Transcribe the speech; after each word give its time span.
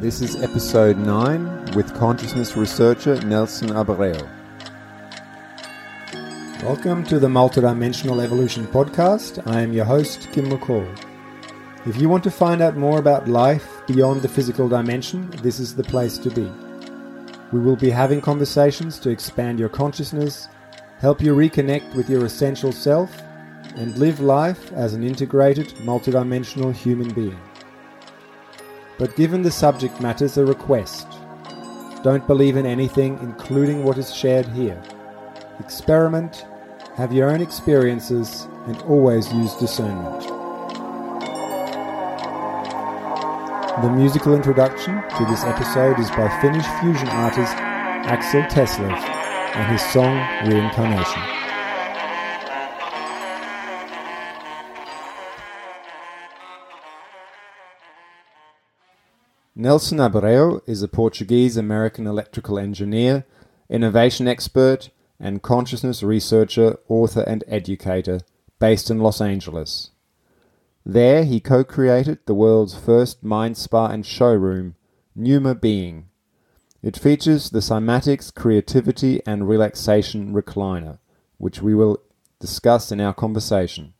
This 0.00 0.20
is 0.20 0.40
episode 0.40 0.96
9 0.96 1.72
with 1.74 1.92
consciousness 1.96 2.56
researcher 2.56 3.20
Nelson 3.22 3.70
Abreu. 3.70 4.30
Welcome 6.62 7.02
to 7.06 7.18
the 7.18 7.26
Multidimensional 7.26 8.22
Evolution 8.22 8.64
Podcast. 8.68 9.44
I 9.44 9.60
am 9.60 9.72
your 9.72 9.84
host, 9.84 10.28
Kim 10.30 10.50
McCaul. 10.50 10.86
If 11.84 12.00
you 12.00 12.08
want 12.08 12.22
to 12.22 12.30
find 12.30 12.62
out 12.62 12.76
more 12.76 13.00
about 13.00 13.26
life 13.26 13.82
beyond 13.88 14.22
the 14.22 14.28
physical 14.28 14.68
dimension, 14.68 15.30
this 15.42 15.58
is 15.58 15.74
the 15.74 15.82
place 15.82 16.16
to 16.18 16.30
be. 16.30 16.48
We 17.52 17.58
will 17.58 17.74
be 17.74 17.90
having 17.90 18.20
conversations 18.20 19.00
to 19.00 19.10
expand 19.10 19.58
your 19.58 19.68
consciousness, 19.68 20.46
help 21.00 21.20
you 21.20 21.34
reconnect 21.34 21.96
with 21.96 22.08
your 22.08 22.24
essential 22.24 22.70
self, 22.70 23.10
and 23.74 23.98
live 23.98 24.20
life 24.20 24.72
as 24.74 24.94
an 24.94 25.02
integrated, 25.02 25.66
multidimensional 25.78 26.72
human 26.72 27.12
being. 27.12 27.40
But 28.98 29.14
given 29.14 29.42
the 29.42 29.50
subject 29.50 30.00
matter's 30.00 30.36
a 30.38 30.44
request, 30.44 31.06
don't 32.02 32.26
believe 32.26 32.56
in 32.56 32.66
anything, 32.66 33.18
including 33.22 33.84
what 33.84 33.96
is 33.96 34.12
shared 34.12 34.46
here. 34.46 34.80
Experiment, 35.60 36.44
have 36.96 37.12
your 37.12 37.30
own 37.30 37.40
experiences, 37.40 38.48
and 38.66 38.76
always 38.82 39.32
use 39.32 39.54
discernment. 39.54 40.22
The 43.82 43.90
musical 43.90 44.34
introduction 44.34 44.94
to 44.94 45.24
this 45.26 45.44
episode 45.44 46.00
is 46.00 46.10
by 46.10 46.28
Finnish 46.40 46.66
fusion 46.80 47.08
artist 47.10 47.54
Axel 47.54 48.42
Teslev 48.42 48.90
and 49.54 49.72
his 49.72 49.82
song 49.92 50.16
Reincarnation. 50.48 51.37
Nelson 59.68 59.98
Abreu 59.98 60.62
is 60.66 60.82
a 60.82 60.88
Portuguese 60.88 61.58
American 61.58 62.06
electrical 62.06 62.58
engineer, 62.58 63.26
innovation 63.68 64.26
expert, 64.26 64.88
and 65.20 65.42
consciousness 65.42 66.02
researcher, 66.02 66.78
author, 66.88 67.20
and 67.20 67.44
educator 67.46 68.20
based 68.58 68.90
in 68.90 69.00
Los 69.00 69.20
Angeles. 69.20 69.90
There, 70.86 71.22
he 71.22 71.38
co 71.38 71.64
created 71.64 72.20
the 72.24 72.32
world's 72.32 72.78
first 72.78 73.22
mind 73.22 73.58
spa 73.58 73.88
and 73.88 74.06
showroom, 74.06 74.74
Pneuma 75.14 75.54
Being. 75.54 76.06
It 76.82 76.96
features 76.96 77.50
the 77.50 77.58
Cymatics 77.58 78.34
Creativity 78.34 79.20
and 79.26 79.46
Relaxation 79.46 80.32
Recliner, 80.32 80.98
which 81.36 81.60
we 81.60 81.74
will 81.74 82.00
discuss 82.40 82.90
in 82.90 83.02
our 83.02 83.12
conversation. 83.12 83.92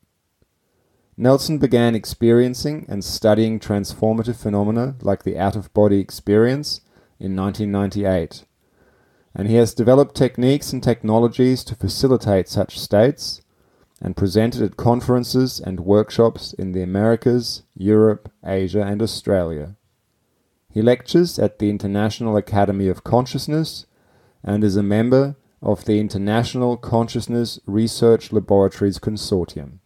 Nelson 1.21 1.59
began 1.59 1.97
experiencing 1.97 2.87
and 2.89 3.05
studying 3.05 3.59
transformative 3.59 4.37
phenomena 4.37 4.95
like 5.03 5.25
the 5.25 5.37
out 5.37 5.57
of 5.57 5.75
body 5.75 5.99
experience 5.99 6.81
in 7.19 7.35
1998, 7.35 8.45
and 9.35 9.49
he 9.49 9.57
has 9.57 9.75
developed 9.75 10.15
techniques 10.15 10.73
and 10.73 10.81
technologies 10.81 11.65
to 11.65 11.75
facilitate 11.75 12.49
such 12.49 12.79
states 12.79 13.43
and 14.01 14.17
presented 14.17 14.63
at 14.63 14.77
conferences 14.77 15.59
and 15.59 15.81
workshops 15.81 16.53
in 16.53 16.71
the 16.71 16.83
Americas, 16.83 17.63
Europe, 17.75 18.31
Asia, 18.45 18.83
and 18.83 19.03
Australia. 19.03 19.75
He 20.71 20.83
lectures 20.83 21.37
at 21.37 21.59
the 21.59 21.69
International 21.69 22.37
Academy 22.37 22.87
of 22.87 23.03
Consciousness 23.03 23.87
and 24.45 24.63
is 24.63 24.77
a 24.77 24.85
member 24.85 25.35
of 25.61 25.85
the 25.85 25.99
International 25.99 26.77
Consciousness 26.77 27.59
Research 27.67 28.31
Laboratories 28.31 29.01
Consortium. 29.01 29.81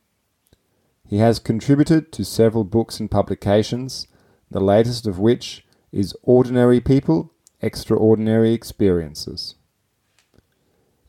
He 1.13 1.19
has 1.19 1.39
contributed 1.39 2.11
to 2.13 2.25
several 2.25 2.65
books 2.65 2.99
and 2.99 3.11
publications, 3.11 4.07
the 4.51 4.63
latest 4.63 5.07
of 5.07 5.19
which 5.19 5.63
is 5.93 6.17
Ordinary 6.23 6.81
People, 6.81 7.35
Extraordinary 7.61 8.55
Experiences. 8.55 9.57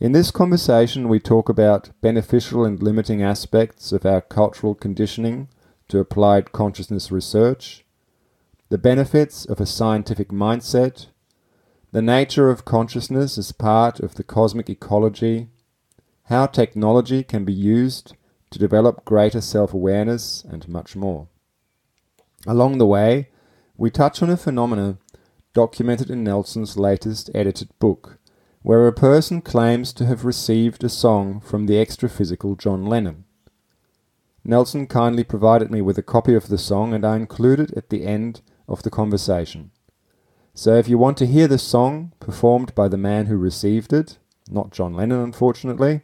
In 0.02 0.12
this 0.12 0.30
conversation, 0.30 1.08
we 1.08 1.22
talk 1.22 1.48
about 1.48 1.92
beneficial 2.02 2.66
and 2.66 2.84
limiting 2.84 3.24
aspects 3.24 3.94
of 3.94 4.06
our 4.06 4.20
cultural 4.20 4.76
conditioning 4.76 5.48
to 5.88 6.00
applied 6.00 6.52
consciousness 6.52 7.10
research, 7.10 7.86
the 8.68 8.78
benefits 8.78 9.46
of 9.46 9.62
a 9.62 9.66
scientific 9.66 10.32
mindset, 10.32 11.06
the 11.94 12.02
nature 12.02 12.50
of 12.50 12.66
consciousness 12.66 13.38
as 13.38 13.54
part 13.54 14.02
of 14.02 14.16
the 14.16 14.24
cosmic 14.26 14.70
ecology, 14.70 15.48
how 16.24 16.46
technology 16.46 17.24
can 17.24 17.46
be 17.46 17.54
used 17.54 18.16
to 18.54 18.60
develop 18.60 19.04
greater 19.04 19.42
self 19.42 19.74
awareness, 19.74 20.46
and 20.48 20.70
much 20.70 20.96
more. 20.96 21.28
Along 22.46 22.78
the 22.78 22.86
way, 22.86 23.30
we 23.76 23.90
touch 23.90 24.22
on 24.22 24.30
a 24.30 24.38
phenomenon 24.38 25.00
documented 25.54 26.10
in 26.10 26.24
Nelson's 26.24 26.78
latest 26.78 27.30
edited 27.34 27.70
book, 27.80 28.20
where 28.62 28.88
a 28.88 28.94
person 28.94 29.42
claims 29.42 29.92
to 29.94 30.06
have 30.06 30.24
received 30.24 30.84
a 30.84 30.90
song 30.90 31.40
from 31.40 31.66
the 31.66 31.80
extra-physical 31.80 32.56
John 32.56 32.86
Lennon. 32.86 33.26
Nelson 34.44 34.88
kindly 34.88 35.24
provided 35.24 35.72
me 35.72 35.82
with 35.82 35.98
a 35.98 36.04
copy 36.04 36.36
of 36.36 36.48
the 36.48 36.58
song, 36.58 36.94
and 36.94 37.06
I 37.06 37.16
include 37.16 37.60
it 37.60 37.72
at 37.76 37.90
the 37.90 38.06
end 38.06 38.42
of 38.68 38.84
the 38.84 38.92
conversation. 38.92 39.72
So 40.54 40.76
if 40.76 40.88
you 40.88 41.00
want 41.00 41.18
to 41.18 41.26
hear 41.26 41.48
the 41.48 41.58
song 41.58 42.14
performed 42.20 42.76
by 42.76 42.88
the 42.88 42.98
man 42.98 43.26
who 43.26 43.38
received 43.38 43.94
it, 43.94 44.20
not 44.48 44.72
John 44.72 44.94
Lennon 44.94 45.22
unfortunately, 45.22 46.02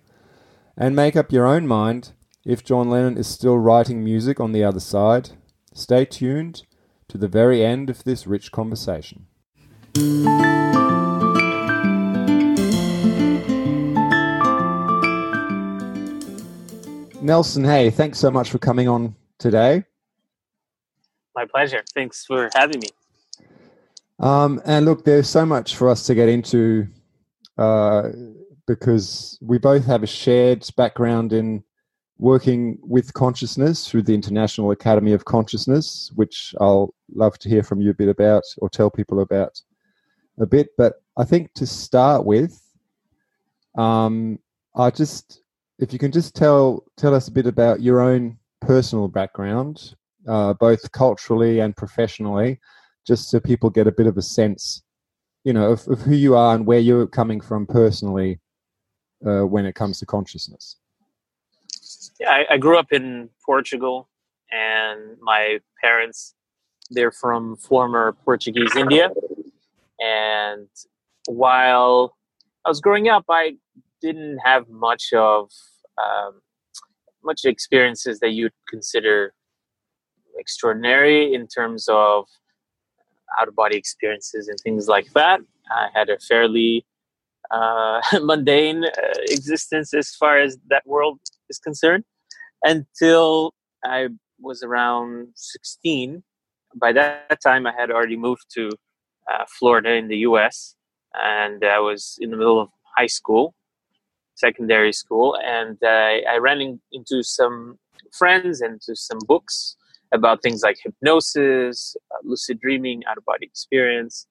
and 0.76 0.96
make 0.96 1.16
up 1.16 1.32
your 1.32 1.46
own 1.46 1.68
mind 1.68 2.14
if 2.46 2.64
John 2.64 2.90
Lennon 2.90 3.18
is 3.18 3.28
still 3.28 3.58
writing 3.58 4.04
music 4.04 4.40
on 4.40 4.52
the 4.52 4.64
other 4.64 4.80
side, 4.80 5.32
stay 5.74 6.06
tuned 6.06 6.64
to 7.08 7.18
the 7.18 7.28
very 7.28 7.64
end 7.64 7.90
of 7.90 8.04
this 8.04 8.26
rich 8.26 8.52
conversation. 8.52 9.28
Nelson, 17.22 17.66
hey, 17.66 17.90
thanks 17.90 18.18
so 18.18 18.32
much 18.32 18.50
for 18.50 18.60
coming 18.60 18.88
on 18.88 19.16
today. 19.38 19.84
My 21.36 21.46
pleasure. 21.46 21.84
Thanks 21.94 22.26
for 22.26 22.50
having 22.54 22.80
me. 22.80 22.88
Um, 24.20 24.62
and 24.66 24.86
look, 24.86 25.04
there's 25.06 25.30
so 25.30 25.46
much 25.46 25.76
for 25.76 25.90
us 25.90 26.06
to 26.08 26.16
get 26.16 26.30
into 26.30 26.88
uh, 27.58 28.10
because 28.68 29.38
we 29.42 29.58
both 29.58 29.86
have 29.86 30.04
a 30.04 30.08
shared 30.08 30.68
background 30.76 31.34
in 31.34 31.64
working 32.20 32.78
with 32.82 33.14
consciousness 33.14 33.88
through 33.88 34.04
the 34.04 34.14
International 34.14 34.72
Academy 34.72 35.14
of 35.14 35.24
Consciousness, 35.24 36.12
which 36.16 36.54
I'll 36.60 36.94
love 37.16 37.40
to 37.40 37.50
hear 37.50 37.64
from 37.64 37.80
you 37.80 37.92
a 37.92 37.94
bit 37.94 38.10
about 38.10 38.44
or 38.58 38.70
tell 38.70 38.92
people 38.92 39.22
about 39.22 39.60
a 40.38 40.46
bit. 40.46 40.68
But 40.78 40.96
I 41.18 41.24
think 41.24 41.54
to 41.56 41.66
start 41.66 42.26
with, 42.26 42.62
um, 43.78 44.38
I 44.76 44.92
just 44.92 45.42
if 45.80 45.94
you 45.94 46.00
can 46.00 46.12
just 46.12 46.36
tell 46.36 46.84
tell 46.98 47.16
us 47.16 47.30
a 47.30 47.32
bit 47.32 47.48
about 47.48 47.82
your 47.82 48.02
own 48.02 48.38
personal 48.60 49.08
background, 49.08 49.96
uh, 50.28 50.54
both 50.54 50.92
culturally 50.92 51.60
and 51.60 51.76
professionally, 51.76 52.60
just 53.08 53.30
so 53.30 53.40
people 53.40 53.70
get 53.70 53.88
a 53.88 53.94
bit 53.94 54.08
of 54.08 54.18
a 54.18 54.22
sense, 54.22 54.84
you 55.46 55.54
know, 55.54 55.72
of, 55.72 55.88
of 55.88 56.02
who 56.02 56.16
you 56.16 56.36
are 56.36 56.54
and 56.54 56.66
where 56.66 56.80
you're 56.80 57.08
coming 57.08 57.40
from 57.40 57.66
personally 57.66 58.40
uh, 59.26 59.44
when 59.44 59.66
it 59.66 59.76
comes 59.76 60.00
to 60.00 60.06
consciousness 60.06 60.79
yeah, 62.20 62.30
I, 62.32 62.46
I, 62.52 62.58
grew 62.58 62.78
up 62.78 62.92
in 62.92 63.30
Portugal, 63.46 64.10
and 64.52 65.18
my 65.22 65.60
parents 65.82 66.36
they're 66.90 67.12
from 67.12 67.56
former 67.58 68.14
Portuguese 68.26 68.76
India. 68.76 69.10
And 70.00 70.68
while 71.28 72.18
I 72.66 72.70
was 72.70 72.82
growing 72.82 73.10
up, 73.10 73.26
I 73.30 73.58
didn't 74.02 74.40
have 74.40 74.70
much 74.70 75.14
of 75.14 75.52
um, 76.02 76.42
much 77.24 77.42
experiences 77.46 78.20
that 78.22 78.32
you'd 78.32 78.54
consider 78.68 79.34
extraordinary 80.38 81.34
in 81.34 81.48
terms 81.48 81.88
of 81.90 82.26
out 83.40 83.48
of 83.48 83.56
body 83.56 83.78
experiences 83.78 84.48
and 84.48 84.58
things 84.64 84.88
like 84.88 85.12
that. 85.14 85.42
I 85.70 85.90
had 85.94 86.10
a 86.10 86.18
fairly 86.20 86.86
uh, 87.52 88.02
mundane 88.22 88.86
uh, 88.86 89.14
existence 89.28 89.94
as 89.94 90.16
far 90.16 90.40
as 90.40 90.58
that 90.70 90.88
world 90.88 91.20
is 91.50 91.60
concerned 91.60 92.04
until 92.64 93.54
I 93.84 94.10
was 94.40 94.64
around 94.64 95.30
16. 95.36 96.24
By 96.76 96.92
that 96.94 97.40
time, 97.42 97.66
I 97.66 97.74
had 97.78 97.92
already 97.92 98.18
moved 98.18 98.46
to 98.56 98.70
uh, 99.32 99.46
Florida 99.60 99.94
in 99.94 100.08
the 100.08 100.18
US, 100.18 100.76
and 101.14 101.64
I 101.64 101.80
was 101.80 102.18
in 102.20 102.32
the 102.32 102.38
middle 102.38 102.60
of 102.60 102.70
high 102.98 103.08
school, 103.08 103.54
secondary 104.36 104.94
school, 104.94 105.38
and 105.44 105.78
uh, 105.84 106.30
I 106.30 106.38
ran 106.40 106.62
in, 106.62 106.82
into 106.92 107.24
some 107.24 107.78
friends 108.18 108.62
and 108.62 108.82
to 108.82 108.96
some 108.96 109.20
books 109.28 109.76
about 110.12 110.42
things 110.42 110.62
like 110.64 110.78
hypnosis, 110.84 111.96
uh, 112.12 112.18
lucid 112.24 112.60
dreaming, 112.60 113.04
out 113.08 113.18
of 113.18 113.26
body 113.26 113.46
experience. 113.46 114.26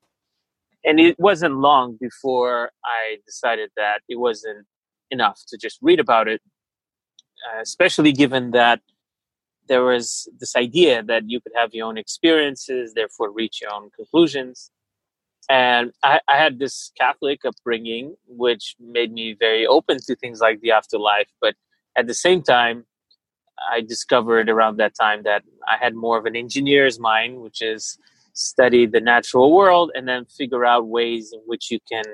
And 0.84 0.98
it 0.98 1.18
wasn't 1.18 1.56
long 1.56 1.96
before 2.00 2.70
I 2.84 3.18
decided 3.26 3.70
that 3.76 4.00
it 4.08 4.18
wasn't 4.18 4.66
enough 5.10 5.40
to 5.48 5.58
just 5.58 5.78
read 5.82 6.00
about 6.00 6.28
it, 6.28 6.40
uh, 7.46 7.60
especially 7.60 8.12
given 8.12 8.50
that 8.52 8.80
there 9.68 9.84
was 9.84 10.28
this 10.38 10.56
idea 10.56 11.02
that 11.02 11.28
you 11.28 11.40
could 11.40 11.52
have 11.54 11.74
your 11.74 11.86
own 11.86 11.98
experiences, 11.98 12.94
therefore 12.94 13.30
reach 13.30 13.60
your 13.60 13.72
own 13.72 13.90
conclusions. 13.94 14.70
And 15.50 15.92
I, 16.02 16.20
I 16.28 16.36
had 16.36 16.58
this 16.58 16.90
Catholic 16.98 17.44
upbringing, 17.44 18.16
which 18.26 18.76
made 18.80 19.12
me 19.12 19.36
very 19.38 19.66
open 19.66 19.98
to 20.06 20.16
things 20.16 20.40
like 20.40 20.60
the 20.60 20.72
afterlife. 20.72 21.28
But 21.40 21.54
at 21.96 22.06
the 22.06 22.14
same 22.14 22.42
time, 22.42 22.84
I 23.72 23.80
discovered 23.80 24.48
around 24.48 24.76
that 24.76 24.94
time 24.94 25.22
that 25.24 25.42
I 25.66 25.76
had 25.82 25.94
more 25.94 26.18
of 26.18 26.26
an 26.26 26.36
engineer's 26.36 26.98
mind, 27.00 27.40
which 27.40 27.60
is 27.62 27.98
study 28.34 28.86
the 28.86 29.00
natural 29.00 29.52
world 29.52 29.90
and 29.94 30.06
then 30.06 30.24
figure 30.26 30.64
out 30.64 30.86
ways 30.86 31.32
in 31.32 31.40
which 31.46 31.70
you 31.70 31.78
can 31.90 32.04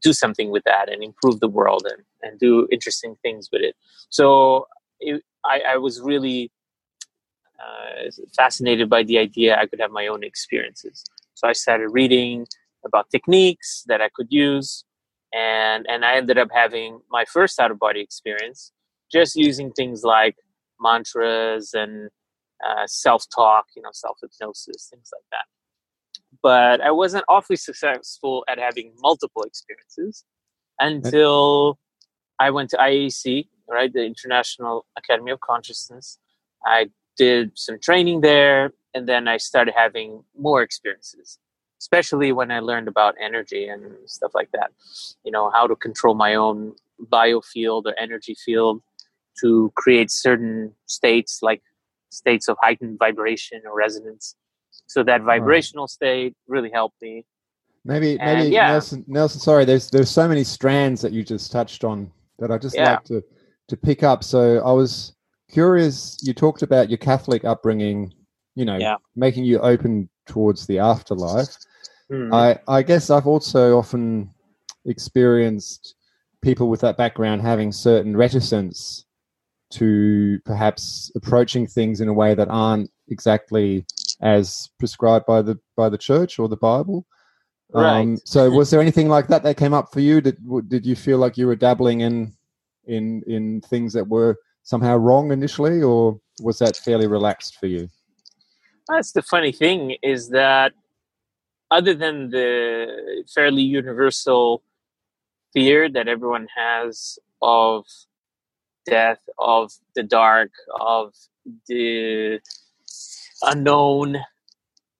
do 0.00 0.12
something 0.12 0.50
with 0.50 0.64
that 0.64 0.90
and 0.90 1.02
improve 1.02 1.40
the 1.40 1.48
world 1.48 1.86
and, 1.90 2.02
and 2.22 2.38
do 2.38 2.66
interesting 2.70 3.16
things 3.22 3.48
with 3.52 3.62
it. 3.62 3.76
So 4.10 4.66
it, 5.00 5.22
I, 5.44 5.60
I, 5.72 5.76
was 5.76 6.00
really 6.00 6.50
uh, 7.60 8.10
fascinated 8.36 8.88
by 8.88 9.02
the 9.02 9.18
idea 9.18 9.58
I 9.58 9.66
could 9.66 9.80
have 9.80 9.90
my 9.90 10.06
own 10.06 10.24
experiences. 10.24 11.04
So 11.34 11.48
I 11.48 11.52
started 11.52 11.88
reading 11.88 12.46
about 12.84 13.10
techniques 13.10 13.84
that 13.88 14.00
I 14.00 14.08
could 14.14 14.28
use, 14.30 14.84
and 15.32 15.86
and 15.88 16.04
I 16.04 16.16
ended 16.16 16.38
up 16.38 16.48
having 16.52 17.00
my 17.10 17.24
first 17.24 17.58
out 17.58 17.70
of 17.70 17.78
body 17.78 18.00
experience 18.00 18.72
just 19.14 19.36
using 19.36 19.70
things 19.72 20.02
like 20.02 20.36
mantras 20.80 21.72
and 21.74 22.10
uh, 22.66 22.86
self 22.86 23.24
talk, 23.34 23.66
you 23.76 23.82
know, 23.82 23.90
self 23.92 24.18
hypnosis, 24.20 24.88
things 24.90 25.10
like 25.12 25.24
that. 25.30 25.46
But 26.44 26.82
I 26.82 26.90
wasn't 26.90 27.24
awfully 27.26 27.56
successful 27.56 28.44
at 28.48 28.58
having 28.58 28.92
multiple 29.00 29.44
experiences 29.44 30.24
until 30.78 31.78
I 32.38 32.50
went 32.50 32.68
to 32.70 32.76
IAC, 32.76 33.48
right, 33.66 33.90
the 33.90 34.04
International 34.04 34.84
Academy 34.98 35.30
of 35.30 35.40
Consciousness. 35.40 36.18
I 36.66 36.90
did 37.16 37.52
some 37.54 37.78
training 37.80 38.20
there, 38.20 38.74
and 38.92 39.08
then 39.08 39.26
I 39.26 39.38
started 39.38 39.72
having 39.74 40.22
more 40.38 40.60
experiences, 40.60 41.38
especially 41.80 42.30
when 42.32 42.50
I 42.50 42.60
learned 42.60 42.88
about 42.88 43.14
energy 43.18 43.66
and 43.66 43.82
stuff 44.04 44.32
like 44.34 44.50
that. 44.52 44.70
You 45.24 45.32
know, 45.32 45.50
how 45.50 45.66
to 45.66 45.74
control 45.74 46.14
my 46.14 46.34
own 46.34 46.74
biofield 47.10 47.84
or 47.86 47.94
energy 47.98 48.36
field 48.44 48.82
to 49.40 49.72
create 49.76 50.10
certain 50.10 50.74
states 50.84 51.38
like 51.40 51.62
states 52.10 52.48
of 52.48 52.58
heightened 52.60 52.98
vibration 52.98 53.62
or 53.64 53.74
resonance. 53.74 54.36
So 54.86 55.02
that 55.02 55.22
vibrational 55.22 55.88
state 55.88 56.34
really 56.46 56.70
helped 56.70 57.00
me. 57.02 57.24
Maybe, 57.84 58.18
and 58.18 58.40
maybe 58.40 58.54
yeah. 58.54 58.68
Nelson. 58.68 59.04
Nelson, 59.06 59.40
sorry. 59.40 59.64
There's 59.64 59.90
there's 59.90 60.10
so 60.10 60.26
many 60.26 60.44
strands 60.44 61.02
that 61.02 61.12
you 61.12 61.22
just 61.22 61.52
touched 61.52 61.84
on 61.84 62.10
that 62.38 62.50
I 62.50 62.58
just 62.58 62.74
yeah. 62.74 62.92
like 62.92 63.04
to 63.04 63.22
to 63.68 63.76
pick 63.76 64.02
up. 64.02 64.24
So 64.24 64.58
I 64.64 64.72
was 64.72 65.14
curious. 65.50 66.18
You 66.22 66.32
talked 66.32 66.62
about 66.62 66.88
your 66.88 66.98
Catholic 66.98 67.44
upbringing. 67.44 68.12
You 68.54 68.64
know, 68.64 68.76
yeah. 68.76 68.96
making 69.16 69.44
you 69.44 69.58
open 69.58 70.08
towards 70.26 70.66
the 70.66 70.78
afterlife. 70.78 71.56
Mm. 72.10 72.32
I 72.32 72.58
I 72.68 72.82
guess 72.82 73.10
I've 73.10 73.26
also 73.26 73.76
often 73.78 74.30
experienced 74.86 75.94
people 76.42 76.68
with 76.68 76.80
that 76.82 76.96
background 76.96 77.42
having 77.42 77.72
certain 77.72 78.16
reticence 78.16 79.06
to 79.70 80.38
perhaps 80.44 81.10
approaching 81.16 81.66
things 81.66 82.00
in 82.00 82.08
a 82.08 82.12
way 82.12 82.34
that 82.34 82.48
aren't 82.48 82.90
exactly 83.08 83.84
as 84.20 84.70
prescribed 84.78 85.26
by 85.26 85.42
the 85.42 85.58
by 85.76 85.88
the 85.88 85.98
church 85.98 86.38
or 86.38 86.48
the 86.48 86.56
Bible. 86.56 87.06
Right. 87.72 88.00
Um, 88.00 88.18
so, 88.24 88.50
was 88.50 88.70
there 88.70 88.80
anything 88.80 89.08
like 89.08 89.28
that 89.28 89.42
that 89.42 89.56
came 89.56 89.74
up 89.74 89.92
for 89.92 90.00
you? 90.00 90.20
Did 90.20 90.38
did 90.68 90.86
you 90.86 90.94
feel 90.94 91.18
like 91.18 91.36
you 91.36 91.46
were 91.46 91.56
dabbling 91.56 92.00
in 92.00 92.32
in 92.86 93.22
in 93.26 93.60
things 93.62 93.92
that 93.94 94.06
were 94.06 94.36
somehow 94.62 94.96
wrong 94.96 95.32
initially, 95.32 95.82
or 95.82 96.20
was 96.40 96.58
that 96.58 96.76
fairly 96.76 97.06
relaxed 97.06 97.56
for 97.56 97.66
you? 97.66 97.88
That's 98.88 99.12
the 99.12 99.22
funny 99.22 99.52
thing 99.52 99.96
is 100.02 100.28
that 100.30 100.72
other 101.70 101.94
than 101.94 102.30
the 102.30 103.24
fairly 103.34 103.62
universal 103.62 104.62
fear 105.52 105.88
that 105.88 106.08
everyone 106.08 106.46
has 106.54 107.18
of 107.40 107.86
death, 108.86 109.20
of 109.38 109.72
the 109.94 110.02
dark, 110.02 110.50
of 110.80 111.14
the 111.68 112.40
unknown. 113.46 114.18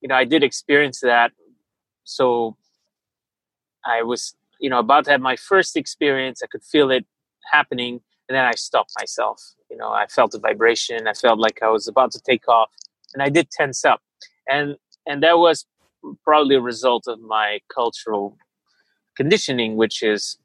You 0.01 0.09
know, 0.09 0.15
I 0.15 0.25
did 0.25 0.43
experience 0.43 1.01
that. 1.01 1.33
So 2.05 2.57
I 3.85 4.03
was, 4.03 4.35
you 4.61 4.71
know, 4.71 4.79
about 4.79 5.05
to 5.07 5.11
have 5.13 5.21
my 5.21 5.37
first 5.37 5.77
experience. 5.77 6.43
I 6.43 6.47
could 6.47 6.63
feel 6.63 6.91
it 6.91 7.07
happening, 7.53 8.01
and 8.29 8.37
then 8.37 8.45
I 8.45 8.53
stopped 8.53 8.93
myself. 8.99 9.43
You 9.71 9.77
know, 9.77 9.91
I 9.91 10.07
felt 10.07 10.35
a 10.35 10.39
vibration. 10.39 11.09
I 11.09 11.15
felt 11.15 11.39
like 11.39 11.61
I 11.63 11.69
was 11.69 11.89
about 11.89 12.13
to 12.13 12.21
take 12.21 12.49
off, 12.49 12.71
and 13.15 13.23
I 13.23 13.29
did 13.29 13.51
tense 13.51 13.85
up, 13.85 14.03
and 14.49 14.77
and 15.07 15.23
that 15.23 15.39
was 15.39 15.67
probably 16.23 16.57
a 16.57 16.61
result 16.61 17.05
of 17.07 17.21
my 17.21 17.61
cultural 17.75 18.37
conditioning, 19.17 19.77
which 19.77 20.03
is 20.03 20.39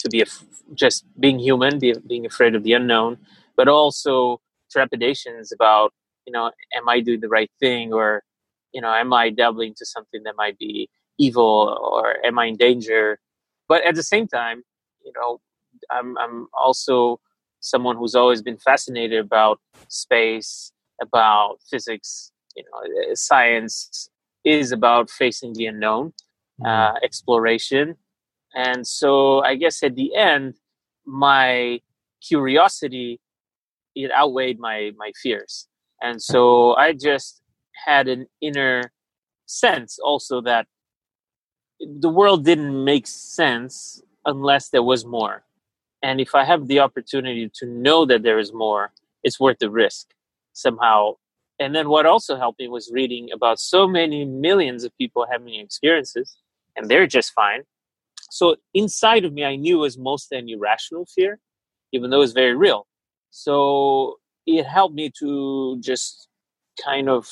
to 0.00 0.08
be 0.08 0.20
af- 0.20 0.44
just 0.74 1.04
being 1.18 1.38
human, 1.38 1.78
be, 1.78 1.94
being 2.06 2.26
afraid 2.26 2.54
of 2.54 2.62
the 2.62 2.72
unknown, 2.72 3.18
but 3.56 3.68
also 3.68 4.40
trepidations 4.70 5.52
about 5.52 5.92
you 6.26 6.32
know, 6.32 6.50
am 6.74 6.88
I 6.88 7.00
doing 7.00 7.20
the 7.20 7.28
right 7.28 7.50
thing, 7.60 7.92
or 7.92 8.22
you 8.72 8.80
know, 8.80 8.92
am 8.92 9.12
I 9.12 9.30
dabbling 9.30 9.74
to 9.78 9.86
something 9.86 10.22
that 10.24 10.34
might 10.36 10.58
be 10.58 10.88
evil, 11.18 11.78
or 11.80 12.16
am 12.24 12.38
I 12.38 12.46
in 12.46 12.56
danger? 12.56 13.18
But 13.68 13.84
at 13.84 13.94
the 13.94 14.02
same 14.02 14.26
time, 14.28 14.62
you 15.04 15.12
know, 15.16 15.40
I'm 15.90 16.16
I'm 16.18 16.48
also 16.52 17.20
someone 17.60 17.96
who's 17.96 18.14
always 18.14 18.42
been 18.42 18.58
fascinated 18.58 19.18
about 19.18 19.60
space, 19.88 20.72
about 21.00 21.58
physics. 21.70 22.32
You 22.56 22.64
know, 22.64 23.14
science 23.14 24.08
is 24.44 24.72
about 24.72 25.10
facing 25.10 25.52
the 25.52 25.66
unknown, 25.66 26.12
mm-hmm. 26.60 26.66
uh, 26.66 26.94
exploration, 27.02 27.96
and 28.54 28.86
so 28.86 29.42
I 29.42 29.56
guess 29.56 29.82
at 29.82 29.94
the 29.94 30.14
end, 30.14 30.54
my 31.04 31.80
curiosity 32.26 33.20
it 33.94 34.12
outweighed 34.12 34.58
my 34.58 34.92
my 34.96 35.10
fears, 35.20 35.66
and 36.02 36.22
so 36.22 36.74
I 36.76 36.92
just 36.92 37.40
had 37.84 38.08
an 38.08 38.26
inner 38.40 38.92
sense 39.46 39.98
also 39.98 40.40
that 40.42 40.66
the 41.80 42.08
world 42.08 42.44
didn't 42.44 42.84
make 42.84 43.06
sense 43.06 44.02
unless 44.24 44.70
there 44.70 44.82
was 44.82 45.04
more. 45.04 45.44
And 46.02 46.20
if 46.20 46.34
I 46.34 46.44
have 46.44 46.68
the 46.68 46.80
opportunity 46.80 47.50
to 47.56 47.66
know 47.66 48.04
that 48.06 48.22
there 48.22 48.38
is 48.38 48.52
more, 48.52 48.92
it's 49.22 49.40
worth 49.40 49.58
the 49.58 49.70
risk 49.70 50.08
somehow. 50.52 51.14
And 51.58 51.74
then 51.74 51.88
what 51.88 52.06
also 52.06 52.36
helped 52.36 52.60
me 52.60 52.68
was 52.68 52.90
reading 52.92 53.30
about 53.32 53.58
so 53.58 53.88
many 53.88 54.24
millions 54.24 54.84
of 54.84 54.96
people 54.98 55.26
having 55.30 55.54
experiences, 55.54 56.36
and 56.76 56.88
they're 56.88 57.06
just 57.06 57.32
fine. 57.32 57.62
So 58.30 58.56
inside 58.74 59.24
of 59.24 59.32
me, 59.32 59.44
I 59.44 59.56
knew 59.56 59.78
it 59.78 59.80
was 59.80 59.98
mostly 59.98 60.38
an 60.38 60.48
irrational 60.48 61.06
fear, 61.06 61.38
even 61.92 62.10
though 62.10 62.18
it 62.18 62.20
was 62.20 62.32
very 62.32 62.54
real. 62.54 62.86
So 63.30 64.18
it 64.46 64.64
helped 64.66 64.94
me 64.94 65.10
to 65.18 65.78
just 65.80 66.28
kind 66.82 67.08
of 67.08 67.28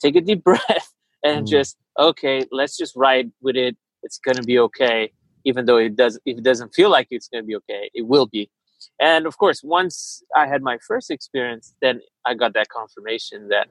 take 0.00 0.16
a 0.16 0.20
deep 0.20 0.44
breath 0.50 0.94
and 1.24 1.46
mm. 1.46 1.50
just 1.50 1.76
okay, 1.98 2.42
let's 2.50 2.76
just 2.76 2.96
ride 2.96 3.30
with 3.42 3.56
it. 3.56 3.76
It's 4.02 4.18
gonna 4.18 4.42
be 4.42 4.58
okay, 4.58 5.12
even 5.44 5.66
though 5.66 5.76
it 5.76 5.96
does. 5.96 6.18
If 6.24 6.38
it 6.38 6.44
doesn't 6.44 6.74
feel 6.74 6.90
like 6.90 7.08
it's 7.10 7.28
gonna 7.28 7.44
be 7.44 7.56
okay, 7.56 7.90
it 7.94 8.06
will 8.06 8.26
be. 8.26 8.50
And 9.00 9.26
of 9.26 9.36
course, 9.36 9.62
once 9.62 10.22
I 10.34 10.46
had 10.46 10.62
my 10.62 10.78
first 10.86 11.10
experience, 11.10 11.74
then 11.82 12.00
I 12.26 12.34
got 12.34 12.54
that 12.54 12.68
confirmation 12.68 13.48
that 13.48 13.68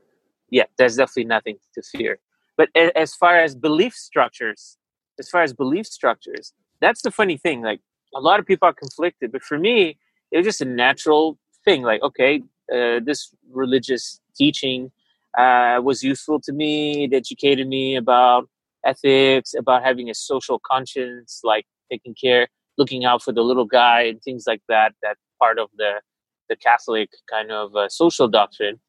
yeah, 0.52 0.66
there's 0.78 0.96
definitely 0.96 1.26
nothing 1.26 1.58
to 1.76 1.82
fear. 1.82 2.20
But 2.58 2.70
as 2.76 3.16
far 3.16 3.38
as 3.38 3.56
belief 3.56 3.94
structures, 3.94 4.78
as 5.20 5.30
far 5.30 5.44
as 5.44 5.54
belief 5.54 5.86
structures, 5.88 6.54
that's 6.82 7.02
the 7.02 7.12
funny 7.12 7.38
thing. 7.38 7.62
Like 7.62 7.80
a 8.14 8.20
lot 8.20 8.40
of 8.40 8.46
people 8.46 8.68
are 8.68 8.74
conflicted, 8.74 9.32
but 9.32 9.44
for 9.44 9.58
me, 9.58 9.98
it 10.32 10.38
was 10.38 10.46
just 10.46 10.62
a 10.62 10.66
natural 10.66 11.38
thing. 11.66 11.84
Like, 11.84 12.02
okay, 12.02 12.42
uh, 12.74 13.00
this 13.04 13.34
religious 13.52 14.20
teaching 14.36 14.92
uh, 15.38 15.80
was 15.84 16.04
useful 16.04 16.40
to 16.42 16.54
me. 16.54 17.06
It 17.06 17.14
educated 17.14 17.68
me 17.68 17.96
about 17.96 18.50
ethics, 18.86 19.54
about 19.54 19.84
having 19.84 20.10
a 20.10 20.14
social 20.14 20.60
conscience, 20.60 21.42
like 21.44 21.66
taking 21.92 22.16
care, 22.16 22.48
looking 22.78 23.06
out 23.06 23.22
for 23.22 23.34
the 23.34 23.42
little 23.42 23.66
guy, 23.66 24.02
and 24.02 24.22
things 24.22 24.46
like 24.48 24.62
that. 24.68 24.94
That 25.02 25.18
part 25.40 25.60
of 25.60 25.70
the 25.78 26.02
the 26.50 26.56
Catholic 26.56 27.10
kind 27.30 27.52
of 27.52 27.76
uh, 27.76 27.90
social 27.90 28.28
doctrine. 28.28 28.80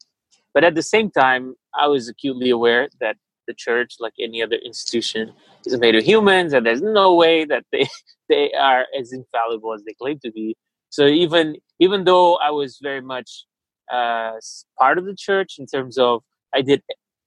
But 0.55 0.65
at 0.65 0.75
the 0.75 0.83
same 0.83 1.11
time, 1.11 1.55
I 1.79 1.87
was 1.87 2.09
acutely 2.09 2.51
aware 2.51 2.89
that 3.01 3.17
the 3.47 3.55
church, 3.55 3.97
like 4.01 4.15
any 4.19 4.43
other 4.43 4.57
institution, 4.57 5.33
is 5.67 5.79
made 5.79 5.95
of 5.95 6.05
humans, 6.05 6.53
and 6.53 6.65
there's 6.65 6.83
no 6.83 7.15
way 7.15 7.45
that 7.45 7.65
they 7.73 7.87
they 8.29 8.53
are 8.53 8.87
as 8.99 9.13
infallible 9.13 9.75
as 9.75 9.83
they 9.85 9.95
claim 9.95 10.19
to 10.25 10.31
be. 10.31 10.57
So 10.91 11.07
even 11.07 11.57
even 11.79 12.05
though 12.05 12.37
I 12.37 12.51
was 12.51 12.79
very 12.83 13.01
much 13.03 13.45
uh, 13.91 14.33
part 14.79 14.99
of 14.99 15.05
the 15.05 15.15
church 15.15 15.57
in 15.59 15.67
terms 15.67 15.99
of 15.99 16.23
I 16.55 16.63
did 16.63 16.83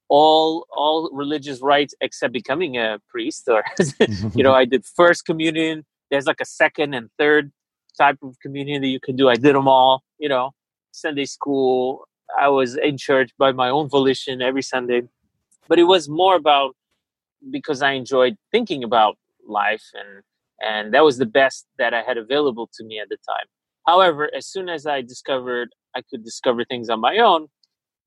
all 0.10 0.65
all 0.75 1.10
religious 1.13 1.62
rites 1.62 1.96
except 2.01 2.34
becoming 2.34 2.77
a 2.77 3.00
priest, 3.10 3.48
or 3.48 3.63
you 4.36 4.43
know, 4.43 4.53
I 4.53 4.65
did 4.65 4.86
first 4.86 5.25
communion. 5.25 5.86
There's 6.12 6.25
like 6.25 6.41
a 6.41 6.46
second 6.46 6.93
and 6.93 7.10
third 7.17 7.51
type 7.98 8.17
of 8.22 8.38
communion 8.41 8.82
that 8.82 8.88
you 8.88 9.00
can 9.00 9.15
do. 9.15 9.29
I 9.29 9.36
did 9.36 9.55
them 9.55 9.67
all, 9.67 10.03
you 10.20 10.29
know, 10.29 10.51
Sunday 10.91 11.25
school. 11.25 12.08
I 12.38 12.48
was 12.50 12.75
in 12.75 12.98
church 12.98 13.32
by 13.38 13.51
my 13.51 13.70
own 13.70 13.89
volition 13.89 14.41
every 14.41 14.62
Sunday, 14.62 15.03
but 15.67 15.79
it 15.79 15.84
was 15.84 16.10
more 16.10 16.36
about 16.36 16.75
because 17.51 17.82
I 17.82 17.91
enjoyed 17.91 18.36
thinking 18.51 18.84
about 18.84 19.17
life 19.48 19.84
and 19.93 20.24
and 20.62 20.93
that 20.93 21.03
was 21.03 21.17
the 21.17 21.25
best 21.25 21.65
that 21.77 21.93
I 21.93 22.01
had 22.03 22.17
available 22.17 22.70
to 22.75 22.86
me 22.86 23.00
at 23.00 23.10
the 23.10 23.17
time. 23.17 23.48
However, 23.86 24.29
as 24.34 24.48
soon 24.48 24.70
as 24.70 24.86
I 24.86 25.01
discovered 25.01 25.70
I 25.96 26.02
could 26.02 26.24
discover 26.24 26.66
things 26.66 26.90
on 26.90 27.00
my 27.00 27.18
own, 27.18 27.48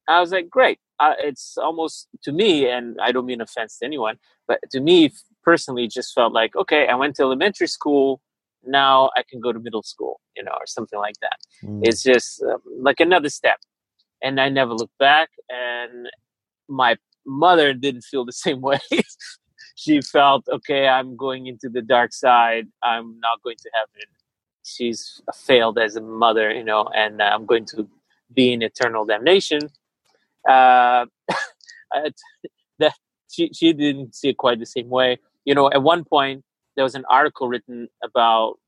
I 0.08 0.20
was 0.20 0.32
like, 0.32 0.48
great. 0.48 0.78
Uh, 0.98 1.14
it's 1.18 1.58
almost 1.58 2.08
to 2.22 2.32
me, 2.32 2.68
and 2.68 2.96
I 3.00 3.12
don't 3.12 3.26
mean 3.26 3.40
offense 3.40 3.78
to 3.78 3.86
anyone, 3.86 4.16
but 4.48 4.60
to 4.70 4.80
me 4.80 5.12
personally, 5.44 5.88
just 5.88 6.14
felt 6.14 6.32
like, 6.32 6.56
okay, 6.56 6.86
I 6.88 6.94
went 6.94 7.16
to 7.16 7.22
elementary 7.22 7.66
school. 7.66 8.20
Now 8.64 9.10
I 9.16 9.22
can 9.28 9.40
go 9.40 9.52
to 9.52 9.60
middle 9.60 9.82
school, 9.82 10.20
you 10.36 10.42
know, 10.42 10.52
or 10.52 10.66
something 10.66 10.98
like 10.98 11.16
that. 11.20 11.38
Mm. 11.62 11.80
It's 11.82 12.02
just 12.02 12.42
uh, 12.42 12.58
like 12.80 13.00
another 13.00 13.28
step. 13.28 13.58
And 14.22 14.40
I 14.40 14.48
never 14.48 14.72
looked 14.72 14.98
back. 14.98 15.28
And 15.50 16.08
my 16.68 16.96
mother 17.26 17.74
didn't 17.74 18.02
feel 18.02 18.24
the 18.24 18.32
same 18.46 18.60
way. 18.60 18.80
she 19.76 20.00
felt, 20.00 20.48
okay, 20.48 20.88
I'm 20.88 21.16
going 21.16 21.46
into 21.46 21.68
the 21.68 21.82
dark 21.82 22.12
side. 22.12 22.66
I'm 22.82 23.20
not 23.20 23.42
going 23.42 23.56
to 23.58 23.70
heaven. 23.74 24.08
She's 24.66 25.22
failed 25.34 25.78
as 25.78 25.96
a 25.96 26.00
mother, 26.00 26.52
you 26.52 26.64
know, 26.64 26.88
and 26.94 27.22
I'm 27.22 27.46
going 27.46 27.66
to 27.66 27.88
be 28.34 28.52
in 28.52 28.62
eternal 28.62 29.04
damnation. 29.04 29.60
Uh, 30.48 31.06
that 32.78 32.94
she, 33.30 33.50
she 33.52 33.72
didn't 33.72 34.14
see 34.14 34.30
it 34.30 34.36
quite 34.36 34.58
the 34.58 34.66
same 34.66 34.88
way. 34.88 35.18
You 35.44 35.54
know, 35.54 35.70
at 35.70 35.82
one 35.82 36.04
point, 36.04 36.44
there 36.74 36.84
was 36.84 36.94
an 36.94 37.04
article 37.08 37.48
written 37.48 37.88
about 38.02 38.58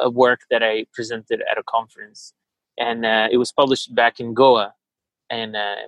a 0.00 0.10
work 0.10 0.40
that 0.50 0.62
I 0.62 0.86
presented 0.92 1.42
at 1.50 1.58
a 1.58 1.62
conference, 1.64 2.32
and 2.78 3.04
uh, 3.04 3.28
it 3.30 3.38
was 3.38 3.52
published 3.52 3.94
back 3.94 4.20
in 4.20 4.34
Goa, 4.34 4.74
and 5.30 5.56
uh, 5.56 5.86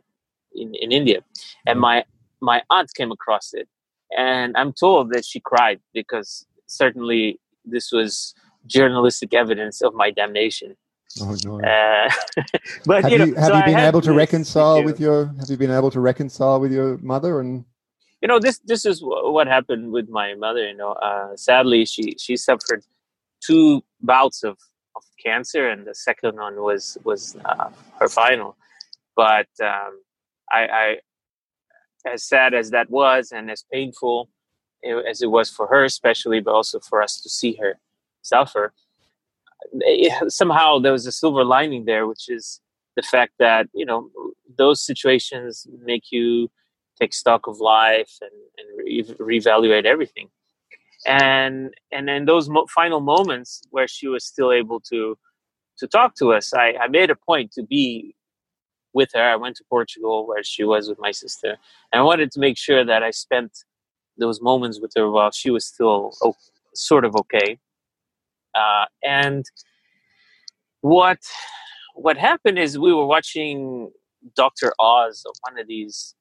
in 0.55 0.75
in 0.75 0.93
India. 0.93 1.21
And 1.67 1.77
mm-hmm. 1.77 1.81
my 1.81 2.05
my 2.41 2.63
aunt 2.71 2.93
came 2.95 3.13
across 3.13 3.53
it, 3.53 3.69
and 4.17 4.57
I'm 4.57 4.73
told 4.73 5.13
that 5.13 5.25
she 5.25 5.41
cried 5.41 5.81
because 5.93 6.47
certainly 6.67 7.39
this 7.65 7.93
was 7.93 8.35
journalistic 8.67 9.35
evidence 9.35 9.81
of 9.83 9.95
my 9.95 10.11
damnation. 10.11 10.77
Oh 11.21 11.37
no! 11.45 11.61
Uh, 11.61 12.11
but 12.87 13.03
have 13.03 13.13
you, 13.13 13.19
know, 13.19 13.25
you 13.25 13.35
have 13.35 13.47
so 13.47 13.57
you 13.57 13.65
been 13.65 13.79
able 13.79 14.01
to 14.01 14.13
reconcile 14.13 14.85
with 14.85 15.01
your? 15.01 15.27
Have 15.41 15.51
you 15.51 15.57
been 15.57 15.71
able 15.71 15.91
to 15.91 16.01
reconcile 16.01 16.61
with 16.61 16.73
your 16.73 16.99
mother 16.99 17.41
and? 17.41 17.65
You 18.23 18.29
know 18.29 18.39
this. 18.39 18.59
This 18.59 18.85
is 18.85 19.01
what 19.03 19.47
happened 19.47 19.91
with 19.91 20.09
my 20.09 20.35
mother. 20.35 20.69
You 20.69 20.77
know, 20.77 20.93
uh, 20.93 21.37
sadly, 21.37 21.85
she 21.85 22.15
she 22.19 22.37
suffered 22.37 22.85
two 23.41 23.83
bouts 24.01 24.45
of, 24.45 24.59
of 24.95 25.03
cancer, 25.25 25.69
and 25.69 25.87
the 25.87 25.95
second 25.95 26.37
one 26.37 26.63
was 26.63 26.97
was 27.03 27.37
uh, 27.45 27.71
her 27.99 28.09
final. 28.09 28.57
But 29.17 29.49
um, 29.61 30.01
I, 30.53 30.67
I, 30.67 30.97
as 32.07 32.25
sad 32.25 32.55
as 32.55 32.71
that 32.71 32.89
was, 32.89 33.33
and 33.33 33.51
as 33.51 33.65
painful 33.73 34.31
as 35.09 35.23
it 35.23 35.31
was 35.31 35.51
for 35.51 35.67
her, 35.67 35.85
especially, 35.85 36.41
but 36.41 36.53
also 36.53 36.79
for 36.81 37.03
us 37.03 37.21
to 37.23 37.29
see 37.29 37.55
her 37.55 37.79
suffer, 38.23 38.73
it, 39.73 40.33
somehow 40.33 40.79
there 40.79 40.93
was 40.93 41.07
a 41.07 41.13
silver 41.13 41.45
lining 41.45 41.85
there, 41.85 42.07
which 42.07 42.29
is 42.29 42.61
the 42.97 43.03
fact 43.03 43.33
that 43.39 43.69
you 43.73 43.87
know 43.87 44.11
those 44.59 44.85
situations 44.85 45.67
make 45.85 46.11
you 46.11 46.51
take 47.01 47.15
stock 47.15 47.47
of 47.47 47.61
life 47.61 48.19
and, 48.21 48.31
and 48.59 49.19
re- 49.19 49.39
reevaluate 49.39 49.85
everything. 49.85 50.29
And 51.07 51.75
and 51.91 52.11
in 52.11 52.27
those 52.27 52.49
mo- 52.49 52.67
final 52.67 53.01
moments 53.01 53.63
where 53.71 53.89
she 53.89 54.07
was 54.07 54.25
still 54.25 54.53
able 54.53 54.81
to 54.81 55.17
to 55.79 55.87
talk 55.87 56.15
to 56.17 56.33
us, 56.35 56.53
I, 56.53 56.75
I 56.81 56.89
made 56.89 57.11
a 57.11 57.17
point 57.17 57.53
to 57.53 57.63
be 57.63 58.15
with 58.93 59.11
her. 59.15 59.23
I 59.23 59.37
went 59.37 59.57
to 59.57 59.65
Portugal 59.71 60.27
where 60.27 60.43
she 60.43 60.63
was 60.65 60.89
with 60.89 60.99
my 60.99 61.11
sister, 61.11 61.57
and 61.93 62.01
I 62.01 62.03
wanted 62.03 62.31
to 62.33 62.41
make 62.41 62.59
sure 62.59 62.85
that 62.85 63.03
I 63.03 63.11
spent 63.13 63.65
those 64.19 64.43
moments 64.43 64.79
with 64.79 64.93
her 64.97 65.11
while 65.11 65.31
she 65.31 65.51
was 65.51 65.65
still 65.65 66.13
oh, 66.23 66.35
sort 66.75 67.07
of 67.07 67.17
okay. 67.17 67.59
Uh, 68.55 68.87
and 69.03 69.45
what 70.81 71.19
what 71.95 72.17
happened 72.17 72.59
is 72.59 72.79
we 72.79 72.93
were 72.93 73.07
watching 73.07 73.91
Doctor 74.35 74.73
Oz, 74.79 75.25
one 75.49 75.59
of 75.59 75.67
these 75.67 76.15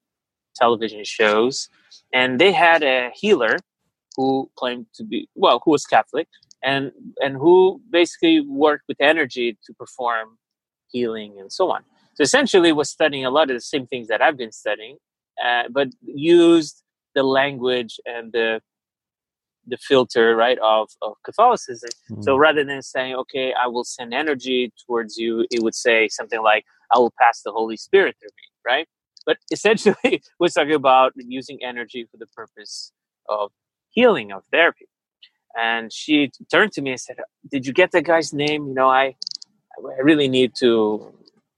television 0.55 1.03
shows, 1.03 1.69
and 2.13 2.39
they 2.39 2.51
had 2.51 2.83
a 2.83 3.11
healer 3.13 3.57
who 4.15 4.49
claimed 4.55 4.87
to 4.95 5.03
be 5.03 5.29
well, 5.35 5.61
who 5.63 5.71
was 5.71 5.85
Catholic, 5.85 6.27
and 6.63 6.91
and 7.21 7.35
who 7.35 7.81
basically 7.89 8.41
worked 8.41 8.83
with 8.87 8.97
energy 8.99 9.57
to 9.65 9.73
perform 9.73 10.37
healing 10.91 11.39
and 11.39 11.51
so 11.51 11.71
on. 11.71 11.83
So 12.15 12.23
essentially, 12.23 12.71
was 12.71 12.89
studying 12.89 13.25
a 13.25 13.29
lot 13.29 13.49
of 13.49 13.55
the 13.55 13.61
same 13.61 13.87
things 13.87 14.07
that 14.07 14.21
I've 14.21 14.37
been 14.37 14.51
studying, 14.51 14.97
uh, 15.43 15.63
but 15.71 15.89
used 16.01 16.83
the 17.15 17.23
language 17.23 17.99
and 18.05 18.31
the 18.33 18.61
the 19.69 19.77
filter 19.77 20.35
right 20.35 20.57
of, 20.59 20.89
of 21.01 21.13
Catholicism. 21.23 21.89
Mm. 22.11 22.23
So 22.23 22.37
rather 22.37 22.63
than 22.63 22.81
saying, 22.81 23.15
"Okay, 23.15 23.53
I 23.53 23.67
will 23.67 23.83
send 23.83 24.13
energy 24.13 24.71
towards 24.85 25.17
you," 25.17 25.45
it 25.51 25.61
would 25.63 25.75
say 25.75 26.07
something 26.07 26.41
like, 26.41 26.65
"I 26.93 26.99
will 26.99 27.13
pass 27.19 27.41
the 27.41 27.51
Holy 27.51 27.77
Spirit 27.77 28.15
through 28.19 28.35
me." 28.37 28.45
Right? 28.65 28.87
But 29.25 29.37
essentially, 29.51 30.21
we're 30.39 30.49
talking 30.49 30.73
about 30.73 31.13
using 31.15 31.59
energy 31.63 32.07
for 32.09 32.17
the 32.17 32.27
purpose 32.27 32.91
of 33.27 33.51
healing 33.89 34.31
of 34.31 34.43
therapy. 34.51 34.87
And 35.57 35.91
she 35.91 36.31
turned 36.51 36.71
to 36.73 36.81
me 36.81 36.91
and 36.91 36.99
said, 36.99 37.17
"Did 37.49 37.65
you 37.65 37.73
get 37.73 37.91
that 37.91 38.03
guy's 38.03 38.33
name? 38.33 38.67
You 38.67 38.73
know, 38.73 38.89
I 38.89 39.15
I 39.77 40.01
really 40.01 40.27
need 40.27 40.55
to 40.59 41.13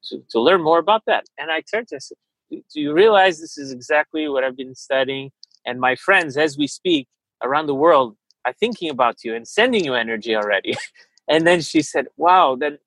to, 0.09 0.23
to 0.29 0.39
learn 0.39 0.61
more 0.61 0.79
about 0.79 1.03
that. 1.05 1.25
And 1.37 1.51
I 1.51 1.61
turned 1.61 1.87
to 1.89 1.95
her 1.95 1.99
said, 1.99 2.17
Do 2.49 2.81
you 2.81 2.93
realize 2.93 3.39
this 3.39 3.57
is 3.57 3.71
exactly 3.71 4.27
what 4.27 4.43
I've 4.43 4.57
been 4.57 4.75
studying? 4.75 5.31
And 5.65 5.79
my 5.79 5.95
friends, 5.95 6.37
as 6.37 6.57
we 6.57 6.67
speak 6.67 7.07
around 7.43 7.67
the 7.67 7.75
world, 7.75 8.15
are 8.45 8.53
thinking 8.53 8.89
about 8.89 9.23
you 9.23 9.35
and 9.35 9.47
sending 9.47 9.85
you 9.85 9.93
energy 9.93 10.35
already. 10.35 10.75
and 11.27 11.45
then 11.45 11.61
she 11.61 11.81
said, 11.81 12.07
Wow, 12.17 12.55
then 12.55 12.77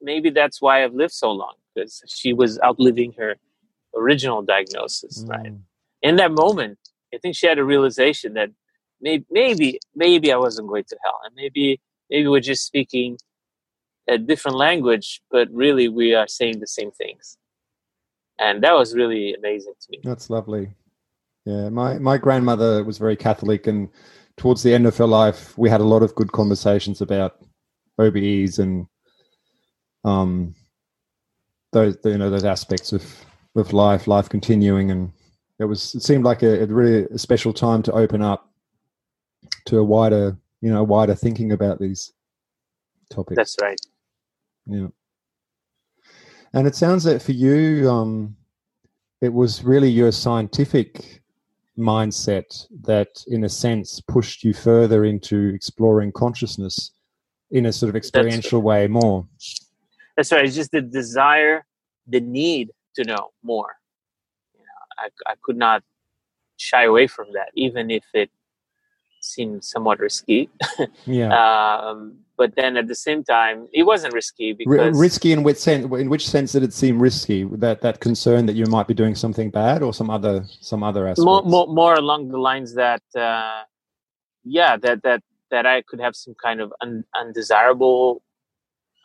maybe 0.00 0.30
that's 0.30 0.60
why 0.60 0.84
I've 0.84 0.94
lived 0.94 1.12
so 1.12 1.32
long, 1.32 1.54
because 1.74 2.02
she 2.06 2.32
was 2.32 2.58
outliving 2.60 3.12
her 3.18 3.36
original 3.96 4.42
diagnosis, 4.42 5.24
mm. 5.24 5.28
right? 5.28 5.52
In 6.02 6.16
that 6.16 6.32
moment, 6.32 6.78
I 7.14 7.18
think 7.18 7.34
she 7.34 7.46
had 7.46 7.58
a 7.58 7.64
realization 7.64 8.34
that 8.34 8.50
maybe, 9.00 9.24
maybe, 9.30 9.80
maybe 9.94 10.32
I 10.32 10.36
wasn't 10.36 10.68
going 10.68 10.84
to 10.84 10.96
hell, 11.02 11.20
and 11.24 11.34
maybe, 11.34 11.80
maybe 12.10 12.28
we're 12.28 12.40
just 12.40 12.66
speaking 12.66 13.18
a 14.08 14.18
different 14.18 14.56
language, 14.56 15.20
but 15.30 15.48
really 15.50 15.88
we 15.88 16.14
are 16.14 16.26
saying 16.26 16.60
the 16.60 16.66
same 16.66 16.90
things. 16.90 17.36
And 18.38 18.62
that 18.62 18.72
was 18.72 18.94
really 18.94 19.34
amazing 19.34 19.74
to 19.80 19.86
me. 19.90 20.00
That's 20.02 20.30
lovely. 20.30 20.70
Yeah, 21.48 21.70
my, 21.70 21.98
my 21.98 22.18
grandmother 22.18 22.84
was 22.84 22.98
very 22.98 23.16
Catholic, 23.16 23.66
and 23.66 23.88
towards 24.36 24.62
the 24.62 24.74
end 24.74 24.86
of 24.86 24.98
her 24.98 25.06
life, 25.06 25.56
we 25.56 25.70
had 25.70 25.80
a 25.80 25.84
lot 25.84 26.02
of 26.02 26.14
good 26.14 26.30
conversations 26.32 27.00
about 27.00 27.42
OBEs 27.98 28.58
and 28.58 28.86
um, 30.04 30.54
those 31.72 31.96
you 32.04 32.18
know 32.18 32.28
those 32.28 32.44
aspects 32.44 32.92
of 32.92 33.02
of 33.56 33.72
life, 33.72 34.06
life 34.06 34.28
continuing, 34.28 34.90
and 34.90 35.10
it 35.58 35.64
was 35.64 35.94
it 35.94 36.02
seemed 36.02 36.22
like 36.22 36.42
a, 36.42 36.64
a 36.64 36.66
really 36.66 37.04
a 37.04 37.18
special 37.18 37.54
time 37.54 37.82
to 37.84 37.92
open 37.92 38.20
up 38.20 38.52
to 39.64 39.78
a 39.78 39.84
wider 39.84 40.36
you 40.60 40.70
know 40.70 40.84
wider 40.84 41.14
thinking 41.14 41.52
about 41.52 41.80
these 41.80 42.12
topics. 43.10 43.36
That's 43.36 43.56
right. 43.62 43.80
Yeah. 44.66 44.88
And 46.52 46.66
it 46.66 46.74
sounds 46.74 47.04
that 47.04 47.22
for 47.22 47.32
you, 47.32 47.90
um, 47.90 48.36
it 49.22 49.32
was 49.32 49.64
really 49.64 49.88
your 49.88 50.12
scientific 50.12 51.22
mindset 51.78 52.66
that, 52.82 53.24
in 53.28 53.44
a 53.44 53.48
sense, 53.48 54.00
pushed 54.00 54.44
you 54.44 54.52
further 54.52 55.04
into 55.04 55.52
exploring 55.54 56.12
consciousness 56.12 56.92
in 57.50 57.66
a 57.66 57.72
sort 57.72 57.88
of 57.88 57.96
experiential 57.96 58.60
way 58.60 58.86
more. 58.86 59.26
That's 60.16 60.32
right. 60.32 60.44
It's 60.44 60.56
just 60.56 60.72
the 60.72 60.82
desire, 60.82 61.64
the 62.06 62.20
need 62.20 62.70
to 62.96 63.04
know 63.04 63.28
more. 63.42 63.76
You 64.54 64.60
know, 64.60 65.08
I, 65.26 65.32
I 65.32 65.34
could 65.42 65.56
not 65.56 65.82
shy 66.56 66.84
away 66.84 67.06
from 67.06 67.28
that, 67.34 67.50
even 67.54 67.90
if 67.90 68.04
it 68.12 68.30
seemed 69.20 69.64
somewhat 69.64 70.00
risky. 70.00 70.50
yeah. 71.06 71.78
Um, 71.78 72.18
but 72.38 72.54
then 72.54 72.76
at 72.76 72.86
the 72.86 72.94
same 72.94 73.24
time, 73.24 73.66
it 73.72 73.82
wasn't 73.82 74.14
risky 74.14 74.52
because 74.52 74.96
risky 74.96 75.32
in 75.32 75.42
which 75.42 75.58
sense? 75.58 75.84
In 75.84 76.08
which 76.08 76.26
sense 76.26 76.52
did 76.52 76.62
it 76.62 76.72
seem 76.72 77.02
risky? 77.02 77.42
That 77.44 77.82
that 77.82 77.98
concern 77.98 78.46
that 78.46 78.54
you 78.54 78.66
might 78.66 78.86
be 78.86 78.94
doing 78.94 79.16
something 79.16 79.50
bad, 79.50 79.82
or 79.82 79.92
some 79.92 80.08
other 80.08 80.44
some 80.70 80.82
other 80.84 81.08
aspects? 81.08 81.24
More, 81.24 81.42
more, 81.42 81.66
more 81.66 81.94
along 81.94 82.28
the 82.28 82.38
lines 82.38 82.74
that, 82.76 83.02
uh, 83.16 83.62
yeah, 84.44 84.76
that 84.76 85.02
that 85.02 85.22
that 85.50 85.66
I 85.66 85.82
could 85.82 86.00
have 86.00 86.14
some 86.14 86.36
kind 86.42 86.60
of 86.60 86.72
un, 86.80 87.04
undesirable 87.20 88.22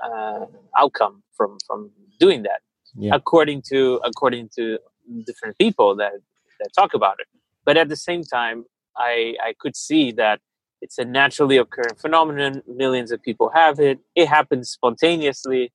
uh, 0.06 0.46
outcome 0.78 1.24
from 1.36 1.58
from 1.66 1.90
doing 2.20 2.44
that, 2.44 2.62
yeah. 2.96 3.16
according 3.16 3.64
to 3.70 4.00
according 4.04 4.50
to 4.58 4.78
different 5.26 5.58
people 5.58 5.96
that 5.96 6.14
that 6.60 6.70
talk 6.78 6.94
about 6.94 7.16
it. 7.20 7.28
But 7.66 7.78
at 7.78 7.90
the 7.90 7.96
same 7.96 8.24
time, 8.24 8.66
I 8.96 9.36
I 9.42 9.56
could 9.60 9.76
see 9.76 10.12
that 10.12 10.40
it's 10.84 10.98
a 11.00 11.06
naturally 11.06 11.58
occurring 11.58 11.96
phenomenon. 11.98 12.62
Millions 12.68 13.12
of 13.12 13.22
people 13.24 13.50
have 13.54 13.80
it. 13.80 14.00
It 14.16 14.28
happens 14.28 14.70
spontaneously. 14.70 15.72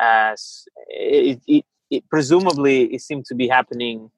as 0.00 0.64
it, 0.88 1.40
it, 1.46 1.64
it 1.90 2.04
presumably 2.10 2.84
it 2.94 3.00
seemed 3.02 3.24
to 3.26 3.34
be 3.34 3.48
happening 3.48 4.10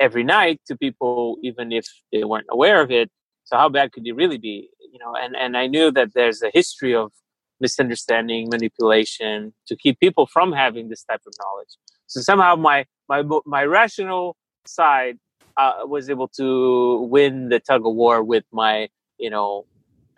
every 0.00 0.24
night 0.24 0.60
to 0.66 0.76
people 0.76 1.36
even 1.42 1.72
if 1.72 1.86
they 2.12 2.24
weren't 2.24 2.46
aware 2.50 2.80
of 2.82 2.90
it 2.90 3.10
so 3.44 3.56
how 3.56 3.68
bad 3.68 3.92
could 3.92 4.06
it 4.06 4.14
really 4.14 4.38
be 4.38 4.68
you 4.92 4.98
know 4.98 5.14
and 5.22 5.36
and 5.36 5.56
i 5.56 5.66
knew 5.66 5.90
that 5.90 6.08
there's 6.14 6.42
a 6.42 6.50
history 6.52 6.94
of 6.94 7.12
misunderstanding 7.60 8.48
manipulation 8.50 9.54
to 9.68 9.76
keep 9.76 9.98
people 10.00 10.26
from 10.26 10.52
having 10.52 10.88
this 10.88 11.04
type 11.04 11.22
of 11.26 11.32
knowledge 11.40 11.74
so 12.06 12.20
somehow 12.20 12.56
my 12.56 12.84
my 13.08 13.22
my 13.46 13.64
rational 13.64 14.36
side 14.66 15.18
uh, 15.56 15.74
was 15.84 16.10
able 16.10 16.28
to 16.28 17.06
win 17.10 17.48
the 17.48 17.60
tug 17.60 17.86
of 17.86 17.94
war 17.94 18.22
with 18.22 18.44
my 18.52 18.88
you 19.18 19.30
know 19.30 19.64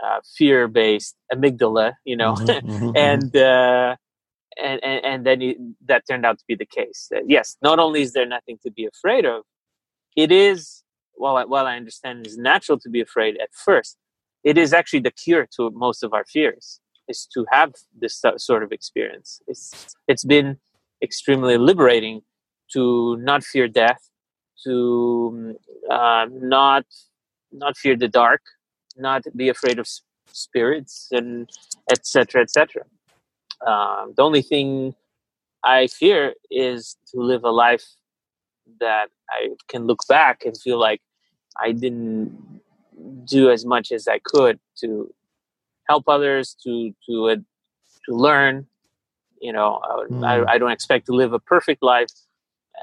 uh, 0.04 0.20
fear 0.36 0.68
based 0.68 1.14
amygdala 1.32 1.92
you 2.04 2.16
know 2.16 2.34
mm-hmm, 2.34 2.68
mm-hmm, 2.70 2.96
and 2.96 3.32
mm-hmm. 3.32 3.92
uh 3.92 3.94
and, 4.62 4.82
and, 4.84 5.04
and 5.04 5.26
then 5.26 5.42
it, 5.42 5.56
that 5.86 6.04
turned 6.08 6.24
out 6.24 6.38
to 6.38 6.44
be 6.46 6.54
the 6.54 6.66
case. 6.66 7.08
That 7.10 7.24
yes, 7.26 7.56
not 7.62 7.78
only 7.78 8.02
is 8.02 8.12
there 8.12 8.26
nothing 8.26 8.58
to 8.64 8.70
be 8.70 8.86
afraid 8.86 9.24
of, 9.24 9.42
it 10.16 10.30
is, 10.30 10.82
while 11.14 11.36
I, 11.36 11.44
while 11.44 11.66
I 11.66 11.76
understand 11.76 12.20
it 12.20 12.26
is 12.28 12.38
natural 12.38 12.78
to 12.80 12.88
be 12.88 13.00
afraid 13.00 13.36
at 13.42 13.48
first, 13.52 13.96
it 14.44 14.58
is 14.58 14.72
actually 14.72 15.00
the 15.00 15.10
cure 15.10 15.48
to 15.56 15.70
most 15.74 16.02
of 16.02 16.12
our 16.12 16.24
fears, 16.24 16.80
is 17.08 17.26
to 17.34 17.44
have 17.50 17.72
this 17.98 18.22
sort 18.36 18.62
of 18.62 18.72
experience. 18.72 19.40
It's, 19.46 19.94
it's 20.06 20.24
been 20.24 20.58
extremely 21.02 21.56
liberating 21.56 22.22
to 22.72 23.16
not 23.18 23.42
fear 23.42 23.68
death, 23.68 24.10
to 24.64 25.56
uh, 25.90 26.26
not, 26.30 26.84
not 27.52 27.76
fear 27.76 27.96
the 27.96 28.08
dark, 28.08 28.42
not 28.96 29.24
be 29.36 29.48
afraid 29.48 29.78
of 29.78 29.88
spirits, 30.32 31.08
and 31.12 31.48
etc. 31.90 32.42
etc. 32.42 32.82
Um, 33.66 34.14
the 34.16 34.22
only 34.22 34.42
thing 34.42 34.94
I 35.62 35.86
fear 35.86 36.34
is 36.50 36.96
to 37.12 37.20
live 37.20 37.44
a 37.44 37.50
life 37.50 37.84
that 38.80 39.08
I 39.30 39.50
can 39.68 39.86
look 39.86 40.00
back 40.08 40.44
and 40.44 40.56
feel 40.56 40.78
like 40.78 41.00
I 41.60 41.72
didn't 41.72 42.60
do 43.24 43.50
as 43.50 43.64
much 43.64 43.92
as 43.92 44.08
I 44.08 44.20
could 44.22 44.58
to 44.80 45.12
help 45.88 46.04
others, 46.08 46.56
to 46.64 46.92
to 47.06 47.30
uh, 47.30 47.36
to 48.06 48.14
learn. 48.14 48.66
You 49.40 49.52
know, 49.52 49.80
mm. 50.10 50.26
I, 50.26 50.54
I, 50.54 50.58
don't 50.58 50.70
expect 50.70 51.04
to 51.06 51.12
live 51.12 51.34
a 51.34 51.38
perfect 51.38 51.82
life, 51.82 52.08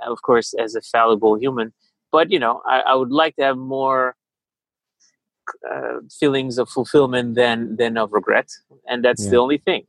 of 0.05 0.21
course, 0.21 0.53
as 0.53 0.75
a 0.75 0.81
fallible 0.81 1.35
human. 1.35 1.73
But 2.11 2.29
you 2.29 2.37
know, 2.37 2.61
I, 2.67 2.81
I 2.81 2.95
would 2.95 3.11
like 3.11 3.35
to 3.37 3.43
have 3.43 3.57
more 3.57 4.15
uh, 5.69 5.99
feelings 6.19 6.57
of 6.57 6.69
fulfillment 6.69 7.35
than 7.35 7.75
than 7.75 7.97
of 7.97 8.13
regret, 8.13 8.49
and 8.87 9.03
that's 9.03 9.25
yeah. 9.25 9.31
the 9.31 9.37
only 9.37 9.57
thing 9.57 9.85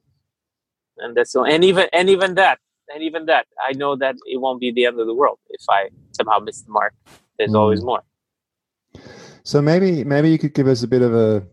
and 0.99 1.17
that's 1.17 1.35
all. 1.35 1.45
And 1.45 1.65
even 1.65 1.89
and 1.93 2.09
even 2.09 2.35
that, 2.37 2.59
and 2.93 3.03
even 3.03 3.27
that, 3.27 3.47
I 3.67 3.73
know 3.73 3.97
that 3.97 4.17
it 4.27 4.41
won't 4.41 4.61
be 4.61 4.73
the 4.73 4.87
end 4.87 5.01
of 5.01 5.07
the 5.07 5.15
world 5.15 5.39
if 5.51 5.65
I 5.69 5.89
somehow 6.13 6.39
miss 6.39 6.63
the 6.63 6.71
mark. 6.71 6.95
There's 7.39 7.53
mm. 7.53 7.59
always 7.59 7.83
more. 7.83 8.03
So 9.45 9.61
maybe 9.61 10.05
maybe 10.05 10.31
you 10.31 10.39
could 10.39 10.55
give 10.55 10.69
us 10.69 10.83
a 10.83 10.89
bit 10.89 11.03
of 11.03 11.15
a 11.15 11.45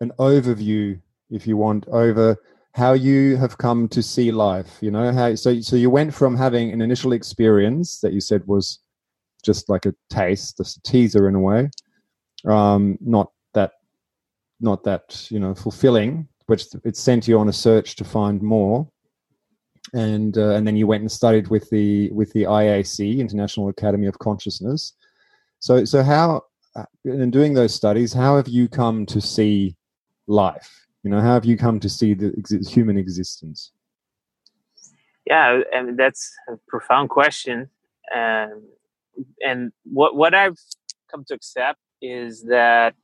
an 0.00 0.12
overview, 0.18 1.00
if 1.30 1.46
you 1.46 1.56
want, 1.56 1.86
over 1.88 2.36
how 2.72 2.92
you 2.92 3.36
have 3.36 3.56
come 3.56 3.88
to 3.88 4.02
see 4.02 4.30
life. 4.30 4.78
You 4.80 4.90
know 4.90 5.12
how 5.12 5.34
so 5.34 5.60
so 5.60 5.76
you 5.76 5.90
went 5.90 6.12
from 6.12 6.36
having 6.36 6.72
an 6.72 6.80
initial 6.80 7.12
experience 7.12 8.00
that 8.00 8.12
you 8.12 8.20
said 8.20 8.46
was 8.46 8.80
just 9.44 9.68
like 9.68 9.86
a 9.86 9.94
taste, 10.10 10.56
just 10.56 10.78
a 10.78 10.82
teaser 10.82 11.28
in 11.28 11.36
a 11.36 11.40
way, 11.40 11.70
um, 12.46 12.98
not 13.00 13.30
not 14.60 14.82
that 14.84 15.26
you 15.30 15.38
know 15.38 15.54
fulfilling 15.54 16.28
which 16.46 16.66
it 16.84 16.96
sent 16.96 17.26
you 17.26 17.38
on 17.38 17.48
a 17.48 17.52
search 17.52 17.96
to 17.96 18.04
find 18.04 18.40
more 18.40 18.88
and 19.94 20.36
uh, 20.38 20.50
and 20.50 20.66
then 20.66 20.76
you 20.76 20.86
went 20.86 21.02
and 21.02 21.10
studied 21.10 21.48
with 21.48 21.68
the 21.70 22.10
with 22.10 22.32
the 22.32 22.42
IAC 22.42 23.18
International 23.18 23.68
Academy 23.68 24.06
of 24.06 24.18
Consciousness. 24.18 24.94
So 25.60 25.84
so 25.84 26.02
how 26.02 26.42
uh, 26.74 26.84
in 27.04 27.30
doing 27.30 27.54
those 27.54 27.74
studies, 27.74 28.12
how 28.12 28.36
have 28.36 28.48
you 28.48 28.68
come 28.68 29.06
to 29.06 29.20
see 29.20 29.76
life? 30.26 30.86
You 31.02 31.10
know, 31.10 31.20
how 31.20 31.34
have 31.34 31.44
you 31.44 31.56
come 31.56 31.78
to 31.80 31.88
see 31.88 32.14
the 32.14 32.34
ex- 32.36 32.68
human 32.68 32.98
existence? 32.98 33.72
Yeah, 35.24 35.60
and 35.72 35.98
that's 35.98 36.32
a 36.48 36.56
profound 36.68 37.10
question. 37.10 37.68
Um, 38.14 38.62
and 39.40 39.72
what 39.84 40.16
what 40.16 40.34
I've 40.34 40.58
come 41.10 41.24
to 41.28 41.34
accept 41.34 41.78
is 42.02 42.42
that 42.44 42.94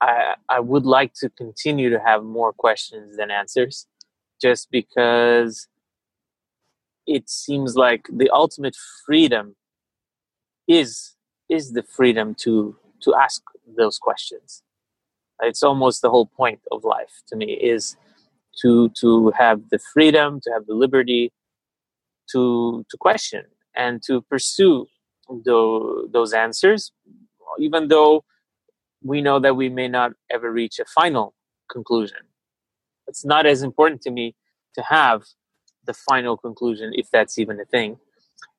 I 0.00 0.34
I 0.48 0.60
would 0.60 0.86
like 0.86 1.14
to 1.14 1.28
continue 1.30 1.90
to 1.90 2.00
have 2.00 2.24
more 2.24 2.52
questions 2.52 3.16
than 3.16 3.30
answers 3.30 3.86
just 4.40 4.70
because 4.70 5.68
it 7.06 7.28
seems 7.28 7.76
like 7.76 8.06
the 8.10 8.30
ultimate 8.30 8.76
freedom 9.06 9.56
is 10.68 11.14
is 11.48 11.72
the 11.72 11.82
freedom 11.82 12.34
to 12.34 12.76
to 13.02 13.14
ask 13.14 13.42
those 13.76 13.98
questions. 13.98 14.62
It's 15.42 15.62
almost 15.62 16.00
the 16.00 16.10
whole 16.10 16.26
point 16.26 16.60
of 16.72 16.84
life 16.84 17.22
to 17.28 17.36
me 17.36 17.52
is 17.52 17.96
to 18.62 18.88
to 19.00 19.30
have 19.36 19.68
the 19.70 19.78
freedom 19.78 20.40
to 20.42 20.50
have 20.50 20.66
the 20.66 20.74
liberty 20.74 21.32
to 22.32 22.84
to 22.90 22.96
question 22.96 23.44
and 23.74 24.02
to 24.04 24.22
pursue 24.22 24.86
the, 25.28 26.08
those 26.12 26.32
answers 26.32 26.92
even 27.58 27.88
though 27.88 28.24
we 29.04 29.20
know 29.20 29.38
that 29.38 29.56
we 29.56 29.68
may 29.68 29.88
not 29.88 30.12
ever 30.30 30.50
reach 30.50 30.78
a 30.78 30.84
final 30.84 31.34
conclusion. 31.70 32.18
It's 33.06 33.24
not 33.24 33.46
as 33.46 33.62
important 33.62 34.02
to 34.02 34.10
me 34.10 34.34
to 34.74 34.82
have 34.82 35.22
the 35.86 35.94
final 35.94 36.36
conclusion 36.36 36.92
if 36.94 37.08
that's 37.12 37.38
even 37.38 37.60
a 37.60 37.64
thing. 37.64 37.98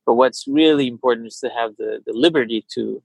But 0.06 0.14
what's 0.14 0.48
really 0.48 0.88
important 0.88 1.28
is 1.28 1.40
to 1.40 1.50
have 1.50 1.76
the, 1.78 2.02
the 2.06 2.14
liberty 2.14 2.66
to 2.76 3.02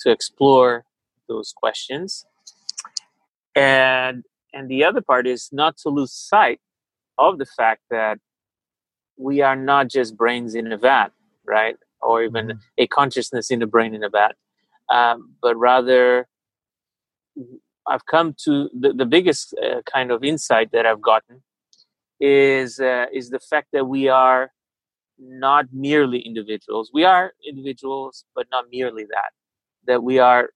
to 0.00 0.10
explore 0.10 0.84
those 1.28 1.52
questions. 1.54 2.24
And 3.54 4.24
and 4.54 4.68
the 4.68 4.84
other 4.84 5.02
part 5.02 5.26
is 5.26 5.50
not 5.52 5.76
to 5.78 5.90
lose 5.90 6.12
sight 6.12 6.60
of 7.18 7.38
the 7.38 7.46
fact 7.46 7.82
that 7.90 8.18
we 9.18 9.42
are 9.42 9.56
not 9.56 9.88
just 9.88 10.16
brains 10.16 10.54
in 10.54 10.72
a 10.72 10.78
vat 10.78 11.12
right? 11.48 11.76
Or 12.00 12.22
even 12.22 12.46
mm-hmm. 12.46 12.58
a 12.76 12.86
consciousness 12.86 13.50
in 13.50 13.62
a 13.62 13.66
brain 13.66 13.94
in 13.94 14.04
a 14.04 14.10
vat. 14.10 14.36
Um, 14.90 15.34
but 15.42 15.56
rather 15.56 16.28
I've 17.86 18.06
come 18.06 18.34
to 18.44 18.68
the, 18.78 18.92
the 18.92 19.06
biggest 19.06 19.54
uh, 19.62 19.82
kind 19.82 20.10
of 20.10 20.22
insight 20.22 20.72
that 20.72 20.86
I've 20.86 21.00
gotten 21.00 21.42
is 22.20 22.80
uh, 22.80 23.06
is 23.12 23.30
the 23.30 23.38
fact 23.38 23.68
that 23.72 23.86
we 23.86 24.08
are 24.08 24.50
not 25.18 25.66
merely 25.72 26.20
individuals. 26.20 26.90
We 26.92 27.04
are 27.04 27.32
individuals, 27.46 28.24
but 28.34 28.46
not 28.50 28.66
merely 28.70 29.04
that. 29.04 29.30
That 29.86 30.02
we 30.02 30.18
are 30.18 30.50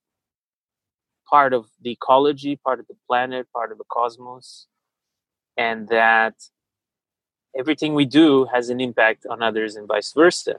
part 1.29 1.53
of 1.53 1.67
the 1.81 1.93
ecology, 1.93 2.57
part 2.57 2.79
of 2.81 2.87
the 2.87 2.97
planet, 3.09 3.47
part 3.53 3.73
of 3.73 3.79
the 3.79 3.85
cosmos, 3.91 4.67
and 5.57 5.89
that 5.89 6.35
everything 7.59 7.95
we 7.95 8.05
do 8.05 8.47
has 8.53 8.69
an 8.69 8.81
impact 8.81 9.27
on 9.29 9.43
others 9.43 9.77
and 9.77 9.89
vice 9.89 10.13
versa. 10.13 10.57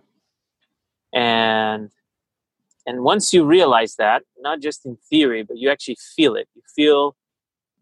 And 1.13 1.91
and 2.85 3.03
once 3.03 3.33
you 3.33 3.45
realize 3.45 3.95
that, 3.95 4.23
not 4.39 4.61
just 4.61 4.85
in 4.85 4.97
theory, 5.09 5.43
but 5.43 5.57
you 5.57 5.69
actually 5.69 5.97
feel 6.15 6.35
it, 6.35 6.47
you 6.55 6.61
feel 6.75 7.15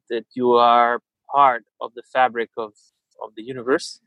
that 0.10 0.26
you 0.34 0.52
are 0.54 1.02
part 1.34 1.64
of 1.80 1.94
the 1.96 2.04
fabric 2.14 2.50
of, 2.58 2.74
of 3.24 3.34
the 3.36 3.42
universe 3.42 4.00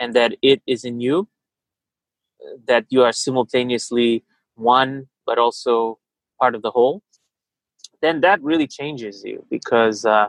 and 0.00 0.14
that 0.14 0.34
it 0.42 0.60
is 0.66 0.84
in 0.84 1.00
you, 1.00 1.28
that 2.66 2.84
you 2.88 3.02
are 3.02 3.12
simultaneously 3.12 4.24
one, 4.56 5.06
but 5.24 5.38
also 5.38 5.98
part 6.40 6.54
of 6.54 6.62
the 6.62 6.70
whole, 6.70 7.02
then 8.00 8.20
that 8.20 8.42
really 8.42 8.66
changes 8.66 9.22
you 9.24 9.44
because 9.50 10.04
uh, 10.04 10.28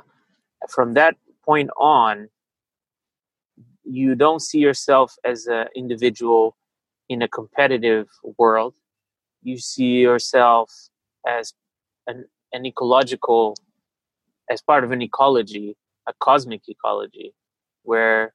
from 0.70 0.94
that 0.94 1.16
point 1.44 1.70
on, 1.78 2.30
you 3.84 4.16
don't 4.16 4.42
see 4.42 4.60
yourself 4.60 5.16
as 5.24 5.46
an 5.48 5.68
individual 5.76 6.56
in 7.10 7.22
a 7.22 7.28
competitive 7.28 8.08
world 8.38 8.74
you 9.46 9.58
see 9.58 10.02
yourself 10.02 10.72
as 11.28 11.54
an, 12.08 12.26
an 12.52 12.66
ecological 12.66 13.56
as 14.50 14.62
part 14.62 14.84
of 14.84 14.92
an 14.92 15.02
ecology 15.02 15.78
a 16.08 16.14
cosmic 16.20 16.62
ecology 16.68 17.34
where 17.84 18.34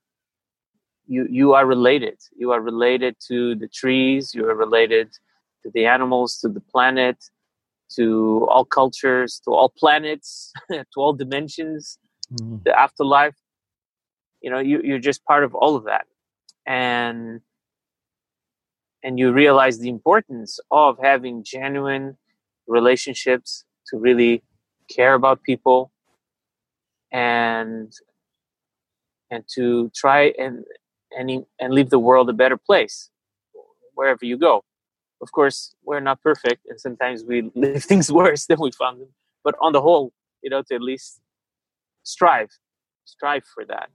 you 1.07 1.27
you 1.31 1.55
are 1.55 1.67
related. 1.67 2.19
You 2.37 2.53
are 2.53 2.61
related 2.61 3.17
to 3.29 3.55
the 3.55 3.69
trees 3.69 4.35
you 4.35 4.49
are 4.49 4.55
related 4.55 5.13
to 5.63 5.71
the 5.75 5.87
animals 5.87 6.39
to 6.39 6.49
the 6.49 6.61
planet 6.61 7.17
to 7.97 8.47
all 8.51 8.65
cultures 8.65 9.41
to 9.45 9.51
all 9.51 9.73
planets 9.77 10.53
to 10.71 10.97
all 10.97 11.13
dimensions 11.13 11.99
mm-hmm. 12.33 12.57
the 12.65 12.79
afterlife. 12.79 13.37
You 14.41 14.51
know 14.51 14.59
you, 14.59 14.81
you're 14.83 15.07
just 15.11 15.25
part 15.25 15.45
of 15.45 15.55
all 15.55 15.77
of 15.77 15.85
that. 15.85 16.07
And 16.67 17.41
and 19.03 19.19
you 19.19 19.33
realize 19.33 19.79
the 19.79 19.89
importance 19.89 20.61
of 20.71 20.99
having 21.03 21.43
genuine 21.45 22.17
relationships 22.67 23.65
to 23.87 23.99
really 23.99 24.43
care 24.89 25.15
about 25.15 25.43
people 25.43 25.91
and 27.13 27.93
and 29.31 29.45
to 29.55 29.91
try 29.95 30.33
and 30.39 30.65
and 31.17 31.45
and 31.59 31.73
leave 31.73 31.91
the 31.91 31.99
world 31.99 32.29
a 32.29 32.33
better 32.33 32.57
place 32.57 33.11
wherever 33.95 34.25
you 34.25 34.37
go. 34.37 34.63
Of 35.23 35.33
course, 35.33 35.75
we're 35.85 36.01
not 36.01 36.23
perfect, 36.23 36.67
and 36.69 36.81
sometimes 36.81 37.25
we 37.25 37.51
leave 37.55 37.85
things 37.85 38.11
worse 38.11 38.47
than 38.47 38.59
we 38.61 38.71
found 38.73 39.01
them. 39.01 39.09
But 39.45 39.55
on 39.61 39.73
the 39.73 39.81
whole, 39.81 40.13
you 40.43 40.51
know, 40.51 40.63
to 40.69 40.75
at 40.75 40.83
least 40.83 41.21
strive, 42.03 42.51
strive 43.05 43.45
for 43.45 43.65
that. 43.67 43.91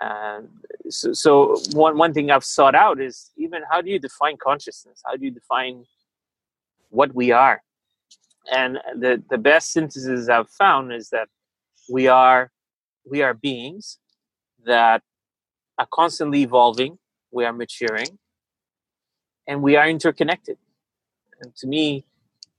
And 0.00 0.48
so, 0.88 1.12
so 1.12 1.56
one 1.72 1.98
one 1.98 2.14
thing 2.14 2.30
I've 2.30 2.44
sought 2.44 2.74
out 2.74 3.00
is 3.00 3.30
even 3.36 3.62
how 3.70 3.82
do 3.82 3.90
you 3.90 3.98
define 3.98 4.36
consciousness? 4.38 5.02
How 5.04 5.16
do 5.16 5.24
you 5.24 5.30
define 5.30 5.84
what 6.88 7.14
we 7.14 7.32
are? 7.32 7.62
And 8.50 8.78
the 8.96 9.22
the 9.28 9.36
best 9.36 9.72
synthesis 9.72 10.28
I've 10.28 10.48
found 10.48 10.92
is 10.92 11.10
that 11.10 11.28
we 11.90 12.08
are 12.08 12.50
we 13.04 13.22
are 13.22 13.34
beings 13.34 13.98
that 14.64 15.02
are 15.78 15.88
constantly 15.92 16.42
evolving. 16.42 16.98
We 17.30 17.44
are 17.44 17.52
maturing, 17.52 18.18
and 19.46 19.62
we 19.62 19.76
are 19.76 19.88
interconnected. 19.88 20.56
And 21.42 21.54
to 21.56 21.66
me, 21.66 22.06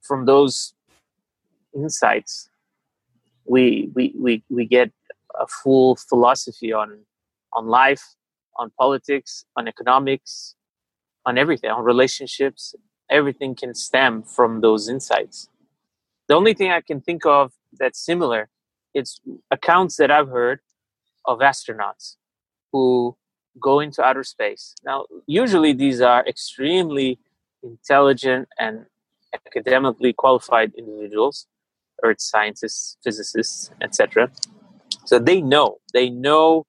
from 0.01 0.25
those 0.25 0.73
insights, 1.73 2.49
we 3.45 3.89
we 3.95 4.13
we, 4.15 4.43
we 4.49 4.65
get 4.65 4.91
a 5.39 5.47
full 5.47 5.95
philosophy 5.95 6.71
on 6.71 6.99
on 7.53 7.67
life, 7.67 8.15
on 8.57 8.71
politics, 8.77 9.45
on 9.55 9.67
economics, 9.67 10.55
on 11.25 11.37
everything, 11.37 11.69
on 11.69 11.83
relationships. 11.83 12.75
Everything 13.09 13.55
can 13.55 13.73
stem 13.75 14.23
from 14.23 14.61
those 14.61 14.87
insights. 14.87 15.49
The 16.27 16.35
only 16.35 16.53
thing 16.53 16.71
I 16.71 16.81
can 16.81 17.01
think 17.01 17.25
of 17.25 17.51
that's 17.77 17.99
similar, 17.99 18.49
it's 18.93 19.19
accounts 19.51 19.97
that 19.97 20.11
I've 20.11 20.29
heard 20.29 20.59
of 21.25 21.39
astronauts 21.39 22.15
who 22.71 23.17
go 23.61 23.79
into 23.79 24.01
outer 24.01 24.23
space. 24.23 24.75
Now, 24.83 25.05
usually 25.27 25.73
these 25.73 26.01
are 26.01 26.25
extremely 26.25 27.19
intelligent 27.63 28.47
and 28.59 28.85
academically 29.33 30.13
qualified 30.13 30.73
individuals, 30.77 31.47
earth 32.03 32.21
scientists, 32.21 32.97
physicists, 33.03 33.71
etc. 33.81 34.31
So 35.05 35.19
they 35.19 35.41
know, 35.41 35.79
they 35.93 36.09
know 36.09 36.65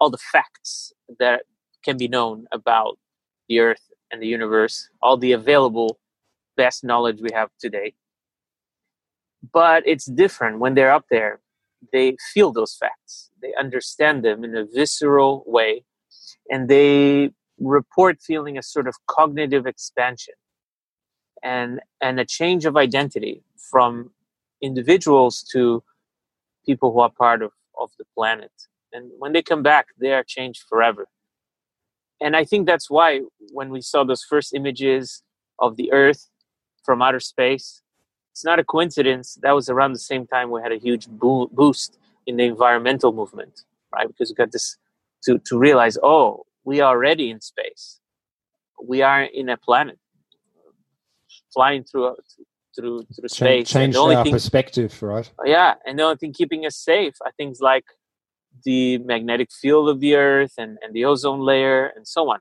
all 0.00 0.10
the 0.10 0.18
facts 0.18 0.92
that 1.18 1.42
can 1.84 1.96
be 1.96 2.08
known 2.08 2.46
about 2.52 2.98
the 3.48 3.60
earth 3.60 3.90
and 4.10 4.20
the 4.20 4.26
universe, 4.26 4.88
all 5.02 5.16
the 5.16 5.32
available 5.32 5.98
best 6.56 6.84
knowledge 6.84 7.20
we 7.20 7.30
have 7.32 7.50
today. 7.60 7.94
But 9.52 9.82
it's 9.86 10.06
different 10.06 10.58
when 10.58 10.74
they're 10.74 10.92
up 10.92 11.06
there. 11.10 11.40
They 11.92 12.16
feel 12.34 12.52
those 12.52 12.74
facts, 12.74 13.30
they 13.40 13.52
understand 13.58 14.24
them 14.24 14.42
in 14.44 14.56
a 14.56 14.64
visceral 14.64 15.44
way, 15.46 15.84
and 16.50 16.68
they 16.68 17.30
report 17.58 18.20
feeling 18.20 18.58
a 18.58 18.62
sort 18.62 18.88
of 18.88 18.94
cognitive 19.06 19.66
expansion 19.66 20.34
and, 21.42 21.80
and 22.00 22.18
a 22.18 22.24
change 22.24 22.64
of 22.64 22.76
identity 22.76 23.42
from 23.70 24.10
individuals 24.62 25.42
to 25.52 25.82
people 26.64 26.92
who 26.92 27.00
are 27.00 27.10
part 27.10 27.42
of, 27.42 27.52
of 27.78 27.90
the 27.98 28.04
planet 28.14 28.50
and 28.96 29.10
when 29.18 29.32
they 29.32 29.42
come 29.42 29.62
back 29.62 29.86
they 29.98 30.12
are 30.12 30.24
changed 30.24 30.62
forever 30.68 31.06
and 32.20 32.34
i 32.36 32.44
think 32.44 32.66
that's 32.66 32.88
why 32.90 33.20
when 33.52 33.68
we 33.70 33.80
saw 33.80 34.02
those 34.04 34.22
first 34.22 34.54
images 34.54 35.22
of 35.58 35.76
the 35.76 35.92
earth 35.92 36.28
from 36.84 37.02
outer 37.02 37.20
space 37.20 37.82
it's 38.32 38.44
not 38.44 38.58
a 38.58 38.64
coincidence 38.64 39.38
that 39.42 39.52
was 39.52 39.68
around 39.68 39.92
the 39.92 40.06
same 40.12 40.26
time 40.26 40.50
we 40.50 40.60
had 40.62 40.72
a 40.72 40.78
huge 40.86 41.06
bo- 41.08 41.50
boost 41.52 41.98
in 42.26 42.36
the 42.36 42.44
environmental 42.44 43.12
movement 43.12 43.64
right 43.92 44.08
because 44.08 44.30
we 44.30 44.34
got 44.34 44.52
this 44.52 44.76
to, 45.22 45.38
to 45.38 45.58
realize 45.58 45.96
oh 46.02 46.44
we 46.64 46.80
are 46.80 46.94
already 46.96 47.30
in 47.30 47.40
space 47.40 48.00
we 48.82 49.02
are 49.02 49.22
in 49.22 49.48
a 49.48 49.56
planet 49.56 49.98
flying 51.52 51.84
through 51.84 52.14
through 52.76 53.06
through 53.14 53.28
space. 53.28 53.70
Change 53.70 53.96
our 53.96 54.22
thing, 54.22 54.32
perspective, 54.32 55.02
right? 55.02 55.30
Yeah, 55.44 55.74
and 55.86 55.98
the 55.98 56.02
only 56.04 56.16
thing 56.16 56.32
keeping 56.32 56.66
us 56.66 56.76
safe 56.76 57.14
are 57.24 57.32
things 57.36 57.60
like 57.60 57.84
the 58.64 58.98
magnetic 58.98 59.50
field 59.52 59.88
of 59.88 60.00
the 60.00 60.14
earth 60.16 60.54
and, 60.58 60.78
and 60.82 60.94
the 60.94 61.04
ozone 61.04 61.40
layer 61.40 61.92
and 61.96 62.06
so 62.06 62.30
on. 62.30 62.38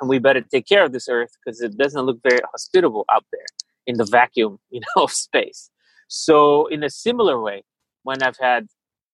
And 0.00 0.08
we 0.08 0.18
better 0.18 0.40
take 0.40 0.66
care 0.66 0.84
of 0.84 0.92
this 0.92 1.08
earth 1.08 1.30
because 1.44 1.60
it 1.60 1.76
doesn't 1.76 2.02
look 2.02 2.20
very 2.22 2.40
hospitable 2.50 3.04
out 3.10 3.24
there 3.32 3.46
in 3.86 3.96
the 3.96 4.04
vacuum, 4.04 4.58
you 4.70 4.80
know, 4.80 5.04
of 5.04 5.12
space. 5.12 5.70
So 6.08 6.66
in 6.66 6.82
a 6.82 6.90
similar 6.90 7.40
way, 7.40 7.62
when 8.02 8.22
I've 8.22 8.38
had 8.40 8.66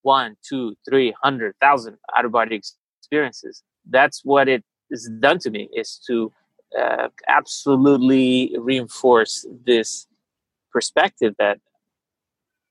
one, 0.02 0.36
two, 0.48 0.76
three 0.88 1.14
hundred 1.22 1.54
thousand 1.60 1.98
out 2.16 2.24
of 2.24 2.32
body 2.32 2.60
experiences, 3.00 3.62
that's 3.90 4.24
what 4.24 4.48
it 4.48 4.64
is 4.90 5.10
done 5.20 5.38
to 5.40 5.50
me 5.50 5.68
is 5.74 6.00
to 6.06 6.32
uh, 6.78 7.08
absolutely 7.28 8.54
reinforce 8.58 9.44
this 9.64 10.06
perspective 10.72 11.34
that 11.38 11.58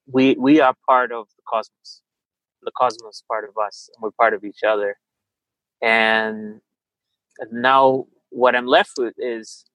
we 0.08 0.36
we 0.40 0.62
are 0.62 0.76
part 0.88 1.12
of 1.12 1.28
the 1.36 1.44
cosmos 1.48 2.02
the 2.66 2.72
cosmos 2.78 3.18
is 3.18 3.24
part 3.28 3.48
of 3.48 3.58
us 3.58 3.90
and 3.96 4.04
we're 4.04 4.12
part 4.12 4.34
of 4.34 4.44
each 4.44 4.64
other. 4.68 4.98
And 5.82 6.62
now 7.52 8.08
what 8.30 8.56
i'm 8.56 8.66
left 8.68 8.94
with 8.98 9.14
is 9.18 9.66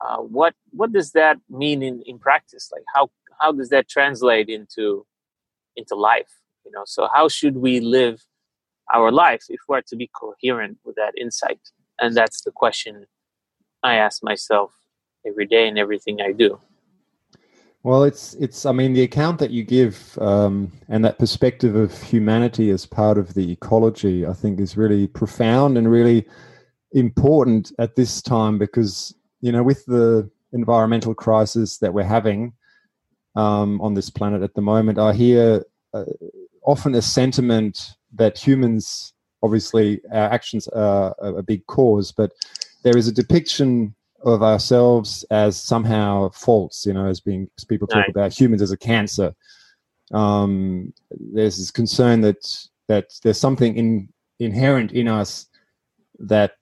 uh, 0.00 0.18
what 0.18 0.54
what 0.70 0.92
does 0.92 1.12
that 1.12 1.38
mean 1.48 1.82
in, 1.82 2.02
in 2.06 2.18
practice? 2.18 2.70
Like 2.72 2.84
how 2.94 3.10
how 3.40 3.52
does 3.52 3.70
that 3.70 3.88
translate 3.88 4.48
into 4.48 5.06
into 5.76 5.94
life 5.94 6.32
you 6.64 6.72
know? 6.72 6.84
So 6.86 7.08
how 7.12 7.28
should 7.28 7.56
we 7.56 7.80
live 7.80 8.22
our 8.94 9.12
life 9.12 9.44
if 9.48 9.60
we're 9.68 9.82
to 9.82 9.96
be 9.96 10.10
coherent 10.14 10.78
with 10.84 10.96
that 10.96 11.12
insight? 11.18 11.60
And 12.00 12.16
that's 12.16 12.42
the 12.42 12.52
question 12.52 13.06
i 13.84 13.96
ask 13.96 14.22
myself 14.24 14.72
every 15.26 15.46
day 15.46 15.68
in 15.68 15.78
everything 15.78 16.20
i 16.20 16.32
do 16.32 16.58
well, 17.84 18.02
it's 18.02 18.32
it's. 18.34 18.64
I 18.64 18.72
mean, 18.72 18.94
the 18.94 19.02
account 19.02 19.38
that 19.40 19.50
you 19.50 19.62
give 19.62 20.18
um, 20.18 20.72
and 20.88 21.04
that 21.04 21.18
perspective 21.18 21.76
of 21.76 22.02
humanity 22.02 22.70
as 22.70 22.86
part 22.86 23.18
of 23.18 23.34
the 23.34 23.52
ecology, 23.52 24.26
I 24.26 24.32
think, 24.32 24.58
is 24.58 24.78
really 24.78 25.06
profound 25.06 25.76
and 25.76 25.90
really 25.90 26.26
important 26.92 27.72
at 27.78 27.94
this 27.94 28.22
time 28.22 28.56
because 28.58 29.14
you 29.42 29.52
know, 29.52 29.62
with 29.62 29.84
the 29.84 30.30
environmental 30.54 31.14
crisis 31.14 31.76
that 31.78 31.92
we're 31.92 32.04
having 32.04 32.54
um, 33.36 33.78
on 33.82 33.92
this 33.92 34.08
planet 34.08 34.42
at 34.42 34.54
the 34.54 34.62
moment, 34.62 34.98
I 34.98 35.12
hear 35.12 35.62
uh, 35.92 36.04
often 36.64 36.94
a 36.94 37.02
sentiment 37.02 37.96
that 38.14 38.38
humans, 38.38 39.12
obviously, 39.42 40.00
our 40.10 40.30
actions 40.30 40.68
are 40.68 41.14
a 41.18 41.42
big 41.42 41.66
cause, 41.66 42.12
but 42.12 42.32
there 42.82 42.96
is 42.96 43.08
a 43.08 43.12
depiction 43.12 43.94
of 44.24 44.42
ourselves 44.42 45.24
as 45.30 45.56
somehow 45.56 46.30
false, 46.30 46.86
you 46.86 46.92
know, 46.92 47.06
as 47.06 47.20
being 47.20 47.48
as 47.58 47.64
people 47.64 47.86
talk 47.86 47.98
right. 47.98 48.08
about 48.08 48.38
humans 48.38 48.62
as 48.62 48.72
a 48.72 48.76
cancer. 48.76 49.34
Um, 50.12 50.92
there's 51.10 51.58
this 51.58 51.70
concern 51.70 52.22
that 52.22 52.68
that 52.88 53.10
there's 53.22 53.38
something 53.38 53.76
in, 53.76 54.08
inherent 54.40 54.92
in 54.92 55.08
us 55.08 55.46
that 56.18 56.52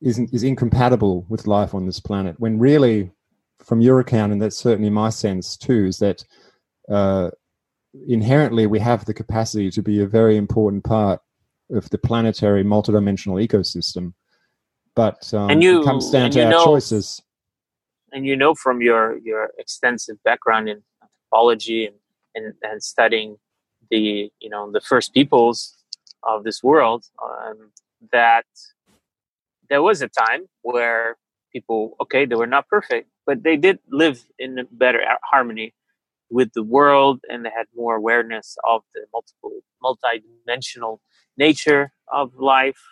isn't 0.00 0.32
is 0.32 0.42
incompatible 0.42 1.26
with 1.28 1.46
life 1.46 1.74
on 1.74 1.86
this 1.86 2.00
planet. 2.00 2.36
When 2.38 2.58
really, 2.58 3.10
from 3.58 3.80
your 3.80 4.00
account, 4.00 4.32
and 4.32 4.40
that's 4.40 4.56
certainly 4.56 4.90
my 4.90 5.10
sense 5.10 5.56
too, 5.56 5.86
is 5.86 5.98
that 5.98 6.24
uh, 6.88 7.30
inherently 8.06 8.66
we 8.66 8.78
have 8.78 9.04
the 9.04 9.14
capacity 9.14 9.70
to 9.70 9.82
be 9.82 10.00
a 10.00 10.06
very 10.06 10.36
important 10.36 10.84
part 10.84 11.20
of 11.70 11.88
the 11.90 11.98
planetary 11.98 12.64
multidimensional 12.64 13.46
ecosystem 13.46 14.14
but 14.98 15.32
um, 15.32 15.48
and 15.48 15.62
you, 15.62 15.80
it 15.80 15.84
comes 15.84 16.10
down 16.10 16.28
to 16.32 16.42
our 16.42 16.50
know, 16.50 16.64
choices. 16.64 17.22
And 18.10 18.26
you 18.26 18.34
know 18.34 18.52
from 18.56 18.82
your 18.82 19.18
your 19.18 19.50
extensive 19.56 20.16
background 20.24 20.68
in 20.68 20.82
anthropology 21.00 21.86
and, 21.86 21.96
and, 22.34 22.54
and 22.62 22.82
studying 22.82 23.36
the 23.92 24.28
you 24.40 24.50
know 24.50 24.72
the 24.72 24.80
first 24.80 25.14
peoples 25.14 25.58
of 26.24 26.42
this 26.42 26.64
world 26.64 27.04
um, 27.22 27.70
that 28.10 28.46
there 29.70 29.82
was 29.82 30.02
a 30.02 30.08
time 30.08 30.42
where 30.62 31.16
people 31.52 31.96
okay 32.02 32.26
they 32.26 32.34
were 32.34 32.52
not 32.56 32.66
perfect 32.66 33.06
but 33.24 33.44
they 33.44 33.56
did 33.56 33.78
live 33.92 34.18
in 34.40 34.66
better 34.72 35.00
harmony 35.22 35.72
with 36.28 36.50
the 36.54 36.64
world 36.76 37.20
and 37.30 37.44
they 37.44 37.52
had 37.60 37.66
more 37.82 37.94
awareness 37.94 38.56
of 38.72 38.82
the 38.94 39.02
multiple 39.12 39.60
multi-dimensional 39.80 41.00
nature 41.36 41.92
of 42.20 42.34
life 42.34 42.82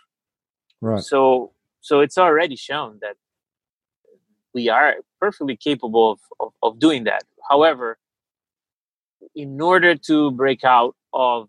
right 0.80 1.02
so 1.02 1.52
so 1.86 2.00
it's 2.00 2.18
already 2.18 2.56
shown 2.56 2.98
that 3.00 3.14
we 4.52 4.68
are 4.68 4.96
perfectly 5.20 5.56
capable 5.56 6.12
of, 6.12 6.18
of, 6.40 6.52
of 6.64 6.78
doing 6.80 7.04
that. 7.04 7.22
However, 7.48 7.96
in 9.36 9.60
order 9.60 9.94
to 9.94 10.32
break 10.32 10.64
out 10.64 10.96
of 11.14 11.48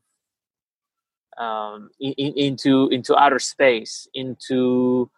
um, 1.40 1.90
in, 2.00 2.14
into 2.14 2.88
into 2.90 3.18
outer 3.18 3.40
space, 3.40 4.08
into 4.14 5.10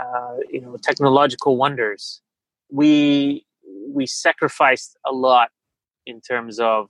uh, 0.00 0.36
you 0.50 0.62
know 0.62 0.78
technological 0.82 1.58
wonders, 1.58 2.22
we 2.70 3.44
we 3.88 4.06
sacrificed 4.06 4.96
a 5.04 5.12
lot 5.12 5.50
in 6.06 6.22
terms 6.22 6.58
of 6.58 6.88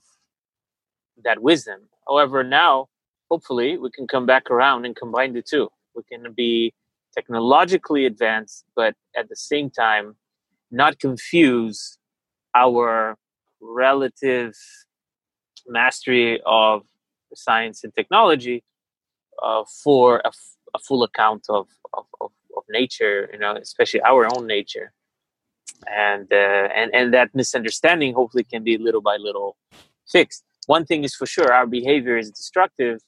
that 1.25 1.41
wisdom. 1.41 1.81
However, 2.07 2.41
now 2.41 2.87
hopefully 3.29 3.77
we 3.77 3.91
can 3.91 4.07
come 4.07 4.25
back 4.25 4.49
around 4.49 4.85
and 4.85 4.95
combine 4.95 5.33
the 5.33 5.41
two 5.41 5.67
We 5.93 6.03
can 6.03 6.31
be 6.31 6.73
technologically 7.15 8.05
advanced, 8.05 8.65
but 8.75 8.93
at 9.15 9.29
the 9.29 9.35
same 9.35 9.69
time, 9.69 10.15
not 10.71 10.99
confuse 10.99 11.97
our 12.55 13.17
relative 13.61 14.53
mastery 15.67 16.41
of 16.45 16.83
science 17.33 17.83
and 17.83 17.93
technology 17.95 18.63
uh, 19.43 19.63
for 19.83 20.17
a, 20.19 20.27
f- 20.27 20.55
a 20.75 20.79
full 20.79 21.03
account 21.03 21.43
of, 21.49 21.67
of, 21.93 22.05
of, 22.21 22.31
of, 22.55 22.63
nature, 22.69 23.29
you 23.33 23.39
know, 23.39 23.55
especially 23.61 24.01
our 24.01 24.27
own 24.35 24.47
nature. 24.47 24.91
And, 25.87 26.31
uh, 26.31 26.67
and, 26.75 26.93
and 26.95 27.13
that 27.13 27.29
misunderstanding 27.33 28.13
hopefully 28.13 28.43
can 28.43 28.63
be 28.63 28.77
little 28.77 29.01
by 29.01 29.17
little 29.17 29.57
fixed. 30.09 30.43
One 30.67 30.85
thing 30.85 31.03
is 31.03 31.13
for 31.13 31.25
sure, 31.25 31.53
our 31.53 31.67
behavior 31.67 32.17
is 32.17 32.31
destructive, 32.31 33.01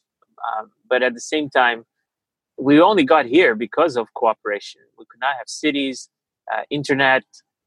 um, 0.48 0.72
but 0.90 1.02
at 1.02 1.14
the 1.14 1.22
same 1.22 1.50
time, 1.50 1.86
we 2.58 2.82
only 2.82 3.04
got 3.04 3.26
here 3.26 3.56
because 3.56 3.98
of 3.98 4.14
cooperation. 4.14 4.82
We 4.98 5.06
could 5.10 5.22
not 5.22 5.36
have 5.38 5.48
cities, 5.48 6.10
uh, 6.54 6.64
internet, 6.70 7.24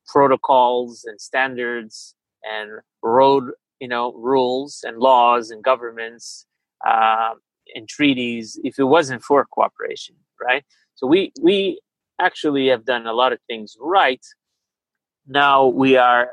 protocols 0.06 1.04
and 1.04 1.20
standards 1.20 2.14
and 2.42 2.80
road 3.02 3.44
you 3.80 3.88
know 3.88 4.12
rules 4.14 4.80
and 4.82 4.98
laws 4.98 5.50
and 5.50 5.62
governments 5.62 6.46
uh, 6.86 7.30
and 7.74 7.88
treaties 7.88 8.58
if 8.64 8.78
it 8.78 8.84
wasn't 8.84 9.22
for 9.22 9.44
cooperation 9.46 10.16
right? 10.42 10.64
So 10.94 11.06
we 11.06 11.32
we 11.40 11.80
actually 12.18 12.68
have 12.68 12.84
done 12.84 13.06
a 13.06 13.12
lot 13.12 13.32
of 13.32 13.38
things 13.46 13.76
right. 13.80 14.24
Now 15.26 15.66
we 15.66 15.96
are 15.96 16.30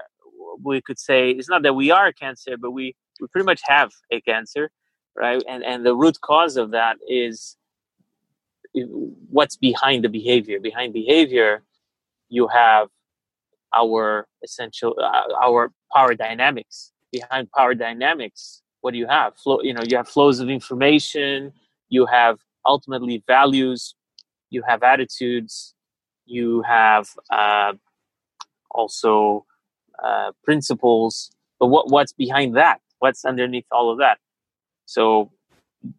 we 0.63 0.82
could 0.82 1.00
say 1.00 1.32
it's 1.32 1.50
not 1.50 1.63
that 1.63 1.74
we 1.74 1.91
are 1.91 2.08
a 2.08 2.13
cancer 2.13 2.58
but 2.60 2.72
we 2.72 2.96
we 3.22 3.28
pretty 3.28 3.46
much 3.46 3.62
have 3.65 3.91
a 4.12 4.22
cancer 4.22 4.72
right? 5.15 5.43
And 5.48 5.63
and 5.63 5.86
the 5.86 5.96
root 5.96 6.17
cause 6.22 6.58
of 6.58 6.72
that 6.72 6.98
is 7.08 7.58
what's 9.30 9.58
behind 9.58 10.04
the 10.04 10.10
behavior. 10.10 10.60
Behind 10.60 10.94
behavior 10.94 11.63
you 12.30 12.48
have 12.48 12.90
our 13.76 14.28
essential 14.44 14.96
uh, 15.02 15.34
our 15.44 15.72
power 15.94 16.13
dynamics. 16.16 16.92
Behind 17.12 17.50
power 17.52 17.74
dynamics 17.74 18.62
what 18.82 18.92
do 18.92 18.98
you 18.98 19.08
have? 19.08 19.36
Flow 19.38 19.62
you 19.62 19.74
know 19.74 19.82
you 19.88 19.98
have 19.98 20.08
flows 20.08 20.40
of 20.40 20.50
information 20.50 21.54
you 21.90 22.06
have 22.06 22.38
ultimately 22.66 23.24
values 23.28 23.96
you 24.50 24.63
have 24.68 24.84
attitudes 24.84 25.74
you 26.26 26.62
have 26.63 27.08
uh, 27.32 27.74
also 28.72 29.46
uh, 30.04 30.32
principles. 30.44 31.32
But 31.60 31.68
what 31.68 31.90
what's 31.90 32.13
behind 32.13 32.56
that? 32.56 32.80
What's 33.00 33.26
underneath 33.26 33.66
all 33.72 33.92
of 33.92 34.00
that? 34.00 34.20
So 34.86 35.32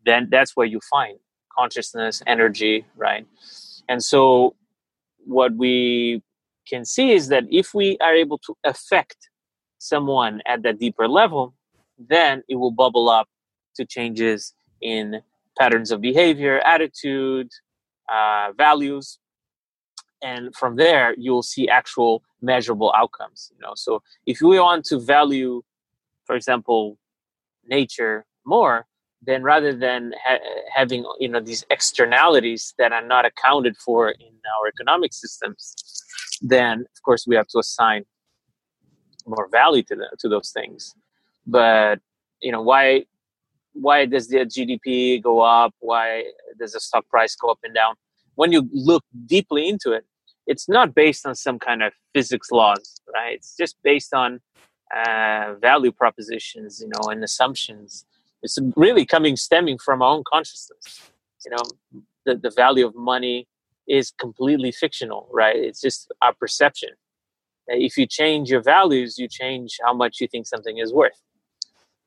then 0.05 0.29
that's 0.31 0.57
where 0.57 0.67
you 0.67 0.81
find 0.91 1.19
consciousness 1.59 2.23
energy 2.27 2.87
right 2.97 3.27
and 3.88 4.05
so 4.05 4.55
what 5.27 5.55
we 5.57 6.23
can 6.68 6.85
see 6.85 7.12
is 7.12 7.29
that 7.29 7.44
if 7.51 7.75
we 7.75 7.99
are 8.01 8.14
able 8.14 8.38
to 8.38 8.57
affect 8.64 9.31
someone 9.79 10.42
at 10.47 10.62
that 10.62 10.79
deeper 10.79 11.09
level, 11.09 11.55
then 11.99 12.42
it 12.49 12.57
will 12.57 12.71
bubble 12.73 13.09
up 13.09 13.29
to 13.77 13.85
changes 13.85 14.55
in 14.81 15.23
patterns 15.59 15.90
of 15.90 16.01
behavior, 16.01 16.61
attitude, 16.61 17.49
uh, 18.12 18.53
values, 18.57 19.18
and 20.23 20.55
from 20.55 20.77
there 20.77 21.14
you'll 21.18 21.42
see 21.42 21.68
actual 21.68 22.23
measurable 22.42 22.92
outcomes. 22.97 23.53
You 23.55 23.62
know, 23.62 23.73
so 23.77 24.03
if 24.27 24.40
we 24.40 24.59
want 24.61 24.85
to 24.87 24.99
value, 24.99 25.62
for 26.27 26.37
example, 26.37 26.99
nature 27.66 28.27
more, 28.47 28.87
then 29.22 29.42
rather 29.42 29.74
than 29.74 30.12
ha- 30.24 30.38
having 30.72 31.04
you 31.18 31.28
know 31.28 31.40
these 31.40 31.64
externalities 31.70 32.74
that 32.78 32.92
are 32.92 33.04
not 33.04 33.24
accounted 33.24 33.76
for 33.76 34.11
in 34.11 34.35
our 34.57 34.68
economic 34.68 35.12
systems, 35.12 35.74
then 36.40 36.81
of 36.81 37.02
course 37.02 37.26
we 37.26 37.37
have 37.37 37.48
to 37.48 37.59
assign 37.59 38.04
more 39.26 39.48
value 39.50 39.83
to 39.83 39.94
the, 39.96 40.09
to 40.20 40.28
those 40.28 40.50
things. 40.50 40.94
But 41.46 42.00
you 42.40 42.52
know 42.52 42.62
why 42.62 43.04
why 43.72 44.07
does 44.07 44.28
the 44.28 44.38
GDP 44.38 45.22
go 45.22 45.40
up? 45.40 45.74
Why 45.81 46.24
does 46.59 46.72
the 46.72 46.81
stock 46.81 47.09
price 47.09 47.35
go 47.37 47.50
up 47.50 47.59
and 47.62 47.74
down? 47.74 47.94
When 48.35 48.52
you 48.52 48.68
look 48.72 49.04
deeply 49.26 49.68
into 49.68 49.92
it, 49.92 50.04
it's 50.46 50.68
not 50.68 50.94
based 50.94 51.26
on 51.26 51.35
some 51.35 51.59
kind 51.59 51.83
of 51.83 51.92
physics 52.14 52.50
laws, 52.50 53.00
right? 53.14 53.35
It's 53.35 53.57
just 53.57 53.76
based 53.83 54.14
on 54.14 54.40
uh, 54.94 55.54
value 55.61 55.92
propositions, 55.92 56.81
you 56.81 56.88
know, 56.88 57.11
and 57.11 57.22
assumptions. 57.22 58.07
It's 58.42 58.59
really 58.77 59.05
coming 59.05 59.37
stemming 59.37 59.79
from 59.79 60.03
our 60.03 60.14
own 60.14 60.24
consciousness. 60.31 61.11
You 61.44 61.53
know, 61.53 62.03
the, 62.24 62.37
the 62.37 62.51
value 62.51 62.87
of 62.87 62.94
money 62.94 63.48
is 63.88 64.12
completely 64.18 64.72
fictional, 64.72 65.29
right? 65.33 65.57
It's 65.57 65.81
just 65.81 66.12
our 66.22 66.35
perception. 66.35 66.90
If 67.66 67.96
you 67.96 68.07
change 68.07 68.51
your 68.51 68.62
values, 68.62 69.18
you 69.18 69.29
change 69.29 69.79
how 69.85 69.94
much 69.94 70.20
you 70.20 70.29
think 70.29 70.46
something 70.46 70.79
is 70.79 70.92
worth. 70.92 71.20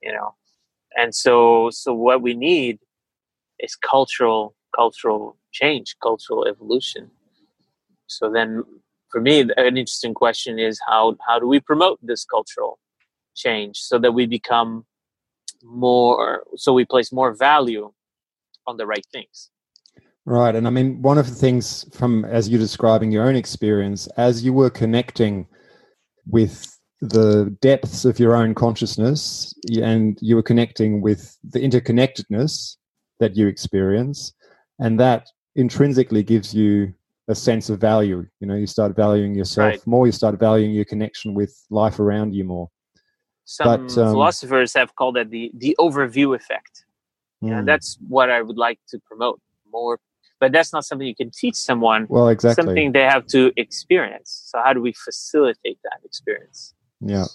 You 0.01 0.13
know, 0.13 0.35
and 0.97 1.13
so 1.13 1.69
so 1.71 1.93
what 1.93 2.21
we 2.21 2.33
need 2.33 2.79
is 3.59 3.75
cultural 3.75 4.55
cultural 4.75 5.37
change, 5.51 5.95
cultural 6.01 6.47
evolution. 6.47 7.11
So 8.07 8.31
then, 8.31 8.63
for 9.11 9.21
me, 9.21 9.41
an 9.41 9.77
interesting 9.77 10.13
question 10.13 10.57
is 10.57 10.79
how 10.87 11.17
how 11.27 11.39
do 11.39 11.47
we 11.47 11.59
promote 11.59 11.99
this 12.01 12.25
cultural 12.25 12.79
change 13.35 13.77
so 13.77 13.99
that 13.99 14.13
we 14.13 14.25
become 14.25 14.85
more 15.63 16.43
so 16.55 16.73
we 16.73 16.85
place 16.85 17.11
more 17.11 17.33
value 17.33 17.91
on 18.67 18.77
the 18.77 18.85
right 18.85 19.05
things 19.11 19.49
Right. 20.25 20.55
And 20.55 20.67
I 20.67 20.69
mean, 20.69 21.01
one 21.01 21.17
of 21.17 21.27
the 21.27 21.35
things 21.35 21.85
from 21.93 22.25
as 22.25 22.47
you're 22.47 22.59
describing 22.59 23.11
your 23.11 23.27
own 23.27 23.35
experience, 23.35 24.07
as 24.17 24.43
you 24.43 24.53
were 24.53 24.69
connecting 24.69 25.47
with 26.27 26.77
the 27.01 27.55
depths 27.61 28.05
of 28.05 28.19
your 28.19 28.35
own 28.35 28.53
consciousness 28.53 29.53
and 29.81 30.19
you 30.21 30.35
were 30.35 30.43
connecting 30.43 31.01
with 31.01 31.35
the 31.43 31.59
interconnectedness 31.59 32.77
that 33.19 33.35
you 33.35 33.47
experience, 33.47 34.33
and 34.79 34.99
that 34.99 35.27
intrinsically 35.55 36.21
gives 36.21 36.53
you 36.53 36.93
a 37.27 37.33
sense 37.33 37.69
of 37.69 37.79
value. 37.79 38.25
You 38.39 38.47
know, 38.47 38.55
you 38.55 38.67
start 38.67 38.95
valuing 38.95 39.33
yourself 39.33 39.71
right. 39.71 39.87
more, 39.87 40.05
you 40.05 40.11
start 40.11 40.39
valuing 40.39 40.71
your 40.71 40.85
connection 40.85 41.33
with 41.33 41.65
life 41.71 41.99
around 41.99 42.35
you 42.35 42.43
more. 42.43 42.69
Some 43.45 43.87
but, 43.87 43.97
um, 43.97 44.13
philosophers 44.13 44.73
have 44.73 44.95
called 44.95 45.15
that 45.15 45.29
the, 45.29 45.51
the 45.53 45.75
overview 45.79 46.35
effect. 46.35 46.85
Mm. 47.43 47.49
Yeah, 47.49 47.61
that's 47.63 47.97
what 48.07 48.29
I 48.29 48.41
would 48.41 48.57
like 48.57 48.79
to 48.89 48.99
promote 48.99 49.41
more 49.71 49.99
but 50.41 50.51
that's 50.51 50.73
not 50.73 50.83
something 50.83 51.07
you 51.07 51.15
can 51.15 51.29
teach 51.29 51.55
someone. 51.55 52.07
Well, 52.09 52.27
exactly. 52.27 52.65
Something 52.65 52.91
they 52.91 53.03
have 53.03 53.27
to 53.27 53.53
experience. 53.55 54.47
So 54.47 54.59
how 54.61 54.73
do 54.73 54.81
we 54.81 54.91
facilitate 54.91 55.77
that 55.83 55.99
experience? 56.03 56.73
Yeah. 56.99 57.25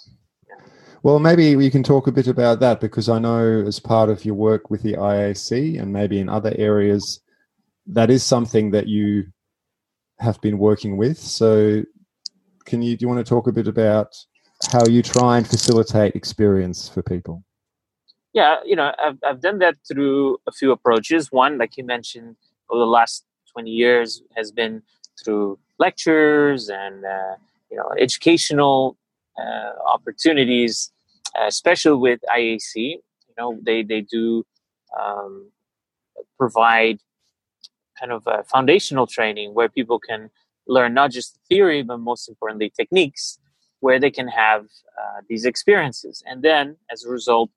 yeah. 0.48 0.56
Well, 1.04 1.20
maybe 1.20 1.54
we 1.54 1.70
can 1.70 1.84
talk 1.84 2.08
a 2.08 2.12
bit 2.12 2.26
about 2.26 2.58
that 2.60 2.80
because 2.80 3.08
I 3.08 3.20
know 3.20 3.62
as 3.64 3.78
part 3.78 4.10
of 4.10 4.24
your 4.24 4.34
work 4.34 4.70
with 4.70 4.82
the 4.82 4.94
IAC 4.94 5.80
and 5.80 5.92
maybe 5.92 6.18
in 6.18 6.28
other 6.28 6.52
areas, 6.58 7.20
that 7.86 8.10
is 8.10 8.24
something 8.24 8.72
that 8.72 8.88
you 8.88 9.26
have 10.18 10.40
been 10.40 10.58
working 10.58 10.96
with. 10.96 11.16
So, 11.16 11.84
can 12.64 12.82
you 12.82 12.96
do 12.96 13.04
you 13.04 13.08
want 13.08 13.24
to 13.24 13.28
talk 13.28 13.46
a 13.46 13.52
bit 13.52 13.68
about 13.68 14.08
how 14.72 14.86
you 14.86 15.02
try 15.02 15.38
and 15.38 15.46
facilitate 15.46 16.14
experience 16.14 16.88
for 16.88 17.02
people? 17.02 17.42
Yeah, 18.32 18.56
you 18.64 18.76
know, 18.76 18.92
I've 19.02 19.18
I've 19.26 19.40
done 19.40 19.58
that 19.60 19.76
through 19.88 20.38
a 20.46 20.52
few 20.52 20.70
approaches. 20.72 21.32
One, 21.32 21.58
like 21.58 21.76
you 21.76 21.84
mentioned, 21.84 22.36
over 22.70 22.80
the 22.80 22.86
last 22.86 23.24
20 23.52 23.70
years 23.70 24.22
has 24.36 24.52
been 24.52 24.82
through 25.24 25.58
lectures 25.78 26.68
and 26.68 27.04
uh, 27.04 27.36
you 27.70 27.76
know 27.76 27.90
educational 27.98 28.96
uh, 29.38 29.72
opportunities, 29.86 30.92
especially 31.46 31.96
with 31.96 32.20
IAC. 32.34 32.74
You 32.74 33.34
know 33.38 33.58
they 33.62 33.82
they 33.82 34.02
do 34.02 34.44
um, 34.98 35.50
provide 36.38 36.98
kind 37.98 38.12
of 38.12 38.26
foundational 38.46 39.06
training 39.06 39.54
where 39.54 39.68
people 39.68 39.98
can 39.98 40.30
learn 40.66 40.92
not 40.92 41.10
just 41.10 41.38
theory 41.48 41.82
but 41.82 41.98
most 41.98 42.28
importantly 42.28 42.70
techniques 42.76 43.38
where 43.80 44.00
they 44.00 44.10
can 44.10 44.28
have 44.28 44.62
uh, 44.62 45.20
these 45.28 45.44
experiences 45.44 46.22
and 46.26 46.42
then 46.42 46.76
as 46.90 47.04
a 47.04 47.08
result 47.08 47.50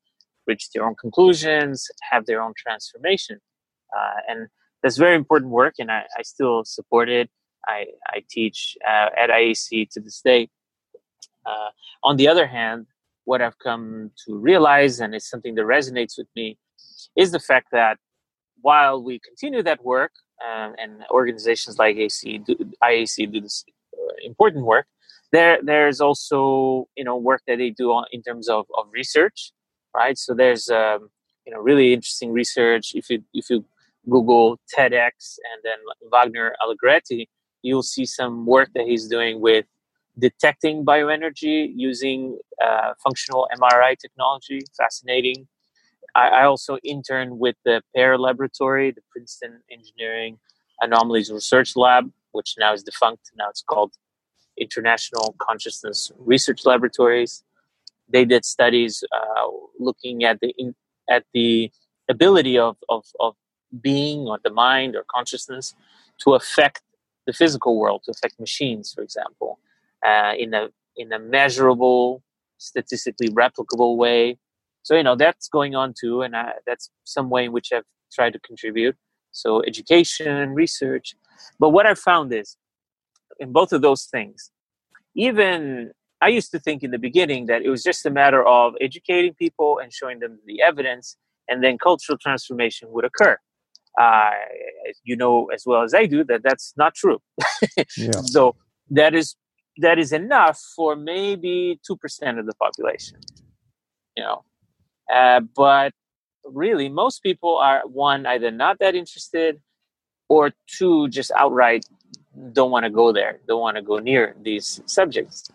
reach 0.48 0.70
their 0.72 0.86
own 0.86 0.96
conclusions 0.96 1.88
have 2.12 2.26
their 2.26 2.42
own 2.42 2.54
transformation 2.58 3.40
uh, 3.96 4.20
and 4.28 4.48
that's 4.82 4.98
very 4.98 5.16
important 5.16 5.52
work, 5.52 5.76
and 5.80 5.92
I, 5.92 6.04
I 6.18 6.22
still 6.24 6.64
support 6.64 7.10
it. 7.10 7.30
I, 7.68 7.86
I 8.08 8.24
teach 8.30 8.78
uh, 8.88 9.10
at 9.18 9.30
IAC 9.30 9.90
to 9.92 10.00
this 10.00 10.22
day. 10.22 10.50
Uh, 11.46 11.70
on 12.04 12.18
the 12.18 12.28
other 12.28 12.48
hand, 12.48 12.88
what 13.26 13.42
I've 13.42 13.60
come 13.60 14.12
to 14.26 14.38
realize, 14.38 15.00
and 15.00 15.14
it's 15.14 15.30
something 15.30 15.56
that 15.56 15.64
resonates 15.64 16.18
with 16.18 16.28
me, 16.36 16.58
is 17.16 17.32
the 17.32 17.40
fact 17.40 17.68
that 17.72 17.98
while 18.62 19.04
we 19.04 19.20
continue 19.20 19.64
that 19.64 19.84
work, 19.84 20.12
um, 20.46 20.74
and 20.78 21.04
organizations 21.12 21.78
like 21.78 21.98
AC 21.98 22.38
do, 22.40 22.56
IAC 22.82 23.32
do 23.34 23.42
this 23.42 23.66
uh, 23.94 24.14
important 24.24 24.66
work, 24.66 24.88
there 25.32 25.60
there's 25.64 26.02
also 26.02 26.88
you 26.96 27.04
know 27.04 27.18
work 27.18 27.42
that 27.48 27.58
they 27.58 27.70
do 27.70 27.92
on, 27.92 28.06
in 28.12 28.22
terms 28.22 28.50
of, 28.50 28.66
of 28.78 28.88
research, 28.92 29.52
right? 29.96 30.18
So 30.18 30.34
there's 30.34 30.70
um, 30.70 31.10
you 31.46 31.54
know 31.54 31.60
really 31.60 31.94
interesting 31.94 32.32
research. 32.32 32.94
If 32.96 33.10
you 33.10 33.24
if 33.34 33.50
you 33.50 33.66
Google 34.10 34.60
TEDx 34.76 35.38
and 35.52 35.62
then 35.64 35.78
Wagner 36.12 36.56
Alegretti, 36.64 37.30
you'll 37.62 37.84
see 37.84 38.06
some 38.06 38.46
work 38.46 38.70
that 38.76 38.86
he's 38.86 39.08
doing 39.08 39.40
with 39.40 39.66
detecting 40.18 40.86
bioenergy 40.86 41.72
using 41.76 42.38
uh, 42.64 42.94
functional 43.04 43.48
MRI 43.58 43.98
technology. 43.98 44.62
Fascinating. 44.78 45.48
I, 46.16 46.30
I, 46.30 46.46
also 46.46 46.78
interned 46.84 47.38
with 47.40 47.56
the 47.66 47.82
PEAR 47.96 48.18
Laboratory, 48.18 48.92
the 48.92 49.02
Princeton 49.12 49.62
Engineering 49.72 50.40
Anomalies 50.82 51.32
Research 51.32 51.76
Lab, 51.76 52.12
which 52.32 52.56
now 52.58 52.74
is 52.74 52.84
defunct. 52.84 53.32
Now 53.38 53.50
it's 53.50 53.62
called 53.62 53.94
International 54.60 55.36
Consciousness 55.40 56.12
Research 56.20 56.66
Laboratories. 56.66 57.44
They 58.12 58.26
did 58.26 58.46
studies 58.46 59.04
uh, 59.12 59.48
looking 59.80 60.24
at 60.24 60.40
the 60.40 60.54
in, 60.58 60.76
at 61.10 61.24
the 61.34 61.72
ability 62.10 62.58
of, 62.58 62.78
of, 62.90 63.06
of 63.20 63.36
being 63.82 64.22
or 64.28 64.40
the 64.44 64.50
mind 64.50 64.96
or 64.96 65.06
consciousness 65.10 65.76
to 66.20 66.34
affect 66.34 66.82
the 67.26 67.34
physical 67.34 67.78
world, 67.80 68.02
to 68.06 68.12
affect 68.12 68.40
machines, 68.40 68.92
for 68.94 69.02
example, 69.02 69.60
uh, 70.06 70.34
in 70.38 70.54
a 70.54 70.70
in 70.98 71.14
a 71.14 71.20
measurable, 71.20 72.24
statistically 72.58 73.30
replicable 73.30 73.96
way. 73.96 74.38
So 74.84 74.96
you 74.96 75.04
know 75.04 75.16
that's 75.16 75.48
going 75.48 75.76
on 75.76 75.94
too, 76.00 76.22
and 76.24 76.36
I, 76.36 76.54
that's 76.66 76.90
some 77.04 77.30
way 77.30 77.46
in 77.46 77.52
which 77.52 77.72
I've 77.72 77.86
tried 78.12 78.34
to 78.34 78.40
contribute. 78.40 78.96
So 79.32 79.64
education, 79.64 80.28
and 80.28 80.56
research. 80.56 81.16
But 81.60 81.70
what 81.70 81.86
I've 81.86 82.00
found 82.00 82.34
is, 82.34 82.58
in 83.40 83.52
both 83.52 83.72
of 83.74 83.82
those 83.82 84.06
things, 84.06 84.52
even 85.16 85.92
I 86.22 86.28
used 86.28 86.52
to 86.52 86.60
think 86.60 86.84
in 86.84 86.92
the 86.92 87.00
beginning 87.00 87.46
that 87.48 87.62
it 87.62 87.70
was 87.70 87.84
just 87.84 88.06
a 88.06 88.10
matter 88.10 88.46
of 88.46 88.74
educating 88.82 89.34
people 89.34 89.80
and 89.80 89.92
showing 89.94 90.20
them 90.20 90.40
the 90.46 90.62
evidence, 90.62 91.18
and 91.48 91.64
then 91.64 91.78
cultural 91.78 92.18
transformation 92.18 92.90
would 92.92 93.06
occur. 93.06 93.38
Uh, 94.00 94.32
you 95.04 95.16
know 95.16 95.48
as 95.54 95.64
well 95.66 95.82
as 95.82 95.94
I 95.94 96.06
do 96.06 96.24
that 96.26 96.42
that's 96.44 96.74
not 96.78 96.94
true. 96.96 97.20
yeah. 97.98 98.12
So 98.26 98.56
that 98.92 99.16
is 99.16 99.36
that 99.78 99.98
is 99.98 100.12
enough 100.12 100.60
for 100.76 100.96
maybe 100.96 101.80
two 101.86 101.98
percent 101.98 102.40
of 102.40 102.46
the 102.46 102.54
population. 102.56 103.20
You 104.16 104.24
know, 104.24 104.44
uh, 105.14 105.42
but 105.56 105.94
really 106.46 106.90
most 106.90 107.24
people 107.24 107.58
are 107.58 107.82
one 107.86 108.26
either 108.26 108.52
not 108.52 108.80
that 108.80 108.96
interested, 108.96 109.62
or 110.30 110.52
two 110.68 111.08
just 111.10 111.32
outright 111.36 111.86
don't 112.54 112.72
want 112.72 112.86
to 112.86 112.90
go 112.90 113.12
there, 113.12 113.40
don't 113.48 113.62
want 113.62 113.78
to 113.78 113.82
go 113.82 114.00
near 114.00 114.36
these 114.42 114.82
subjects. 114.86 115.50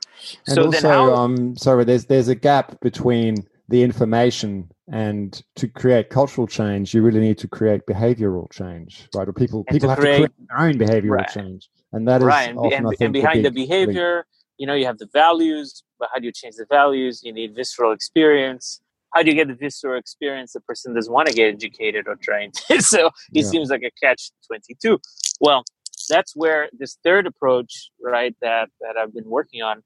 And 0.46 0.54
so 0.54 0.66
also, 0.66 0.88
how, 0.88 1.14
um, 1.14 1.56
sorry, 1.56 1.84
there's 1.84 2.06
there's 2.06 2.28
a 2.28 2.34
gap 2.34 2.80
between 2.80 3.46
the 3.68 3.82
information 3.82 4.70
and 4.90 5.42
to 5.56 5.66
create 5.68 6.10
cultural 6.10 6.46
change, 6.46 6.94
you 6.94 7.02
really 7.02 7.20
need 7.20 7.38
to 7.38 7.48
create 7.48 7.86
behavioral 7.86 8.50
change, 8.52 9.08
right? 9.14 9.26
Or 9.26 9.32
people 9.32 9.64
people 9.64 9.88
to 9.88 9.88
have 9.88 9.98
create, 9.98 10.12
to 10.12 10.28
create 10.28 10.48
their 10.48 10.58
own 10.58 10.74
behavioral 10.74 11.18
right. 11.18 11.28
change, 11.28 11.70
and 11.92 12.06
that 12.06 12.20
is 12.20 12.26
right. 12.26 12.50
And, 12.50 12.58
often, 12.58 12.86
and, 12.86 12.96
and 13.00 13.12
behind 13.12 13.44
the, 13.44 13.50
the 13.50 13.50
behavior, 13.50 14.16
link. 14.16 14.26
you 14.58 14.66
know, 14.66 14.74
you 14.74 14.84
have 14.84 14.98
the 14.98 15.08
values, 15.12 15.82
but 15.98 16.10
how 16.12 16.20
do 16.20 16.26
you 16.26 16.32
change 16.32 16.56
the 16.56 16.66
values? 16.68 17.22
You 17.24 17.32
need 17.32 17.54
visceral 17.54 17.92
experience. 17.92 18.80
How 19.14 19.22
do 19.22 19.30
you 19.30 19.36
get 19.36 19.48
the 19.48 19.54
visceral 19.54 19.98
experience? 19.98 20.52
The 20.52 20.60
person 20.60 20.92
doesn't 20.92 21.12
want 21.12 21.28
to 21.28 21.34
get 21.34 21.54
educated 21.54 22.06
or 22.06 22.16
trained, 22.16 22.56
so 22.80 23.06
it 23.06 23.12
yeah. 23.32 23.42
seems 23.44 23.70
like 23.70 23.82
a 23.82 23.90
catch 24.02 24.30
twenty 24.46 24.76
two. 24.82 25.00
Well, 25.40 25.64
that's 26.08 26.34
where 26.34 26.68
this 26.78 26.98
third 27.04 27.26
approach, 27.26 27.90
right, 28.00 28.34
that 28.40 28.70
that 28.80 28.96
I've 28.96 29.14
been 29.14 29.28
working 29.28 29.62
on, 29.62 29.82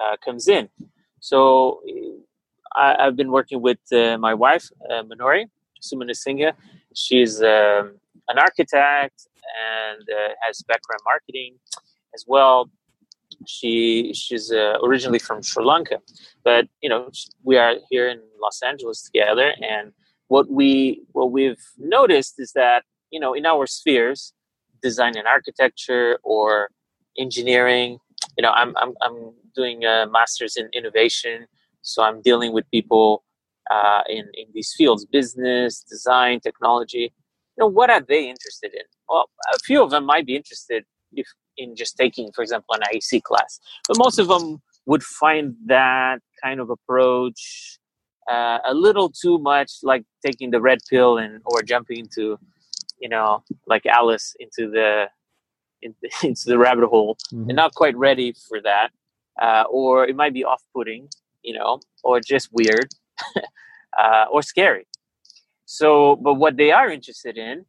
uh, 0.00 0.16
comes 0.24 0.48
in. 0.48 0.68
So 1.20 1.82
I, 2.76 3.04
have 3.04 3.16
been 3.16 3.30
working 3.30 3.60
with 3.60 3.78
uh, 3.92 4.18
my 4.18 4.34
wife, 4.34 4.70
uh, 4.90 5.02
Manori 5.02 5.46
Sumanasinghe. 5.82 6.52
She's 6.94 7.42
um, 7.42 7.98
an 8.28 8.38
architect 8.38 9.26
and 9.70 10.02
uh, 10.02 10.34
has 10.42 10.62
background 10.62 11.00
marketing 11.04 11.56
as 12.14 12.24
well. 12.26 12.70
She 13.46 14.12
she's 14.14 14.50
uh, 14.50 14.78
originally 14.82 15.18
from 15.18 15.42
Sri 15.42 15.64
Lanka, 15.64 15.98
but 16.44 16.66
you 16.80 16.88
know 16.88 17.10
we 17.44 17.56
are 17.56 17.74
here 17.90 18.08
in 18.08 18.20
Los 18.42 18.62
Angeles 18.62 19.02
together. 19.02 19.52
And 19.62 19.92
what 20.28 20.50
we 20.50 21.02
what 21.12 21.30
we've 21.30 21.64
noticed 21.78 22.34
is 22.38 22.52
that 22.52 22.84
you 23.10 23.20
know 23.20 23.34
in 23.34 23.46
our 23.46 23.66
spheres, 23.66 24.32
design 24.82 25.16
and 25.16 25.26
architecture 25.26 26.18
or 26.22 26.70
engineering. 27.18 27.98
You 28.36 28.42
know, 28.42 28.50
I'm 28.50 28.76
I'm 28.76 28.94
I'm 29.02 29.32
doing 29.54 29.84
a 29.84 30.06
master's 30.10 30.56
in 30.56 30.68
innovation 30.72 31.46
so 31.82 32.02
I'm 32.02 32.20
dealing 32.22 32.52
with 32.52 32.70
people 32.70 33.24
uh, 33.70 34.02
in 34.08 34.24
in 34.34 34.46
these 34.52 34.74
fields: 34.76 35.04
business, 35.06 35.80
design, 35.82 36.40
technology. 36.40 37.12
You 37.56 37.64
know, 37.64 37.66
what 37.66 37.90
are 37.90 38.00
they 38.00 38.28
interested 38.28 38.72
in? 38.74 38.82
Well, 39.08 39.30
a 39.52 39.58
few 39.60 39.82
of 39.82 39.90
them 39.90 40.04
might 40.04 40.26
be 40.26 40.36
interested 40.36 40.84
if 41.12 41.26
in 41.56 41.74
just 41.74 41.96
taking, 41.96 42.30
for 42.32 42.42
example, 42.42 42.74
an 42.74 42.82
IAC 42.92 43.22
class, 43.22 43.58
but 43.88 43.98
most 43.98 44.18
of 44.18 44.28
them 44.28 44.62
would 44.86 45.02
find 45.02 45.54
that 45.66 46.20
kind 46.42 46.60
of 46.60 46.70
approach 46.70 47.78
uh, 48.30 48.58
a 48.64 48.74
little 48.74 49.10
too 49.10 49.38
much 49.38 49.72
like 49.82 50.04
taking 50.24 50.50
the 50.50 50.60
red 50.60 50.78
pill 50.88 51.18
and 51.18 51.40
or 51.46 51.62
jumping 51.62 51.98
into, 51.98 52.38
you 53.00 53.08
know, 53.08 53.42
like 53.66 53.86
Alice 53.86 54.34
into 54.38 54.70
the 54.70 55.06
into 56.22 56.44
the 56.46 56.58
rabbit 56.58 56.88
hole 56.88 57.16
mm-hmm. 57.32 57.48
and 57.48 57.56
not 57.56 57.74
quite 57.74 57.96
ready 57.96 58.34
for 58.48 58.60
that. 58.62 58.90
Uh, 59.40 59.62
or 59.70 60.04
it 60.04 60.16
might 60.16 60.34
be 60.34 60.42
off-putting 60.42 61.08
you 61.42 61.54
know, 61.54 61.80
or 62.04 62.20
just 62.20 62.50
weird 62.52 62.88
uh, 63.98 64.26
or 64.30 64.42
scary. 64.42 64.86
So, 65.64 66.16
but 66.16 66.34
what 66.34 66.56
they 66.56 66.72
are 66.72 66.90
interested 66.90 67.36
in, 67.36 67.64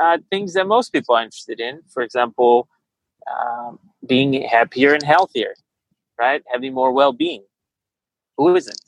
uh, 0.00 0.18
things 0.30 0.54
that 0.54 0.66
most 0.66 0.90
people 0.90 1.14
are 1.14 1.22
interested 1.22 1.60
in, 1.60 1.82
for 1.92 2.02
example, 2.02 2.68
um, 3.30 3.78
being 4.06 4.42
happier 4.42 4.94
and 4.94 5.02
healthier, 5.02 5.54
right? 6.18 6.42
Having 6.52 6.74
more 6.74 6.92
well 6.92 7.12
being. 7.12 7.44
Who 8.38 8.54
isn't? 8.56 8.80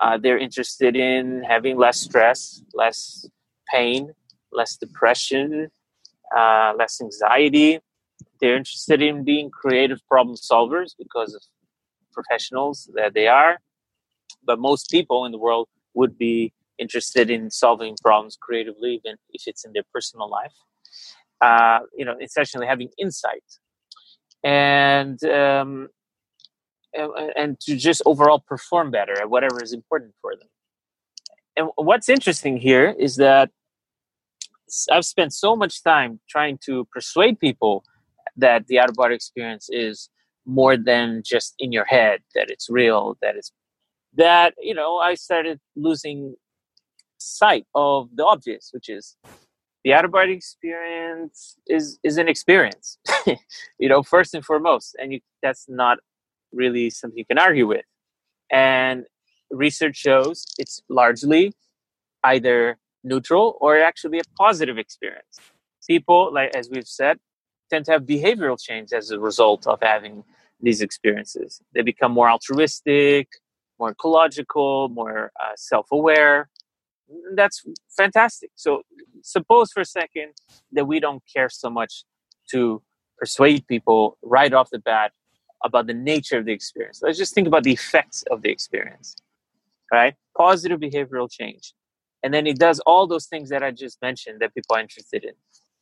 Uh, 0.00 0.18
they're 0.18 0.38
interested 0.38 0.96
in 0.96 1.42
having 1.42 1.76
less 1.76 2.00
stress, 2.00 2.62
less 2.74 3.26
pain, 3.70 4.12
less 4.52 4.76
depression, 4.76 5.68
uh, 6.36 6.72
less 6.78 7.00
anxiety. 7.00 7.80
They're 8.40 8.56
interested 8.56 9.02
in 9.02 9.24
being 9.24 9.50
creative 9.50 10.00
problem 10.08 10.36
solvers 10.36 10.92
because 10.98 11.34
of 11.34 11.42
professionals 12.12 12.90
that 12.94 13.14
they 13.14 13.26
are 13.26 13.58
but 14.44 14.58
most 14.58 14.90
people 14.90 15.24
in 15.24 15.32
the 15.32 15.38
world 15.38 15.68
would 15.94 16.18
be 16.18 16.52
interested 16.78 17.30
in 17.30 17.50
solving 17.50 17.96
problems 18.02 18.36
creatively, 18.40 18.94
even 18.94 19.16
if 19.30 19.42
it's 19.46 19.64
in 19.64 19.72
their 19.72 19.84
personal 19.92 20.28
life. 20.28 20.52
Uh, 21.40 21.80
you 21.96 22.04
know, 22.04 22.16
essentially 22.20 22.66
having 22.66 22.88
insight 22.98 23.42
and 24.44 25.24
um, 25.24 25.88
and 27.36 27.58
to 27.58 27.76
just 27.76 28.00
overall 28.06 28.38
perform 28.38 28.90
better 28.90 29.20
at 29.20 29.28
whatever 29.28 29.62
is 29.62 29.72
important 29.72 30.12
for 30.20 30.36
them. 30.36 30.48
And 31.56 31.68
what's 31.76 32.08
interesting 32.08 32.56
here 32.58 32.94
is 32.96 33.16
that 33.16 33.50
I've 34.90 35.04
spent 35.04 35.32
so 35.32 35.54
much 35.56 35.82
time 35.82 36.20
trying 36.28 36.58
to 36.64 36.86
persuade 36.92 37.38
people 37.40 37.84
that 38.36 38.66
the 38.66 38.78
out 38.78 38.88
of 38.88 38.96
body 38.96 39.14
experience 39.14 39.68
is 39.70 40.08
more 40.46 40.76
than 40.76 41.22
just 41.24 41.54
in 41.58 41.72
your 41.72 41.84
head, 41.84 42.20
that 42.34 42.50
it's 42.50 42.68
real, 42.70 43.16
that 43.22 43.36
it's 43.36 43.52
that 44.14 44.54
you 44.58 44.74
know 44.74 44.98
I 44.98 45.14
started 45.14 45.58
losing 45.76 46.34
sight 47.18 47.66
of 47.74 48.08
the 48.14 48.24
obvious, 48.24 48.70
which 48.72 48.88
is 48.88 49.16
the 49.84 49.92
out 49.92 50.04
of 50.04 50.12
body 50.12 50.32
experience 50.32 51.56
is 51.66 51.98
is 52.02 52.16
an 52.16 52.28
experience, 52.28 52.98
you 53.78 53.88
know, 53.88 54.02
first 54.02 54.34
and 54.34 54.44
foremost, 54.44 54.96
and 54.98 55.12
you, 55.12 55.20
that's 55.42 55.66
not 55.68 55.98
really 56.52 56.90
something 56.90 57.18
you 57.18 57.26
can 57.26 57.38
argue 57.38 57.66
with. 57.66 57.84
And 58.50 59.04
research 59.50 59.96
shows 59.96 60.44
it's 60.58 60.82
largely 60.88 61.52
either 62.24 62.78
neutral 63.04 63.58
or 63.60 63.78
actually 63.78 64.18
a 64.18 64.22
positive 64.38 64.78
experience. 64.78 65.38
People, 65.88 66.32
like 66.32 66.54
as 66.54 66.68
we've 66.70 66.86
said, 66.86 67.18
tend 67.70 67.84
to 67.86 67.92
have 67.92 68.02
behavioral 68.02 68.58
change 68.60 68.92
as 68.92 69.10
a 69.10 69.18
result 69.18 69.66
of 69.66 69.78
having 69.82 70.24
these 70.60 70.80
experiences. 70.80 71.60
They 71.74 71.82
become 71.82 72.12
more 72.12 72.30
altruistic, 72.30 73.28
more 73.78 73.90
ecological, 73.90 74.88
more 74.90 75.32
uh, 75.40 75.52
self-aware. 75.56 76.48
That's 77.34 77.64
fantastic. 77.96 78.50
So 78.54 78.82
suppose 79.22 79.72
for 79.72 79.80
a 79.80 79.84
second 79.84 80.32
that 80.72 80.86
we 80.86 81.00
don't 81.00 81.22
care 81.34 81.48
so 81.48 81.68
much 81.68 82.04
to 82.50 82.82
persuade 83.18 83.66
people 83.66 84.18
right 84.22 84.52
off 84.52 84.70
the 84.70 84.78
bat 84.78 85.12
about 85.64 85.86
the 85.86 85.94
nature 85.94 86.38
of 86.38 86.44
the 86.44 86.52
experience. 86.52 87.00
Let's 87.02 87.18
just 87.18 87.34
think 87.34 87.46
about 87.46 87.64
the 87.64 87.72
effects 87.72 88.24
of 88.30 88.42
the 88.42 88.50
experience. 88.50 89.16
Right? 89.90 90.14
Positive 90.36 90.80
behavioral 90.80 91.30
change. 91.30 91.74
And 92.22 92.32
then 92.32 92.46
it 92.46 92.58
does 92.58 92.78
all 92.80 93.06
those 93.06 93.26
things 93.26 93.48
that 93.50 93.62
I 93.62 93.70
just 93.70 94.00
mentioned 94.00 94.40
that 94.40 94.54
people 94.54 94.76
are 94.76 94.80
interested 94.80 95.24
in. 95.24 95.32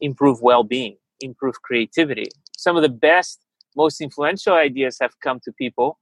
Improve 0.01 0.41
well-being, 0.41 0.97
improve 1.21 1.61
creativity. 1.63 2.27
Some 2.57 2.77
of 2.77 2.83
the 2.83 2.89
best, 2.89 3.41
most 3.77 4.01
influential 4.01 4.55
ideas 4.55 4.99
have 5.01 5.19
come 5.21 5.41
to 5.45 5.53
people 5.53 5.99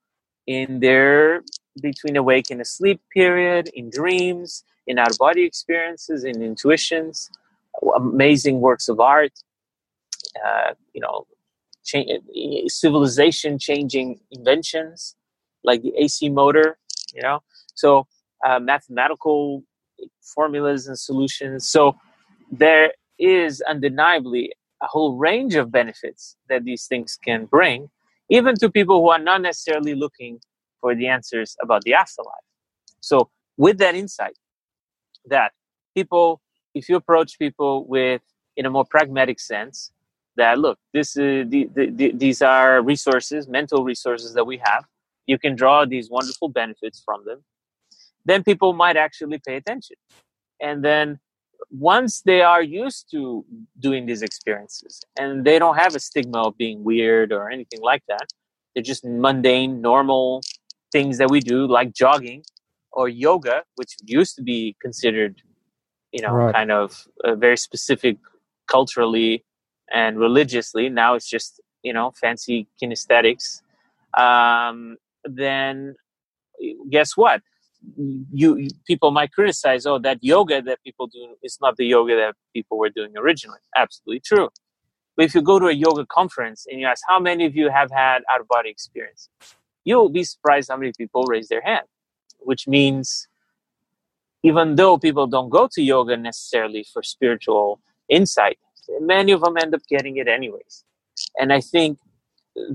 in 0.47 0.81
their 0.81 1.43
between 1.81 2.17
awake 2.17 2.51
and 2.51 2.61
asleep 2.61 3.01
period, 3.13 3.69
in 3.75 3.91
dreams, 3.91 4.65
in 4.87 4.99
of 4.99 5.09
body 5.19 5.45
experiences, 5.45 6.25
in 6.25 6.43
intuitions. 6.43 7.31
amazing 7.95 8.61
works 8.61 8.89
of 8.89 8.99
art, 8.99 9.33
uh, 10.45 10.75
you 10.95 11.01
know, 11.01 11.27
civilization 12.69 13.59
changing 13.59 14.21
inventions 14.31 15.15
like 15.65 15.83
the 15.83 15.93
AC 15.97 16.29
motor, 16.29 16.79
you 17.15 17.23
know, 17.23 17.41
so 17.75 18.07
uh, 18.45 18.59
mathematical 18.59 19.63
formulas 20.23 20.87
and 20.87 20.99
solutions. 20.99 21.69
So 21.69 21.97
there 22.51 22.93
is 23.19 23.61
undeniably 23.63 24.53
a 24.83 24.87
whole 24.87 25.17
range 25.17 25.55
of 25.55 25.71
benefits 25.73 26.37
that 26.49 26.65
these 26.65 26.87
things 26.87 27.19
can 27.23 27.47
bring, 27.47 27.91
even 28.31 28.55
to 28.57 28.71
people 28.71 29.01
who 29.01 29.09
are 29.11 29.19
not 29.19 29.43
necessarily 29.43 29.95
looking 29.95 30.41
for 30.81 30.95
the 30.95 31.09
answers 31.09 31.57
about 31.63 31.83
the 31.83 31.95
afterlife. 31.95 32.35
So, 33.01 33.31
with 33.57 33.79
that 33.79 33.95
insight, 33.97 34.37
that 35.27 35.53
people, 35.97 36.41
if 36.75 36.89
you 36.89 36.97
approach 36.97 37.39
people 37.39 37.87
with 37.87 38.23
in 38.57 38.67
a 38.67 38.71
more 38.71 38.85
pragmatic 38.85 39.41
sense, 39.41 39.91
that 40.37 40.59
look, 40.59 40.79
this 40.95 41.17
is 41.17 41.49
the, 41.51 41.69
the, 41.75 41.91
the, 41.91 42.13
these 42.13 42.43
are 42.43 42.81
resources, 42.81 43.49
mental 43.49 43.85
resources 43.85 44.35
that 44.35 44.45
we 44.45 44.61
have. 44.65 44.85
You 45.27 45.39
can 45.39 45.57
draw 45.57 45.85
these 45.85 46.09
wonderful 46.11 46.49
benefits 46.49 47.03
from 47.05 47.25
them. 47.25 47.45
Then 48.29 48.41
people 48.51 48.71
might 48.83 48.97
actually 48.97 49.41
pay 49.47 49.57
attention, 49.57 49.97
and 50.61 50.85
then 50.85 51.19
once 51.71 52.23
they 52.23 52.41
are 52.41 52.63
used 52.63 53.11
to 53.11 53.45
doing 53.79 54.07
these 54.07 54.23
experiences 54.23 55.01
and 55.19 55.45
they 55.45 55.59
don't 55.59 55.77
have 55.77 55.95
a 55.95 56.01
stigma 56.01 56.41
of 56.49 56.57
being 56.57 56.83
weird 56.85 57.33
or 57.33 57.51
anything 57.51 57.81
like 57.83 58.03
that, 58.09 58.27
they're 58.75 58.83
just 58.83 59.05
mundane, 59.05 59.81
normal 59.81 60.41
things 60.93 61.19
that 61.19 61.31
we 61.31 61.41
do, 61.41 61.67
like 61.67 61.93
jogging 61.93 62.43
or 62.93 63.09
yoga, 63.09 63.65
which 63.77 63.93
used 64.05 64.35
to 64.37 64.43
be 64.43 64.77
considered, 64.81 65.43
you 66.13 66.23
know, 66.23 66.33
right. 66.33 66.55
kind 66.55 66.71
of 66.71 67.07
uh, 67.25 67.35
very 67.35 67.57
specific 67.57 68.17
culturally 68.67 69.45
and 69.93 70.19
religiously. 70.19 70.89
Now 70.89 71.15
it's 71.15 71.29
just, 71.29 71.61
you 71.83 71.93
know, 71.93 72.13
fancy 72.21 72.69
kinesthetics. 72.81 73.63
Um, 74.17 74.97
then 75.25 75.97
guess 76.91 77.17
what? 77.17 77.43
You, 78.33 78.69
people 78.87 79.11
might 79.11 79.33
criticize 79.33 79.87
oh 79.87 79.99
that 79.99 80.19
yoga 80.23 80.61
that 80.63 80.83
people 80.85 81.07
do 81.07 81.37
is 81.43 81.59
not 81.61 81.77
the 81.77 81.87
yoga 81.87 82.17
that 82.17 82.35
people 82.53 82.79
were 82.79 82.91
doing 82.91 83.17
originally. 83.17 83.61
Absolutely 83.77 84.21
true. 84.21 84.49
But 85.17 85.27
if 85.27 85.35
you 85.35 85.43
go 85.43 85.59
to 85.59 85.67
a 85.67 85.73
yoga 85.73 86.07
conference 86.07 86.67
and 86.69 86.81
you 86.81 86.87
ask 86.87 87.03
how 87.09 87.19
many 87.19 87.45
of 87.47 87.57
you 87.57 87.71
have 87.71 87.91
had 87.91 88.23
out 88.31 88.41
of 88.41 88.49
body 88.49 88.71
experience? 88.71 89.29
You'll 89.85 90.11
be 90.11 90.25
surprised 90.25 90.71
how 90.71 90.77
many 90.77 90.93
people 90.97 91.25
raise 91.25 91.49
their 91.49 91.63
hand 91.63 91.87
which 92.41 92.69
means 92.69 93.29
even 94.43 94.77
though 94.77 94.97
people 94.99 95.27
don't 95.27 95.51
go 95.51 95.69
to 95.73 95.83
yoga 95.83 96.17
necessarily 96.17 96.87
for 96.93 97.03
spiritual 97.03 97.81
insight 98.09 98.59
many 99.01 99.33
of 99.33 99.41
them 99.43 99.57
end 99.57 99.75
up 99.75 99.83
getting 99.89 100.17
it 100.17 100.29
anyways. 100.29 100.85
And 101.39 101.53
i 101.53 101.61
think 101.61 101.99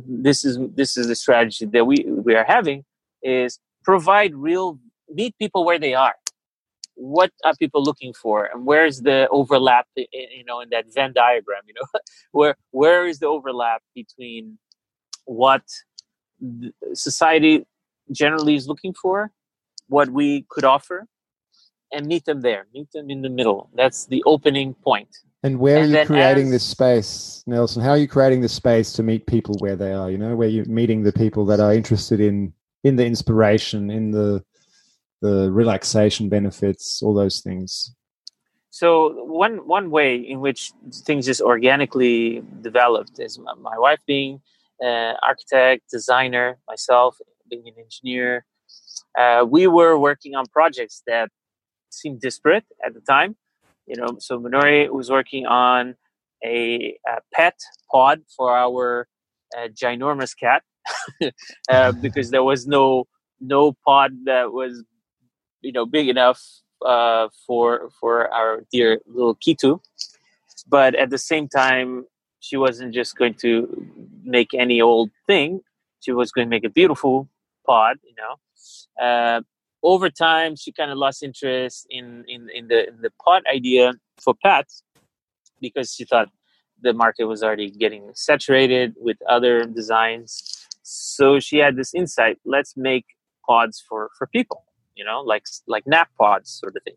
this 0.08 0.46
is 0.46 0.58
this 0.76 0.96
is 0.96 1.08
the 1.08 1.16
strategy 1.16 1.66
that 1.66 1.86
we 1.86 2.06
we 2.08 2.36
are 2.36 2.46
having 2.46 2.86
is 3.22 3.60
provide 3.84 4.34
real 4.36 4.80
meet 5.14 5.38
people 5.38 5.66
where 5.66 5.80
they 5.80 5.94
are. 5.94 6.16
What 6.96 7.32
are 7.44 7.56
people 7.56 7.84
looking 7.84 8.14
for? 8.14 8.46
And 8.46 8.66
where's 8.66 9.02
the 9.02 9.28
overlap 9.30 9.88
you 9.96 10.46
know 10.46 10.60
in 10.62 10.70
that 10.70 10.86
venn 10.94 11.14
diagram 11.14 11.62
you 11.68 11.74
know? 11.74 11.88
Where 12.32 12.56
where 12.72 13.08
is 13.08 13.20
the 13.20 13.28
overlap 13.28 13.82
between 13.96 14.58
what 15.26 15.64
society 16.94 17.66
generally 18.12 18.56
is 18.56 18.68
looking 18.68 18.94
for 18.94 19.32
what 19.88 20.10
we 20.10 20.46
could 20.50 20.64
offer 20.64 21.08
and 21.92 22.06
meet 22.08 22.26
them 22.26 22.42
there 22.42 22.66
meet 22.74 22.92
them 22.92 23.10
in 23.10 23.22
the 23.22 23.30
middle. 23.30 23.70
That's 23.76 24.06
the 24.06 24.24
opening 24.26 24.74
point. 24.74 25.10
And 25.44 25.60
where 25.60 25.84
and 25.84 25.94
are 25.94 26.00
you 26.02 26.06
creating 26.06 26.46
as, 26.48 26.52
this 26.52 26.64
space 26.64 27.44
nelson? 27.48 27.82
How 27.82 27.92
are 27.92 27.98
you 27.98 28.08
creating 28.08 28.42
the 28.42 28.50
space 28.50 28.94
to 28.94 29.04
meet 29.04 29.26
people 29.26 29.56
where 29.60 29.76
they 29.76 29.94
are 29.94 30.12
you 30.12 30.18
know? 30.18 30.36
Where 30.36 30.48
you're 30.48 30.66
meeting 30.66 31.04
the 31.04 31.14
people 31.14 31.46
that 31.48 31.60
are 31.60 31.74
interested 31.74 32.20
in 32.20 32.54
in 32.84 32.96
the 32.96 33.06
inspiration 33.06 33.90
in 33.90 34.12
the 34.12 34.44
the 35.24 35.52
relaxation 35.52 36.28
benefits, 36.30 37.02
all 37.02 37.14
those 37.14 37.40
things? 37.40 37.96
So 38.70 38.88
one 39.26 39.56
one 39.68 39.90
way 39.90 40.16
in 40.16 40.40
which 40.42 40.72
things 41.08 41.26
just 41.26 41.42
organically 41.42 42.44
developed 42.62 43.20
is 43.20 43.40
my 43.70 43.78
wife 43.78 44.02
being 44.06 44.42
an 44.82 45.16
architect, 45.24 45.84
designer, 45.90 46.58
myself 46.68 47.18
being 47.50 47.68
an 47.68 47.76
engineer. 47.86 48.46
Uh, 49.18 49.46
we 49.56 49.68
were 49.68 49.96
working 49.98 50.36
on 50.36 50.46
projects 50.48 51.04
that 51.08 51.30
seemed 51.90 52.20
disparate 52.20 52.66
at 52.86 52.94
the 52.94 53.02
time. 53.02 53.36
You 53.86 53.96
know, 54.00 54.18
so 54.20 54.40
Manori 54.40 54.90
was 54.90 55.10
working 55.10 55.46
on 55.46 55.96
a, 56.44 56.98
a 57.08 57.18
pet 57.34 57.58
pod 57.92 58.22
for 58.36 58.58
our 58.58 59.08
uh, 59.56 59.68
ginormous 59.82 60.34
cat 60.36 60.64
uh, 61.70 61.92
because 61.92 62.32
there 62.32 62.44
was 62.44 62.66
no 62.66 63.06
no 63.40 63.74
pod 63.86 64.12
that 64.26 64.52
was 64.52 64.84
you 65.64 65.72
know 65.72 65.86
big 65.86 66.10
enough 66.10 66.42
uh, 66.86 67.30
for 67.48 67.90
for 68.00 68.32
our 68.34 68.64
dear 68.72 69.00
little 69.08 69.36
Kitu, 69.36 69.80
but 70.68 70.96
at 70.96 71.10
the 71.10 71.18
same 71.18 71.48
time, 71.48 72.06
she 72.40 72.58
wasn't 72.58 72.94
just 72.94 73.18
going 73.18 73.36
to 73.36 73.88
make 74.24 74.54
any 74.54 74.82
old 74.82 75.10
thing. 75.26 75.62
She 76.02 76.12
was 76.12 76.32
going 76.32 76.46
to 76.46 76.50
make 76.50 76.66
a 76.66 76.70
beautiful 76.70 77.30
pod, 77.66 77.98
you 78.04 78.14
know. 78.22 79.04
Uh, 79.04 79.42
over 79.82 80.10
time, 80.10 80.56
she 80.56 80.72
kind 80.72 80.92
of 80.92 80.98
lost 80.98 81.24
interest 81.24 81.88
in, 81.90 82.24
in, 82.28 82.50
in 82.54 82.68
the 82.68 82.88
in 82.90 83.02
the 83.02 83.12
pod 83.24 83.44
idea 83.52 83.94
for 84.22 84.34
pets 84.44 84.84
because 85.62 85.94
she 85.94 86.06
thought 86.06 86.30
the 86.82 86.94
market 86.94 87.26
was 87.26 87.44
already 87.44 87.70
getting 87.70 88.12
saturated 88.14 88.94
with 88.98 89.18
other 89.30 89.64
designs. 89.64 90.68
So 90.84 91.40
she 91.40 91.58
had 91.58 91.78
this 91.78 91.94
insight: 91.94 92.40
let's 92.46 92.76
make 92.76 93.06
pods 93.46 93.84
for 93.88 94.10
for 94.18 94.28
people 94.28 94.66
you 94.96 95.06
know, 95.06 95.22
like 95.22 95.44
like 95.68 95.86
nap 95.86 96.10
pods 96.20 96.50
sort 96.52 96.76
of 96.76 96.84
thing. 96.84 96.96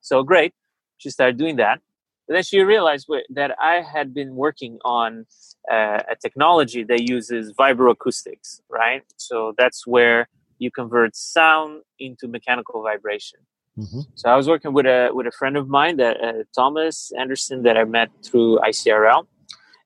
So 0.00 0.22
great, 0.22 0.52
she 0.98 1.10
started 1.10 1.36
doing 1.36 1.56
that. 1.56 1.80
But 2.26 2.34
then 2.34 2.42
she 2.44 2.60
realized 2.60 3.08
that 3.30 3.56
I 3.60 3.82
had 3.82 4.14
been 4.14 4.36
working 4.36 4.78
on 4.84 5.26
uh, 5.70 6.00
a 6.10 6.16
technology 6.20 6.84
that 6.84 7.02
uses 7.02 7.52
vibroacoustics, 7.52 8.60
right? 8.70 9.02
So 9.16 9.54
that's 9.58 9.86
where 9.86 10.28
you 10.58 10.70
convert 10.70 11.16
sound 11.16 11.82
into 11.98 12.28
mechanical 12.28 12.82
vibration. 12.82 13.40
Mm-hmm. 13.78 14.00
So 14.14 14.28
I 14.28 14.36
was 14.36 14.48
working 14.48 14.72
with 14.72 14.86
a 14.86 15.10
with 15.12 15.26
a 15.26 15.32
friend 15.32 15.56
of 15.56 15.68
mine, 15.68 15.96
that 15.96 16.22
uh, 16.22 16.44
Thomas 16.54 17.10
Anderson, 17.18 17.62
that 17.62 17.76
I 17.76 17.84
met 17.84 18.10
through 18.24 18.58
ICRL, 18.58 19.24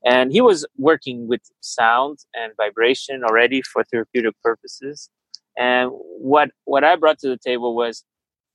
and 0.04 0.32
he 0.32 0.40
was 0.40 0.66
working 0.76 1.28
with 1.28 1.40
sound 1.60 2.18
and 2.34 2.52
vibration 2.56 3.22
already 3.22 3.62
for 3.62 3.84
therapeutic 3.84 4.34
purposes. 4.42 5.08
And 5.56 5.90
what 5.92 6.50
what 6.64 6.84
I 6.84 6.96
brought 6.96 7.18
to 7.20 7.28
the 7.28 7.38
table 7.38 7.74
was 7.74 8.04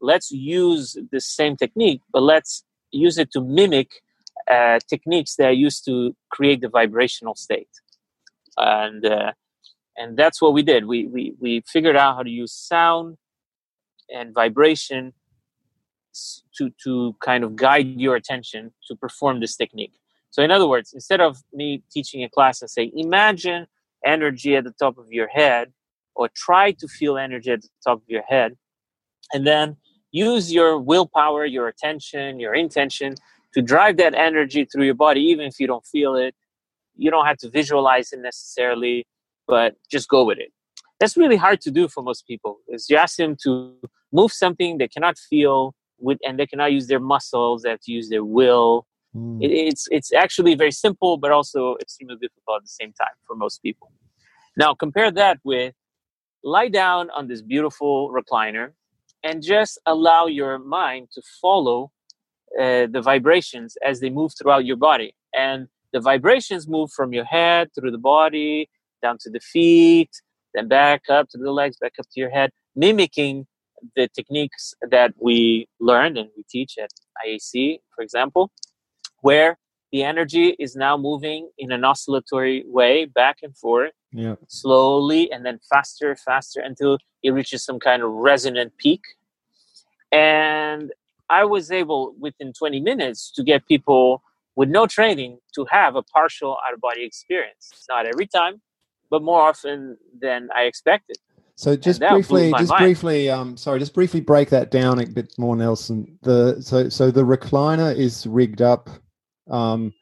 let's 0.01 0.31
use 0.31 0.97
the 1.11 1.21
same 1.21 1.55
technique, 1.55 2.01
but 2.11 2.21
let's 2.23 2.63
use 2.91 3.17
it 3.17 3.31
to 3.31 3.41
mimic 3.41 3.89
uh, 4.49 4.79
techniques 4.89 5.35
that 5.35 5.47
are 5.47 5.51
used 5.51 5.85
to 5.85 6.15
create 6.29 6.61
the 6.61 6.69
vibrational 6.69 7.35
state. 7.35 7.69
And 8.57 9.05
uh, 9.05 9.31
and 9.97 10.17
that's 10.17 10.41
what 10.41 10.53
we 10.53 10.63
did. 10.63 10.85
We, 10.85 11.07
we 11.07 11.33
we 11.39 11.63
figured 11.67 11.95
out 11.95 12.15
how 12.15 12.23
to 12.23 12.29
use 12.29 12.53
sound 12.53 13.17
and 14.09 14.33
vibration 14.33 15.13
to 16.57 16.71
to 16.83 17.15
kind 17.23 17.43
of 17.43 17.55
guide 17.55 17.99
your 17.99 18.15
attention 18.15 18.73
to 18.87 18.95
perform 18.95 19.39
this 19.39 19.55
technique. 19.55 19.93
So 20.29 20.41
in 20.41 20.51
other 20.51 20.67
words, 20.67 20.93
instead 20.93 21.19
of 21.21 21.37
me 21.53 21.83
teaching 21.91 22.23
a 22.23 22.29
class 22.29 22.61
and 22.61 22.69
say, 22.69 22.91
imagine 22.95 23.67
energy 24.05 24.55
at 24.55 24.63
the 24.63 24.71
top 24.71 24.97
of 24.97 25.11
your 25.11 25.27
head 25.27 25.71
or 26.15 26.29
try 26.35 26.71
to 26.71 26.87
feel 26.87 27.17
energy 27.17 27.51
at 27.51 27.61
the 27.61 27.69
top 27.83 27.97
of 27.97 28.03
your 28.07 28.23
head 28.23 28.53
and 29.33 29.45
then 29.47 29.77
use 30.11 30.51
your 30.51 30.77
willpower 30.77 31.45
your 31.45 31.67
attention 31.67 32.39
your 32.39 32.53
intention 32.53 33.15
to 33.53 33.61
drive 33.61 33.97
that 33.97 34.13
energy 34.13 34.65
through 34.65 34.85
your 34.85 34.95
body 34.95 35.21
even 35.21 35.45
if 35.45 35.59
you 35.59 35.67
don't 35.67 35.85
feel 35.85 36.15
it. 36.15 36.35
You 36.95 37.11
don't 37.11 37.25
have 37.25 37.37
to 37.37 37.49
visualize 37.49 38.11
it 38.13 38.19
necessarily 38.19 39.05
but 39.47 39.75
just 39.89 40.07
go 40.07 40.23
with 40.23 40.37
it. 40.37 40.51
That's 40.99 41.17
really 41.17 41.35
hard 41.35 41.61
to 41.61 41.71
do 41.71 41.87
for 41.87 42.03
most 42.03 42.27
people 42.27 42.59
is 42.67 42.89
you 42.89 42.97
ask 42.97 43.17
them 43.17 43.35
to 43.43 43.75
move 44.11 44.31
something 44.31 44.77
they 44.77 44.87
cannot 44.87 45.17
feel 45.17 45.73
with 45.99 46.19
and 46.25 46.39
they 46.39 46.47
cannot 46.47 46.71
use 46.71 46.87
their 46.87 46.99
muscles 46.99 47.63
they 47.63 47.69
have 47.69 47.81
to 47.81 47.91
use 47.91 48.09
their 48.09 48.23
will. 48.23 48.85
Mm. 49.15 49.43
it, 49.43 49.51
it's 49.51 49.87
it's 49.91 50.13
actually 50.13 50.55
very 50.55 50.71
simple 50.71 51.17
but 51.17 51.31
also 51.31 51.75
extremely 51.81 52.15
difficult 52.15 52.57
at 52.57 52.63
the 52.63 52.75
same 52.81 52.93
time 52.93 53.15
for 53.27 53.35
most 53.35 53.61
people. 53.61 53.91
Now 54.55 54.73
compare 54.73 55.11
that 55.11 55.39
with 55.43 55.73
lie 56.43 56.67
down 56.67 57.09
on 57.11 57.27
this 57.27 57.41
beautiful 57.41 58.11
recliner 58.11 58.71
and 59.23 59.43
just 59.43 59.79
allow 59.85 60.25
your 60.25 60.57
mind 60.59 61.09
to 61.13 61.21
follow 61.41 61.91
uh, 62.59 62.87
the 62.91 63.01
vibrations 63.01 63.77
as 63.85 63.99
they 63.99 64.09
move 64.09 64.31
throughout 64.37 64.65
your 64.65 64.77
body. 64.77 65.15
And 65.33 65.67
the 65.93 65.99
vibrations 65.99 66.67
move 66.67 66.91
from 66.91 67.13
your 67.13 67.25
head 67.25 67.69
through 67.73 67.91
the 67.91 67.97
body, 67.97 68.69
down 69.01 69.17
to 69.21 69.29
the 69.29 69.39
feet, 69.39 70.09
then 70.53 70.67
back 70.67 71.03
up 71.09 71.29
to 71.29 71.37
the 71.37 71.51
legs, 71.51 71.77
back 71.77 71.93
up 71.99 72.05
to 72.11 72.19
your 72.19 72.29
head, 72.29 72.51
mimicking 72.75 73.47
the 73.95 74.07
techniques 74.15 74.73
that 74.89 75.13
we 75.19 75.67
learned 75.79 76.17
and 76.17 76.29
we 76.35 76.43
teach 76.49 76.77
at 76.77 76.91
IAC, 77.25 77.79
for 77.95 78.01
example, 78.01 78.51
where 79.21 79.57
the 79.91 80.03
energy 80.03 80.55
is 80.59 80.75
now 80.75 80.97
moving 80.97 81.49
in 81.57 81.71
an 81.71 81.83
oscillatory 81.83 82.63
way 82.67 83.05
back 83.05 83.37
and 83.43 83.57
forth 83.57 83.91
Yeah. 84.13 84.35
slowly 84.47 85.31
and 85.31 85.45
then 85.45 85.59
faster, 85.69 86.15
faster 86.15 86.59
until 86.59 86.97
it 87.23 87.31
reaches 87.31 87.63
some 87.63 87.79
kind 87.79 88.03
of 88.03 88.11
resonant 88.11 88.73
peak. 88.77 89.01
And 90.11 90.91
I 91.29 91.45
was 91.45 91.71
able 91.71 92.13
within 92.19 92.51
20 92.51 92.81
minutes 92.81 93.31
to 93.35 93.43
get 93.43 93.65
people 93.65 94.21
with 94.55 94.69
no 94.69 94.85
training 94.85 95.39
to 95.55 95.65
have 95.71 95.95
a 95.95 96.03
partial 96.03 96.57
out 96.67 96.73
of 96.73 96.81
body 96.81 97.05
experience. 97.05 97.85
Not 97.89 98.05
every 98.05 98.27
time, 98.27 98.61
but 99.09 99.23
more 99.23 99.41
often 99.41 99.97
than 100.19 100.49
I 100.53 100.63
expected. 100.63 101.17
So 101.55 101.75
just 101.75 102.01
briefly, 102.01 102.51
just 102.51 102.69
mind. 102.71 102.79
briefly, 102.79 103.29
um, 103.29 103.55
sorry, 103.55 103.79
just 103.79 103.93
briefly 103.93 104.19
break 104.19 104.49
that 104.49 104.71
down 104.71 104.99
a 104.99 105.05
bit 105.05 105.31
more, 105.37 105.55
Nelson. 105.55 106.17
The 106.23 106.59
so 106.61 106.89
so 106.89 107.11
the 107.11 107.23
recliner 107.23 107.95
is 107.95 108.25
rigged 108.25 108.61
up 108.61 108.89
um, 109.49 109.93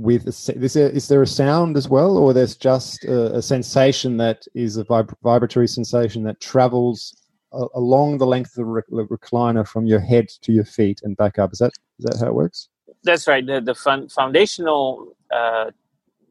with 0.00 0.26
a, 0.26 0.32
se- 0.32 0.54
is 0.56 0.72
there, 0.72 0.88
is 0.88 1.08
there 1.08 1.22
a 1.22 1.26
sound 1.26 1.76
as 1.76 1.88
well, 1.88 2.16
or 2.16 2.32
there's 2.32 2.56
just 2.56 3.04
a, 3.04 3.36
a 3.36 3.42
sensation 3.42 4.16
that 4.16 4.46
is 4.54 4.76
a 4.76 4.84
vib- 4.84 5.14
vibratory 5.22 5.68
sensation 5.68 6.22
that 6.24 6.40
travels 6.40 7.14
a, 7.52 7.66
along 7.74 8.18
the 8.18 8.26
length 8.26 8.50
of 8.52 8.56
the, 8.56 8.64
rec- 8.64 8.86
the 8.88 9.04
recliner 9.06 9.66
from 9.66 9.86
your 9.86 10.00
head 10.00 10.28
to 10.42 10.52
your 10.52 10.64
feet 10.64 11.00
and 11.02 11.16
back 11.16 11.38
up? 11.38 11.52
Is 11.52 11.58
that 11.58 11.72
is 11.98 12.06
that 12.06 12.18
how 12.18 12.28
it 12.28 12.34
works? 12.34 12.68
That's 13.04 13.28
right. 13.28 13.44
The, 13.44 13.60
the 13.60 13.74
fun, 13.74 14.08
foundational 14.08 15.16
uh, 15.34 15.70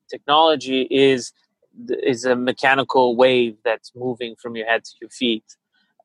technology 0.10 0.88
is 0.90 1.32
is 1.90 2.26
a 2.26 2.36
mechanical 2.36 3.16
wave 3.16 3.56
that's 3.64 3.92
moving 3.96 4.36
from 4.42 4.56
your 4.56 4.66
head 4.66 4.84
to 4.84 4.92
your 5.00 5.10
feet. 5.12 5.46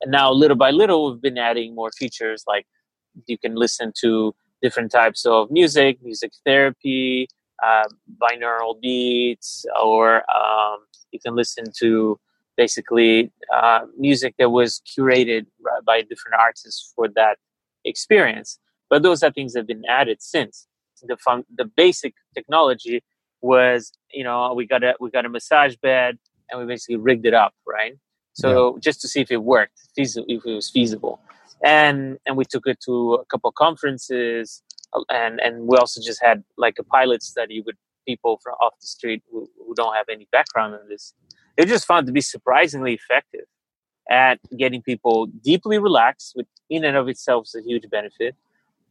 And 0.03 0.13
now, 0.13 0.31
little 0.31 0.57
by 0.57 0.71
little, 0.71 1.11
we've 1.11 1.23
been 1.23 1.39
adding 1.39 1.75
more 1.75 1.91
features 1.93 2.45
like 2.47 2.67
you 3.27 3.39
can 3.39 3.55
listen 3.55 3.93
to 4.01 4.35
different 4.63 4.93
types 4.93 5.25
of 5.25 5.51
music, 5.51 5.99
music 6.03 6.33
therapy, 6.45 7.29
uh, 7.63 7.85
binaural 8.21 8.81
beats, 8.81 9.65
or 9.83 10.17
um, 10.35 10.79
you 11.13 11.21
can 11.21 11.35
listen 11.35 11.67
to 11.79 12.19
basically 12.57 13.33
uh, 13.55 13.81
music 13.99 14.35
that 14.39 14.51
was 14.51 14.81
curated 14.97 15.47
by 15.87 16.01
different 16.03 16.37
artists 16.39 16.93
for 16.95 17.09
that 17.09 17.39
experience. 17.85 18.59
But 18.91 19.03
those 19.03 19.23
are 19.23 19.31
things 19.31 19.53
that 19.53 19.61
have 19.61 19.67
been 19.67 19.85
added 19.89 20.23
since. 20.23 20.67
The 21.07 21.17
fun, 21.19 21.45
the 21.55 21.67
basic 21.67 22.15
technology 22.35 23.03
was, 23.43 23.93
you 24.11 24.25
know, 24.25 24.55
we 24.55 24.67
got 24.67 24.83
a 24.83 24.95
we 25.01 25.11
got 25.11 25.27
a 25.27 25.29
massage 25.29 25.77
bed 25.77 26.19
and 26.51 26.61
we 26.61 26.67
basically 26.67 26.97
rigged 26.97 27.27
it 27.27 27.35
up, 27.35 27.53
right? 27.67 27.95
So 28.33 28.79
just 28.81 29.01
to 29.03 29.09
see 29.09 29.21
if 29.21 29.31
it 29.31 29.43
worked, 29.45 29.79
if 29.97 30.19
it 30.27 30.45
was 30.45 30.69
feasible, 30.71 31.21
and 31.63 32.19
and 32.27 32.37
we 32.37 32.45
took 32.45 32.67
it 32.67 32.81
to 32.87 33.15
a 33.15 33.25
couple 33.27 33.49
of 33.49 33.55
conferences, 33.55 34.63
and 35.09 35.41
and 35.41 35.67
we 35.67 35.77
also 35.77 36.01
just 36.03 36.23
had 36.23 36.45
like 36.57 36.77
a 36.79 36.85
pilot 36.85 37.23
study 37.23 37.63
with 37.67 37.77
people 38.07 38.39
from 38.43 38.55
off 38.61 38.75
the 38.81 38.87
street 38.87 39.23
who, 39.31 39.49
who 39.67 39.75
don't 39.75 39.95
have 39.95 40.09
any 40.11 40.27
background 40.31 40.75
in 40.81 40.89
this. 40.89 41.15
It 41.57 41.67
just 41.69 41.87
found 41.87 42.07
to 42.07 42.13
be 42.13 42.21
surprisingly 42.21 42.95
effective 42.95 43.47
at 44.11 44.39
getting 44.59 44.83
people 44.83 45.27
deeply 45.27 45.79
relaxed, 45.79 46.33
which 46.35 46.49
in 46.69 46.85
and 46.85 46.97
of 46.97 47.09
itself 47.09 47.47
is 47.47 47.55
a 47.55 47.63
huge 47.63 47.85
benefit. 47.91 48.37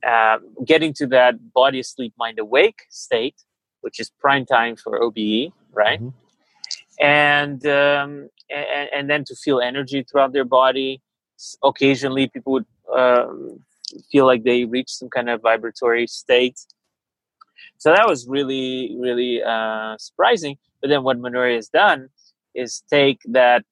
Um, 0.08 0.54
getting 0.66 0.93
to 0.95 1.08
that 1.08 1.54
body 1.54 1.80
asleep, 1.80 2.14
mind 2.18 2.39
awake 2.39 2.80
state, 2.89 3.36
which 3.82 3.99
is 3.99 4.12
prime 4.20 4.45
time 4.45 4.76
for 4.76 5.01
OBE, 5.01 5.54
right? 5.74 6.01
Mhm. 6.01 6.14
And, 6.99 7.66
um, 7.66 8.30
and 8.49 8.89
and 8.95 9.10
then 9.10 9.24
to 9.26 9.36
feel 9.36 9.60
energy 9.60 10.04
throughout 10.04 10.34
their 10.34 10.45
body. 10.45 11.01
S- 11.38 11.58
Occasionally, 11.64 12.28
people 12.28 12.54
would 12.54 12.66
um, 12.93 13.60
feel 14.12 14.26
like 14.26 14.44
they 14.44 14.66
reach 14.66 14.89
some 14.91 15.10
kind 15.10 15.30
of 15.30 15.41
vibratory 15.41 16.08
state. 16.08 16.60
So 17.78 17.91
that 17.91 18.08
was 18.08 18.28
really, 18.28 18.96
really 19.00 19.41
uh, 19.44 19.98
surprising. 19.98 20.58
But 20.82 20.89
then 20.89 21.04
what 21.04 21.18
Minoria 21.18 21.56
has 21.56 21.70
done 21.70 22.10
is 22.56 22.84
take 22.89 23.20
that 23.26 23.64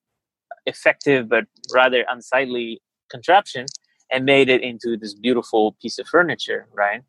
effective 0.66 1.28
but 1.28 1.44
rather 1.74 2.04
unsightly 2.08 2.80
contraption 3.10 3.66
and 4.10 4.24
made 4.24 4.48
it 4.48 4.62
into 4.62 4.96
this 4.96 5.14
beautiful 5.14 5.76
piece 5.80 5.98
of 5.98 6.06
furniture, 6.06 6.66
right? 6.72 7.02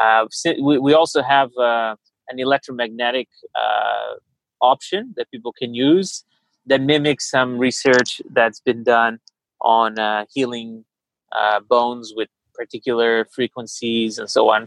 Uh, 0.00 0.26
we, 0.60 0.78
we 0.78 0.94
also 0.94 1.22
have 1.22 1.50
uh, 1.56 1.94
an 2.28 2.38
electromagnetic 2.38 3.28
uh, 3.54 4.14
option 4.60 5.12
that 5.16 5.30
people 5.30 5.52
can 5.52 5.74
use 5.74 6.24
that 6.66 6.80
mimics 6.80 7.30
some 7.30 7.58
research 7.58 8.22
that's 8.32 8.60
been 8.60 8.82
done 8.84 9.18
on 9.60 9.98
uh, 9.98 10.24
healing 10.32 10.84
uh, 11.32 11.60
bones 11.60 12.12
with 12.16 12.28
particular 12.60 13.10
frequencies 13.36 14.12
and 14.20 14.28
so 14.36 14.42
on. 14.54 14.60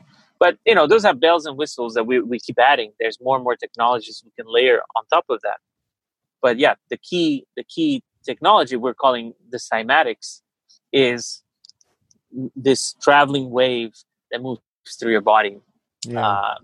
But 0.44 0.54
you 0.70 0.76
know, 0.78 0.88
those 0.92 1.06
are 1.10 1.16
bells 1.26 1.44
and 1.48 1.56
whistles 1.62 1.92
that 1.96 2.06
we, 2.10 2.16
we 2.32 2.38
keep 2.48 2.58
adding. 2.72 2.90
There's 3.00 3.20
more 3.28 3.36
and 3.38 3.44
more 3.48 3.58
technologies 3.66 4.16
we 4.28 4.32
can 4.38 4.48
layer 4.58 4.80
on 4.96 5.02
top 5.16 5.26
of 5.36 5.40
that. 5.48 5.60
But 6.44 6.54
yeah, 6.66 6.76
the 6.94 6.98
key 7.10 7.28
the 7.60 7.66
key 7.76 7.92
technology 8.30 8.76
we're 8.84 9.00
calling 9.06 9.26
the 9.54 9.60
cymatics 9.70 10.28
is 10.92 11.22
this 12.68 12.82
traveling 13.06 13.48
wave 13.60 13.92
that 14.32 14.40
moves 14.42 14.62
through 15.00 15.12
your 15.18 15.26
body 15.36 15.54
Yeah. 16.16 16.28
um, 16.32 16.62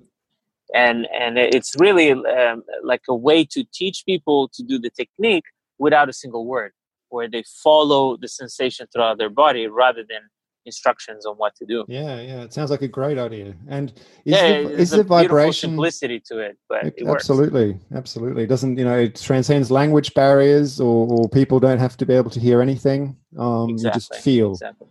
and 0.86 0.98
and 1.22 1.34
it's 1.58 1.72
really 1.86 2.08
um, 2.12 2.58
like 2.92 3.04
a 3.16 3.18
way 3.28 3.40
to 3.54 3.60
teach 3.80 3.98
people 4.12 4.40
to 4.56 4.62
do 4.72 4.76
the 4.86 4.92
technique 5.02 5.48
without 5.86 6.08
a 6.14 6.14
single 6.24 6.44
word 6.54 6.72
where 7.14 7.28
they 7.34 7.44
follow 7.68 8.04
the 8.24 8.30
sensation 8.42 8.84
throughout 8.92 9.18
their 9.22 9.34
body 9.44 9.64
rather 9.84 10.04
than 10.12 10.24
instructions 10.66 11.26
on 11.26 11.36
what 11.36 11.56
to 11.56 11.66
do. 11.66 11.86
Yeah, 11.88 12.20
yeah. 12.22 12.42
It 12.42 12.54
sounds 12.54 12.72
like 12.72 12.82
a 12.82 12.88
great 12.88 13.18
idea. 13.18 13.56
And 13.68 13.92
is 14.26 14.34
yeah 14.36 14.62
the, 14.62 14.72
is 14.72 14.94
a 14.94 14.98
the 14.98 15.04
vibration 15.04 15.72
simplicity 15.72 16.22
to 16.28 16.40
it 16.40 16.58
but 16.68 16.86
it 16.86 17.06
works. 17.06 17.24
absolutely 17.24 17.78
absolutely. 17.96 18.44
It 18.44 18.48
doesn't 18.48 18.78
you 18.78 18.86
know 18.86 18.98
it 18.98 19.16
transcends 19.16 19.72
language 19.72 20.14
barriers 20.14 20.80
or, 20.80 21.08
or 21.08 21.30
people 21.30 21.60
don't 21.60 21.80
have 21.80 21.98
to 21.98 22.06
be 22.06 22.14
able 22.14 22.30
to 22.32 22.40
hear 22.40 22.62
anything 22.62 23.16
um 23.38 23.70
you 23.70 23.92
just 23.92 24.16
feel. 24.16 24.52
exactly. 24.52 24.88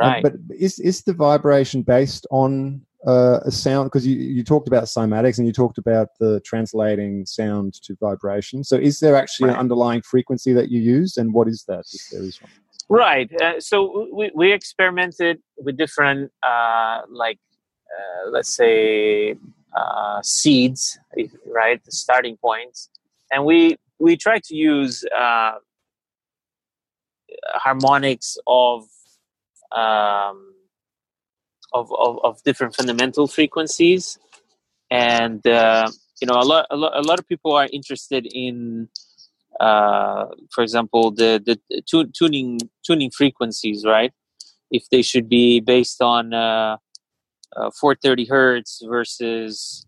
Um, 0.00 0.08
right. 0.08 0.22
but 0.22 0.34
is 0.58 0.78
is 0.78 1.02
the 1.02 1.12
vibration 1.12 1.82
based 1.82 2.26
on 2.30 2.82
uh, 3.06 3.40
a 3.44 3.50
sound? 3.50 3.86
Because 3.86 4.06
you, 4.06 4.16
you 4.16 4.44
talked 4.44 4.68
about 4.68 4.84
cymatics 4.84 5.36
and 5.38 5.46
you 5.46 5.52
talked 5.52 5.76
about 5.76 6.08
the 6.20 6.40
translating 6.44 7.26
sound 7.26 7.74
to 7.82 7.96
vibration. 8.00 8.64
So 8.64 8.76
is 8.76 9.00
there 9.00 9.16
actually 9.16 9.50
an 9.50 9.56
underlying 9.56 10.02
frequency 10.02 10.52
that 10.54 10.70
you 10.70 10.80
use 10.80 11.16
and 11.16 11.34
what 11.34 11.48
is 11.48 11.64
that 11.68 11.84
if 11.92 12.10
there 12.10 12.22
is 12.22 12.40
one 12.40 12.50
Right. 12.92 13.30
Uh, 13.40 13.58
so 13.58 14.06
we, 14.12 14.30
we 14.34 14.52
experimented 14.52 15.38
with 15.56 15.78
different, 15.78 16.30
uh, 16.42 17.00
like, 17.08 17.38
uh, 17.90 18.28
let's 18.30 18.54
say, 18.54 19.34
uh, 19.74 20.20
seeds, 20.22 20.98
right? 21.46 21.82
The 21.82 21.90
starting 21.90 22.36
points, 22.36 22.90
and 23.30 23.46
we 23.46 23.76
we 23.98 24.18
tried 24.18 24.42
to 24.44 24.54
use 24.54 25.06
uh, 25.18 25.52
harmonics 27.54 28.36
of, 28.46 28.84
um, 29.74 30.52
of 31.72 31.90
of 31.98 32.18
of 32.22 32.42
different 32.42 32.76
fundamental 32.76 33.26
frequencies, 33.26 34.18
and 34.90 35.46
uh, 35.46 35.90
you 36.20 36.26
know, 36.26 36.34
a 36.34 36.44
lot, 36.44 36.66
a 36.70 36.76
lot 36.76 36.92
a 36.94 37.00
lot 37.00 37.18
of 37.18 37.26
people 37.26 37.52
are 37.54 37.68
interested 37.72 38.26
in 38.26 38.90
uh, 39.60 40.26
for 40.50 40.62
example, 40.62 41.10
the 41.10 41.42
the 41.44 41.82
tu- 41.82 42.10
tuning 42.16 42.58
tuning 42.86 43.10
frequencies, 43.10 43.84
right? 43.84 44.12
If 44.70 44.88
they 44.90 45.02
should 45.02 45.28
be 45.28 45.60
based 45.60 46.00
on 46.00 46.32
uh, 46.32 46.78
uh, 47.56 47.70
430 47.70 48.26
hertz 48.26 48.82
versus 48.88 49.86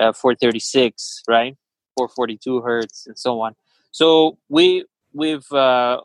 uh, 0.00 0.12
436, 0.12 1.22
right? 1.28 1.56
442 1.96 2.62
hertz, 2.62 3.06
and 3.06 3.18
so 3.18 3.40
on. 3.40 3.54
So 3.90 4.38
we 4.48 4.84
we've 5.12 5.50
uh, 5.52 6.00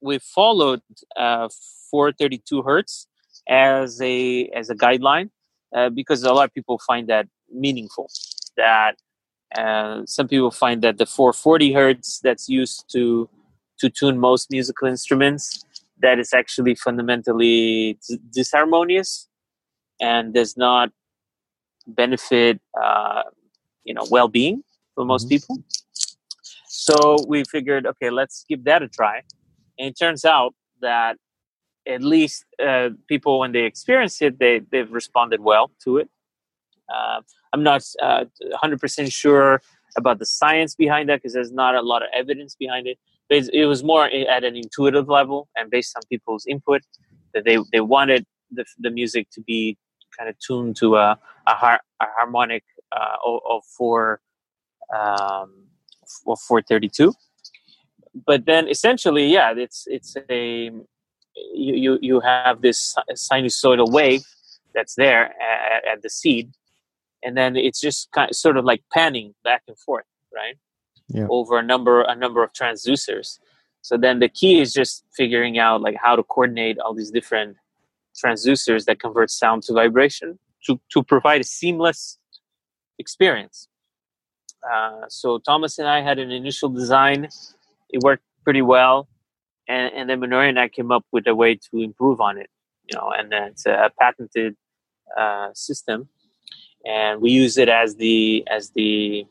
we've 0.00 0.22
followed 0.22 0.82
uh, 1.16 1.48
432 1.90 2.62
hertz 2.62 3.06
as 3.48 4.00
a 4.00 4.48
as 4.54 4.70
a 4.70 4.74
guideline 4.74 5.30
uh, 5.74 5.90
because 5.90 6.22
a 6.22 6.32
lot 6.32 6.44
of 6.44 6.54
people 6.54 6.78
find 6.78 7.08
that 7.08 7.26
meaningful. 7.52 8.08
That 8.56 8.96
uh, 9.56 10.02
some 10.06 10.28
people 10.28 10.50
find 10.50 10.82
that 10.82 10.98
the 10.98 11.06
440 11.06 11.72
hertz 11.72 12.20
that's 12.20 12.48
used 12.48 12.84
to 12.92 13.28
to 13.78 13.90
tune 13.90 14.18
most 14.18 14.50
musical 14.50 14.88
instruments 14.88 15.64
that 16.00 16.18
is 16.18 16.32
actually 16.32 16.74
fundamentally 16.74 17.98
d- 18.08 18.18
disharmonious 18.36 19.26
and 20.00 20.34
does 20.34 20.56
not 20.56 20.90
benefit 21.86 22.60
uh, 22.82 23.22
you 23.84 23.94
know 23.94 24.06
well-being 24.10 24.62
for 24.94 25.04
most 25.04 25.26
Mhm. 25.26 25.30
people. 25.30 25.58
So 26.68 27.16
we 27.28 27.44
figured 27.44 27.86
okay 27.86 28.10
let's 28.10 28.44
give 28.48 28.64
that 28.64 28.82
a 28.82 28.88
try. 28.88 29.22
And 29.78 29.88
it 29.88 29.98
turns 29.98 30.24
out 30.24 30.54
that 30.80 31.16
at 31.86 32.02
least 32.02 32.44
uh, 32.62 32.90
people 33.08 33.38
when 33.40 33.52
they 33.52 33.64
experience 33.64 34.20
it 34.22 34.38
they, 34.38 34.60
they've 34.70 34.90
responded 34.92 35.40
well 35.40 35.70
to 35.84 35.98
it 35.98 36.08
uh, 36.92 37.20
i'm 37.52 37.62
not 37.62 37.82
uh, 38.02 38.24
100% 38.62 39.12
sure 39.12 39.60
about 39.96 40.18
the 40.18 40.26
science 40.26 40.74
behind 40.74 41.08
that 41.08 41.16
because 41.16 41.32
there's 41.32 41.52
not 41.52 41.74
a 41.74 41.82
lot 41.82 42.02
of 42.02 42.08
evidence 42.14 42.54
behind 42.54 42.86
it. 42.86 42.98
But 43.28 43.48
it 43.52 43.66
was 43.66 43.82
more 43.82 44.06
at 44.06 44.44
an 44.44 44.56
intuitive 44.56 45.08
level 45.08 45.48
and 45.56 45.70
based 45.70 45.96
on 45.96 46.02
people's 46.10 46.44
input 46.46 46.82
that 47.32 47.44
they 47.44 47.58
they 47.72 47.80
wanted 47.80 48.26
the 48.50 48.64
the 48.78 48.90
music 48.90 49.28
to 49.32 49.40
be 49.40 49.78
kind 50.16 50.28
of 50.28 50.36
tuned 50.38 50.76
to 50.76 50.96
a 50.96 51.18
a, 51.46 51.54
har- 51.54 51.80
a 52.00 52.06
harmonic 52.18 52.64
uh, 52.92 53.16
of 53.24 53.62
four 53.76 54.20
um, 54.94 55.66
of 56.26 56.38
432 56.40 57.14
but 58.26 58.44
then 58.44 58.68
essentially 58.68 59.26
yeah 59.26 59.54
it's 59.56 59.84
it's 59.86 60.16
a 60.30 60.70
you 61.34 61.74
you, 61.74 61.98
you 62.02 62.20
have 62.20 62.60
this 62.60 62.94
sinusoidal 63.12 63.90
wave 63.90 64.22
that's 64.74 64.94
there 64.96 65.32
at, 65.42 65.84
at 65.90 66.02
the 66.02 66.10
seed 66.10 66.52
and 67.24 67.36
then 67.36 67.56
it's 67.56 67.80
just 67.80 68.10
kind 68.12 68.30
of 68.30 68.36
sort 68.36 68.56
of 68.56 68.64
like 68.64 68.82
panning 68.92 69.34
back 69.44 69.62
and 69.66 69.78
forth 69.78 70.04
right? 70.34 70.56
Yeah. 71.08 71.26
over 71.30 71.58
a 71.58 71.62
number 71.62 72.02
a 72.02 72.16
number 72.16 72.42
of 72.42 72.52
transducers. 72.52 73.38
So 73.82 73.98
then 73.98 74.18
the 74.18 74.28
key 74.28 74.60
is 74.60 74.72
just 74.72 75.04
figuring 75.14 75.58
out 75.58 75.82
like 75.82 75.96
how 76.02 76.16
to 76.16 76.22
coordinate 76.22 76.78
all 76.78 76.94
these 76.94 77.10
different 77.10 77.56
transducers 78.14 78.86
that 78.86 79.00
convert 79.00 79.30
sound 79.30 79.62
to 79.64 79.74
vibration 79.74 80.38
to, 80.66 80.80
to 80.92 81.02
provide 81.02 81.42
a 81.42 81.44
seamless 81.44 82.18
experience. 82.98 83.68
Uh, 84.64 85.02
so 85.08 85.38
thomas 85.38 85.78
and 85.78 85.86
i 85.86 86.00
had 86.00 86.18
an 86.18 86.30
initial 86.30 86.70
design. 86.70 87.28
It 87.90 88.02
worked 88.02 88.24
pretty 88.44 88.62
well. 88.62 89.08
And, 89.68 89.94
and 89.94 90.10
then 90.10 90.20
Manori 90.20 90.48
and 90.48 90.58
I 90.58 90.68
came 90.68 90.90
up 90.90 91.04
with 91.10 91.26
a 91.26 91.34
way 91.34 91.54
to 91.54 91.78
improve 91.78 92.20
on 92.20 92.36
it, 92.36 92.50
you 92.86 92.98
know, 92.98 93.10
and 93.16 93.32
then 93.32 93.44
it's 93.44 93.64
a 93.64 93.90
patented 93.98 94.56
uh, 95.18 95.48
system, 95.54 96.08
and 96.84 97.20
we 97.20 97.30
use 97.30 97.56
it 97.56 97.68
as 97.68 97.96
the 97.96 98.44
as 98.50 98.70
the 98.70 99.26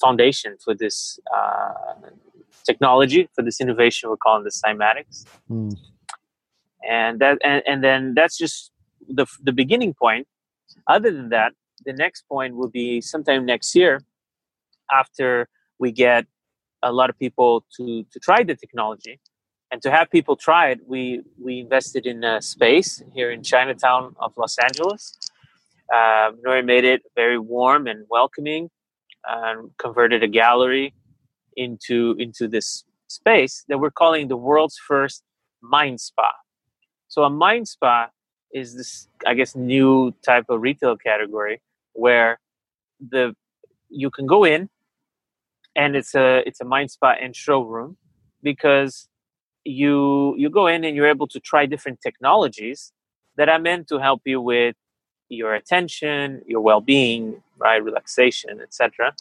foundation 0.00 0.56
for 0.62 0.74
this 0.74 1.18
uh, 1.34 1.94
technology 2.64 3.28
for 3.34 3.42
this 3.42 3.60
innovation 3.60 4.08
we're 4.10 4.16
calling 4.16 4.44
the 4.44 4.50
cymatics. 4.50 5.24
Mm. 5.50 5.76
and 6.88 7.20
that 7.20 7.38
and, 7.42 7.62
and 7.66 7.84
then 7.84 8.14
that's 8.14 8.36
just 8.36 8.70
the, 9.08 9.26
the 9.42 9.52
beginning 9.52 9.94
point. 9.94 10.26
Other 10.86 11.10
than 11.10 11.28
that 11.30 11.52
the 11.84 11.92
next 11.92 12.22
point 12.28 12.56
will 12.56 12.68
be 12.68 13.00
sometime 13.00 13.44
next 13.46 13.74
year 13.74 14.00
after 14.90 15.48
we 15.78 15.90
get 15.92 16.26
a 16.82 16.92
lot 16.92 17.10
of 17.10 17.18
people 17.18 17.64
to 17.76 18.04
to 18.12 18.18
try 18.20 18.42
the 18.42 18.54
technology. 18.54 19.20
And 19.70 19.80
to 19.80 19.90
have 19.90 20.10
people 20.10 20.36
try 20.36 20.68
it 20.72 20.80
we 20.86 21.22
we 21.42 21.60
invested 21.60 22.04
in 22.06 22.24
a 22.24 22.42
space 22.42 23.02
here 23.14 23.30
in 23.30 23.42
chinatown 23.42 24.14
of 24.20 24.36
los 24.36 24.58
angeles 24.58 25.16
uh, 25.92 26.32
Nori 26.46 26.64
made 26.64 26.84
it 26.84 27.02
very 27.14 27.38
warm 27.38 27.86
and 27.86 28.04
welcoming 28.08 28.70
and 29.26 29.70
converted 29.78 30.22
a 30.22 30.28
gallery 30.28 30.94
into 31.56 32.16
into 32.18 32.48
this 32.48 32.84
space 33.08 33.64
that 33.68 33.78
we're 33.78 33.90
calling 33.90 34.28
the 34.28 34.36
world's 34.36 34.78
first 34.78 35.22
mind 35.62 36.00
spa. 36.00 36.30
So 37.08 37.24
a 37.24 37.30
mind 37.30 37.68
spa 37.68 38.08
is 38.52 38.76
this 38.76 39.08
i 39.26 39.34
guess 39.34 39.56
new 39.56 40.12
type 40.24 40.44
of 40.48 40.60
retail 40.60 40.96
category 40.96 41.60
where 41.94 42.38
the 43.10 43.34
you 43.88 44.10
can 44.10 44.26
go 44.26 44.44
in 44.44 44.68
and 45.74 45.96
it's 45.96 46.14
a 46.14 46.42
it's 46.46 46.60
a 46.60 46.64
mind 46.64 46.90
spa 46.90 47.14
and 47.20 47.34
showroom 47.34 47.96
because 48.42 49.08
you 49.64 50.34
you 50.36 50.50
go 50.50 50.66
in 50.66 50.84
and 50.84 50.96
you're 50.96 51.08
able 51.08 51.28
to 51.28 51.40
try 51.40 51.66
different 51.66 52.00
technologies 52.02 52.92
that 53.36 53.48
are 53.48 53.58
meant 53.58 53.88
to 53.88 53.98
help 53.98 54.20
you 54.24 54.40
with 54.40 54.76
your 55.32 55.54
attention 55.54 56.42
your 56.46 56.60
well-being 56.60 57.42
right 57.58 57.82
relaxation 57.82 58.60
etc 58.60 59.12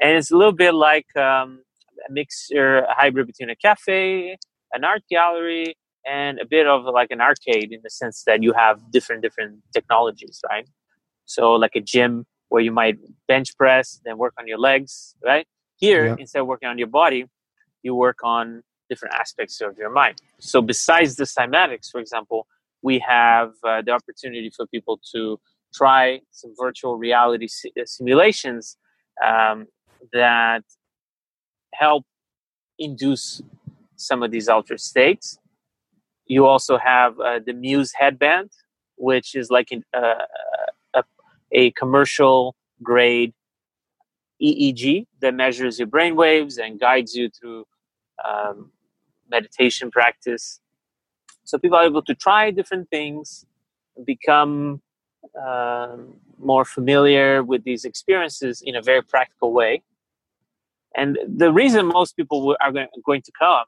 and 0.00 0.16
it's 0.16 0.30
a 0.30 0.36
little 0.36 0.52
bit 0.52 0.74
like 0.74 1.08
um, 1.16 1.62
a 2.08 2.12
mixture 2.12 2.78
a 2.80 2.94
hybrid 2.94 3.26
between 3.26 3.50
a 3.50 3.56
cafe 3.56 4.36
an 4.72 4.84
art 4.84 5.02
gallery 5.10 5.76
and 6.06 6.38
a 6.38 6.46
bit 6.46 6.66
of 6.66 6.84
like 6.84 7.10
an 7.10 7.20
arcade 7.20 7.72
in 7.72 7.80
the 7.82 7.90
sense 7.90 8.22
that 8.24 8.42
you 8.42 8.52
have 8.52 8.76
different 8.90 9.22
different 9.22 9.60
technologies 9.72 10.40
right 10.48 10.68
so 11.24 11.52
like 11.52 11.74
a 11.74 11.80
gym 11.80 12.24
where 12.50 12.62
you 12.62 12.72
might 12.72 12.96
bench 13.26 13.56
press 13.56 14.00
then 14.04 14.18
work 14.18 14.34
on 14.38 14.46
your 14.46 14.58
legs 14.58 15.14
right 15.24 15.46
here, 15.78 16.06
yeah. 16.06 16.16
instead 16.18 16.40
of 16.40 16.46
working 16.46 16.68
on 16.68 16.76
your 16.76 16.88
body, 16.88 17.24
you 17.82 17.94
work 17.94 18.18
on 18.22 18.62
different 18.90 19.14
aspects 19.14 19.60
of 19.60 19.78
your 19.78 19.90
mind. 19.90 20.20
So, 20.40 20.60
besides 20.60 21.16
the 21.16 21.24
cymatics, 21.24 21.90
for 21.90 22.00
example, 22.00 22.46
we 22.82 22.98
have 23.00 23.52
uh, 23.64 23.82
the 23.82 23.92
opportunity 23.92 24.50
for 24.54 24.66
people 24.66 25.00
to 25.14 25.38
try 25.74 26.20
some 26.30 26.52
virtual 26.58 26.96
reality 26.96 27.48
si- 27.48 27.72
uh, 27.80 27.84
simulations 27.84 28.76
um, 29.24 29.66
that 30.12 30.62
help 31.74 32.04
induce 32.78 33.42
some 33.96 34.22
of 34.22 34.30
these 34.30 34.48
altered 34.48 34.80
states. 34.80 35.38
You 36.26 36.46
also 36.46 36.78
have 36.78 37.18
uh, 37.18 37.40
the 37.44 37.52
Muse 37.52 37.92
headband, 37.94 38.50
which 38.96 39.34
is 39.34 39.50
like 39.50 39.70
an, 39.72 39.82
uh, 39.94 40.14
a, 40.94 41.04
a 41.52 41.70
commercial 41.72 42.54
grade 42.82 43.34
EEG 44.40 45.06
that 45.20 45.34
measures 45.34 45.78
your 45.78 45.88
brain 45.88 46.14
waves 46.16 46.58
and 46.58 46.78
guides 46.78 47.14
you 47.14 47.28
through 47.28 47.64
um, 48.26 48.70
meditation 49.30 49.90
practice. 49.90 50.60
So 51.48 51.56
people 51.56 51.78
are 51.78 51.86
able 51.86 52.02
to 52.02 52.14
try 52.14 52.50
different 52.50 52.90
things, 52.90 53.46
become 54.04 54.82
um, 55.42 56.20
more 56.38 56.66
familiar 56.66 57.42
with 57.42 57.64
these 57.64 57.86
experiences 57.86 58.60
in 58.62 58.76
a 58.76 58.82
very 58.82 59.02
practical 59.02 59.54
way. 59.54 59.82
And 60.94 61.18
the 61.26 61.50
reason 61.50 61.86
most 61.86 62.18
people 62.18 62.54
are 62.60 62.70
going 62.70 63.22
to 63.22 63.32
come, 63.32 63.64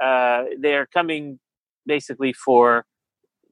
uh, 0.00 0.44
they're 0.60 0.86
coming 0.86 1.40
basically 1.84 2.32
for 2.32 2.86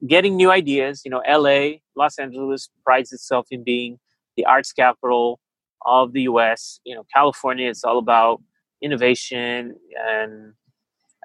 getting 0.07 0.37
new 0.37 0.51
ideas. 0.51 1.01
You 1.03 1.11
know, 1.11 1.21
LA, 1.27 1.79
Los 1.97 2.17
Angeles 2.17 2.69
prides 2.85 3.11
itself 3.11 3.47
in 3.51 3.65
being 3.65 3.99
the 4.37 4.45
arts 4.45 4.71
capital 4.71 5.41
of 5.85 6.13
the 6.13 6.21
U.S. 6.21 6.79
You 6.85 6.95
know, 6.95 7.05
California 7.13 7.69
is 7.69 7.83
all 7.83 7.97
about 7.97 8.41
innovation 8.81 9.75
and 9.99 10.53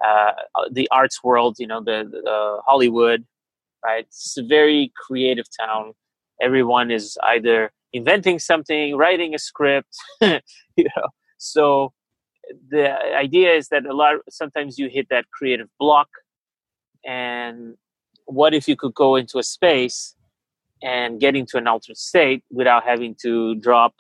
uh, 0.04 0.32
the 0.70 0.88
arts 0.90 1.22
world. 1.22 1.56
You 1.58 1.66
know, 1.66 1.82
the, 1.82 2.08
the 2.10 2.58
Hollywood, 2.66 3.24
right? 3.84 4.04
It's 4.06 4.36
a 4.36 4.42
very 4.42 4.92
creative 5.06 5.46
town. 5.58 5.92
Everyone 6.40 6.90
is 6.90 7.16
either 7.22 7.72
inventing 7.92 8.38
something, 8.38 8.96
writing 8.96 9.34
a 9.34 9.38
script, 9.38 9.96
you 10.20 10.86
know. 10.96 11.08
So 11.38 11.92
the 12.70 12.92
idea 13.14 13.54
is 13.54 13.68
that 13.68 13.86
a 13.86 13.94
lot 13.94 14.16
sometimes 14.28 14.78
you 14.78 14.88
hit 14.88 15.08
that 15.10 15.26
creative 15.30 15.68
block, 15.78 16.08
and 17.04 17.76
what 18.26 18.54
if 18.54 18.68
you 18.68 18.76
could 18.76 18.94
go 18.94 19.16
into 19.16 19.38
a 19.38 19.42
space 19.42 20.14
and 20.82 21.20
get 21.20 21.34
into 21.34 21.56
an 21.56 21.66
altered 21.66 21.96
state 21.96 22.42
without 22.50 22.84
having 22.84 23.14
to 23.22 23.54
drop 23.56 23.94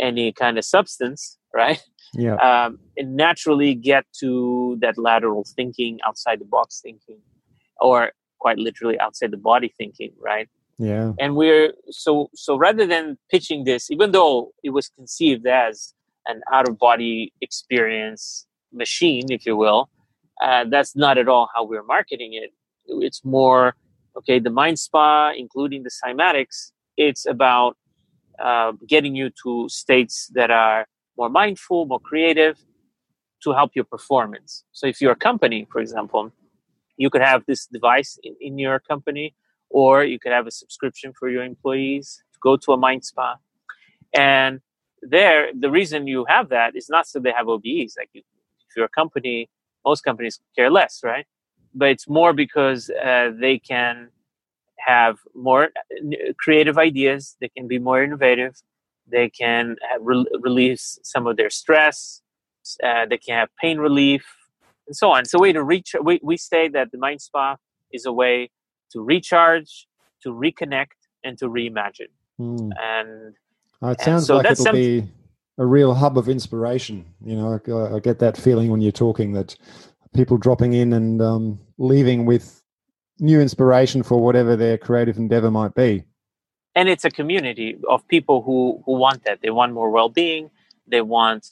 any 0.00 0.32
kind 0.32 0.58
of 0.58 0.64
substance, 0.64 1.38
right? 1.54 1.82
Yeah. 2.14 2.36
Um, 2.36 2.78
and 2.96 3.16
naturally 3.16 3.74
get 3.74 4.06
to 4.20 4.78
that 4.80 4.96
lateral 4.98 5.44
thinking, 5.56 5.98
outside 6.06 6.40
the 6.40 6.44
box 6.44 6.80
thinking, 6.82 7.20
or 7.80 8.12
quite 8.38 8.58
literally 8.58 8.98
outside 9.00 9.30
the 9.30 9.36
body 9.36 9.72
thinking, 9.76 10.12
right? 10.20 10.48
Yeah. 10.78 11.12
And 11.18 11.34
we're 11.34 11.72
so 11.90 12.30
so 12.34 12.56
rather 12.56 12.86
than 12.86 13.18
pitching 13.30 13.64
this, 13.64 13.90
even 13.90 14.12
though 14.12 14.52
it 14.62 14.70
was 14.70 14.88
conceived 14.88 15.46
as 15.46 15.92
an 16.26 16.40
out 16.52 16.68
of 16.68 16.78
body 16.78 17.32
experience 17.40 18.46
machine, 18.72 19.30
if 19.30 19.44
you 19.44 19.56
will, 19.56 19.90
uh, 20.42 20.64
that's 20.70 20.94
not 20.94 21.18
at 21.18 21.28
all 21.28 21.48
how 21.54 21.64
we're 21.64 21.82
marketing 21.82 22.34
it. 22.34 22.50
It's 22.86 23.24
more 23.24 23.74
okay. 24.16 24.38
The 24.38 24.50
mind 24.50 24.78
spa, 24.78 25.32
including 25.36 25.82
the 25.82 25.90
cymatics, 25.90 26.70
it's 26.96 27.26
about 27.26 27.76
uh, 28.38 28.72
getting 28.86 29.16
you 29.16 29.30
to 29.42 29.68
states 29.68 30.30
that 30.34 30.50
are 30.52 30.86
more 31.18 31.28
mindful, 31.28 31.86
more 31.86 32.00
creative 32.00 32.56
to 33.42 33.52
help 33.52 33.72
your 33.74 33.84
performance. 33.84 34.64
So 34.72 34.86
if 34.86 35.00
you're 35.00 35.12
a 35.12 35.16
company, 35.16 35.66
for 35.70 35.80
example, 35.80 36.32
you 36.96 37.10
could 37.10 37.20
have 37.20 37.44
this 37.46 37.66
device 37.66 38.18
in, 38.22 38.34
in 38.40 38.58
your 38.58 38.78
company, 38.80 39.34
or 39.70 40.04
you 40.04 40.18
could 40.18 40.32
have 40.32 40.46
a 40.46 40.50
subscription 40.50 41.12
for 41.18 41.28
your 41.28 41.44
employees 41.44 42.22
to 42.32 42.38
go 42.42 42.56
to 42.56 42.72
a 42.72 42.76
mind 42.76 43.04
spa. 43.04 43.36
And 44.14 44.60
there, 45.02 45.50
the 45.58 45.70
reason 45.70 46.06
you 46.06 46.24
have 46.28 46.48
that 46.48 46.74
is 46.74 46.88
not 46.88 47.06
so 47.06 47.20
they 47.20 47.32
have 47.32 47.46
OBEs. 47.46 47.92
Like 47.98 48.10
you, 48.12 48.22
if 48.68 48.76
you're 48.76 48.86
a 48.86 48.88
company, 48.88 49.48
most 49.84 50.02
companies 50.02 50.40
care 50.56 50.70
less, 50.70 51.00
right? 51.04 51.26
But 51.74 51.88
it's 51.90 52.08
more 52.08 52.32
because 52.32 52.90
uh, 52.90 53.30
they 53.38 53.58
can 53.58 54.10
have 54.78 55.18
more 55.34 55.64
uh, 55.64 56.32
creative 56.38 56.78
ideas 56.78 57.36
they 57.40 57.48
can 57.48 57.66
be 57.66 57.78
more 57.78 58.02
innovative 58.02 58.54
they 59.10 59.28
can 59.30 59.76
re- 60.00 60.26
release 60.40 60.98
some 61.02 61.26
of 61.26 61.36
their 61.36 61.50
stress 61.50 62.22
uh, 62.84 63.06
they 63.06 63.18
can 63.18 63.34
have 63.34 63.48
pain 63.60 63.78
relief 63.78 64.24
and 64.86 64.96
so 64.96 65.10
on 65.10 65.20
it's 65.20 65.34
a 65.34 65.38
way 65.38 65.52
to 65.52 65.62
reach 65.62 65.94
we, 66.02 66.20
we 66.22 66.36
say 66.36 66.68
that 66.68 66.90
the 66.92 66.98
mind 66.98 67.20
spa 67.20 67.56
is 67.92 68.04
a 68.04 68.12
way 68.12 68.50
to 68.90 69.00
recharge 69.00 69.86
to 70.22 70.30
reconnect 70.30 70.98
and 71.24 71.38
to 71.38 71.46
reimagine 71.46 72.12
mm. 72.40 72.70
and 72.80 73.34
oh, 73.82 73.90
it 73.90 74.00
sounds 74.00 74.26
so 74.26 74.36
like 74.36 74.50
it'll 74.50 74.72
be 74.72 75.08
a 75.58 75.66
real 75.66 75.92
hub 75.92 76.16
of 76.16 76.28
inspiration. 76.28 77.04
You 77.24 77.36
know, 77.36 77.60
I, 77.68 77.96
I 77.96 77.98
get 77.98 78.20
that 78.20 78.36
feeling 78.36 78.70
when 78.70 78.80
you're 78.80 78.92
talking 78.92 79.32
that 79.32 79.56
people 80.14 80.38
dropping 80.38 80.72
in 80.72 80.92
and 80.92 81.20
um, 81.20 81.60
leaving 81.78 82.24
with 82.24 82.62
new 83.18 83.40
inspiration 83.40 84.02
for 84.02 84.20
whatever 84.20 84.56
their 84.56 84.78
creative 84.78 85.18
endeavor 85.18 85.50
might 85.50 85.74
be. 85.74 86.04
And 86.78 86.88
it's 86.88 87.04
a 87.04 87.10
community 87.10 87.76
of 87.88 88.06
people 88.06 88.40
who, 88.42 88.80
who 88.86 88.92
want 88.92 89.24
that. 89.24 89.40
They 89.42 89.50
want 89.50 89.72
more 89.72 89.90
well 89.90 90.08
being, 90.08 90.48
they 90.86 91.00
want 91.00 91.44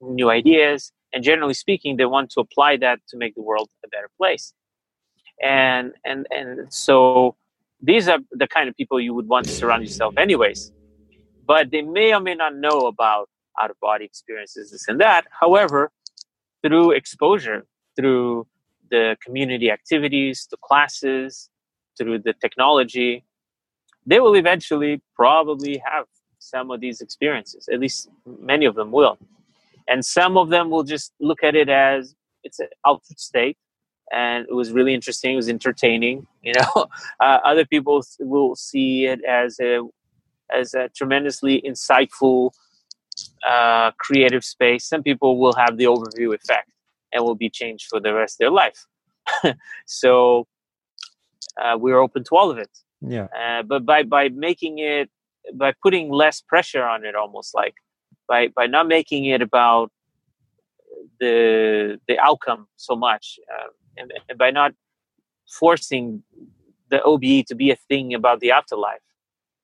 new 0.00 0.28
ideas, 0.30 0.90
and 1.12 1.22
generally 1.22 1.54
speaking, 1.54 1.96
they 1.96 2.06
want 2.06 2.30
to 2.30 2.40
apply 2.40 2.78
that 2.78 2.98
to 3.10 3.16
make 3.16 3.36
the 3.36 3.42
world 3.42 3.68
a 3.84 3.88
better 3.88 4.10
place. 4.18 4.52
And 5.40 5.92
and 6.04 6.26
and 6.38 6.72
so 6.72 7.36
these 7.80 8.08
are 8.08 8.18
the 8.32 8.48
kind 8.48 8.68
of 8.68 8.76
people 8.76 9.00
you 9.00 9.14
would 9.14 9.28
want 9.28 9.46
to 9.46 9.52
surround 9.52 9.84
yourself 9.84 10.12
anyways. 10.18 10.72
But 11.46 11.70
they 11.70 11.82
may 11.82 12.12
or 12.12 12.18
may 12.18 12.34
not 12.34 12.56
know 12.56 12.78
about 12.92 13.28
out 13.62 13.70
of 13.70 13.78
body 13.78 14.04
experiences, 14.04 14.72
this 14.72 14.88
and 14.88 15.00
that. 15.00 15.22
However, 15.42 15.92
through 16.62 16.90
exposure, 16.90 17.64
through 17.94 18.48
the 18.90 19.16
community 19.24 19.70
activities, 19.70 20.48
the 20.50 20.56
classes, 20.68 21.48
through 21.96 22.18
the 22.18 22.34
technology, 22.44 23.24
they 24.06 24.20
will 24.20 24.34
eventually 24.34 25.02
probably 25.14 25.82
have 25.84 26.06
some 26.38 26.70
of 26.70 26.80
these 26.80 27.00
experiences. 27.00 27.68
At 27.72 27.80
least 27.80 28.08
many 28.40 28.66
of 28.66 28.74
them 28.74 28.92
will. 28.92 29.18
And 29.88 30.04
some 30.04 30.36
of 30.36 30.48
them 30.50 30.70
will 30.70 30.82
just 30.82 31.12
look 31.20 31.42
at 31.42 31.54
it 31.54 31.68
as 31.68 32.14
it's 32.42 32.58
an 32.60 32.68
altered 32.84 33.18
state 33.18 33.56
and 34.12 34.46
it 34.48 34.54
was 34.54 34.72
really 34.72 34.94
interesting. 34.94 35.32
It 35.32 35.36
was 35.36 35.48
entertaining. 35.48 36.26
You 36.42 36.54
know, 36.54 36.86
uh, 37.20 37.38
other 37.44 37.64
people 37.64 38.04
will 38.20 38.54
see 38.56 39.06
it 39.06 39.22
as 39.24 39.58
a 39.60 39.80
as 40.54 40.74
a 40.74 40.88
tremendously 40.90 41.62
insightful, 41.66 42.50
uh, 43.48 43.90
creative 43.98 44.44
space. 44.44 44.84
Some 44.86 45.02
people 45.02 45.38
will 45.38 45.54
have 45.54 45.78
the 45.78 45.84
overview 45.84 46.34
effect 46.34 46.70
and 47.12 47.24
will 47.24 47.34
be 47.34 47.48
changed 47.48 47.86
for 47.88 47.98
the 47.98 48.12
rest 48.12 48.34
of 48.34 48.38
their 48.44 48.50
life. 48.50 48.86
so 49.86 50.46
uh, 51.60 51.78
we're 51.78 51.98
open 51.98 52.24
to 52.24 52.36
all 52.36 52.50
of 52.50 52.58
it. 52.58 52.70
Yeah. 53.08 53.28
Uh, 53.38 53.62
but 53.62 53.84
by 53.84 54.02
by 54.02 54.28
making 54.28 54.78
it 54.78 55.10
by 55.54 55.72
putting 55.82 56.10
less 56.10 56.40
pressure 56.40 56.84
on 56.84 57.04
it, 57.04 57.14
almost 57.14 57.54
like 57.54 57.74
by 58.28 58.48
by 58.48 58.66
not 58.66 58.88
making 58.88 59.26
it 59.26 59.42
about 59.42 59.90
the 61.20 62.00
the 62.08 62.18
outcome 62.18 62.66
so 62.76 62.96
much, 62.96 63.38
uh, 63.52 63.68
and, 63.96 64.12
and 64.28 64.38
by 64.38 64.50
not 64.50 64.72
forcing 65.48 66.22
the 66.90 67.02
OBE 67.02 67.46
to 67.46 67.54
be 67.54 67.70
a 67.70 67.76
thing 67.76 68.14
about 68.14 68.40
the 68.40 68.50
afterlife 68.50 69.00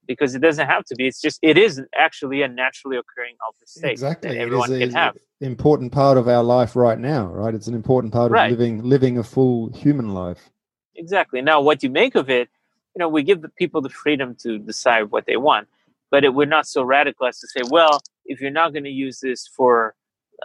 because 0.06 0.34
it 0.34 0.40
doesn't 0.40 0.66
have 0.66 0.84
to 0.86 0.94
be. 0.96 1.06
It's 1.06 1.20
just 1.20 1.38
it 1.42 1.56
is 1.56 1.80
actually 1.96 2.42
a 2.42 2.48
naturally 2.48 2.96
occurring 2.96 3.36
altered 3.44 3.68
state 3.68 3.92
exactly. 3.92 4.30
that 4.30 4.38
everyone 4.38 4.72
it 4.72 4.82
is 4.82 4.92
can 4.94 5.02
have. 5.02 5.16
Important 5.40 5.92
part 5.92 6.18
of 6.18 6.28
our 6.28 6.42
life 6.42 6.76
right 6.76 6.98
now, 6.98 7.26
right? 7.28 7.54
It's 7.54 7.66
an 7.66 7.74
important 7.74 8.12
part 8.12 8.26
of 8.26 8.32
Right. 8.32 8.50
living 8.50 8.82
living 8.82 9.18
a 9.18 9.22
full 9.22 9.72
human 9.72 10.12
life. 10.12 10.50
Exactly. 10.96 11.40
Now, 11.40 11.60
what 11.60 11.82
you 11.82 11.90
make 11.90 12.14
of 12.14 12.28
it, 12.28 12.48
you 12.94 12.98
know, 12.98 13.08
we 13.08 13.22
give 13.22 13.42
the 13.42 13.48
people 13.48 13.80
the 13.80 13.88
freedom 13.88 14.36
to 14.42 14.58
decide 14.58 15.10
what 15.10 15.26
they 15.26 15.36
want, 15.36 15.68
but 16.10 16.24
it, 16.24 16.34
we're 16.34 16.46
not 16.46 16.66
so 16.66 16.82
radical 16.82 17.26
as 17.26 17.38
to 17.40 17.48
say, 17.48 17.62
well, 17.70 18.00
if 18.24 18.40
you're 18.40 18.50
not 18.50 18.72
going 18.72 18.84
to 18.84 18.90
use 18.90 19.20
this 19.20 19.48
for 19.56 19.94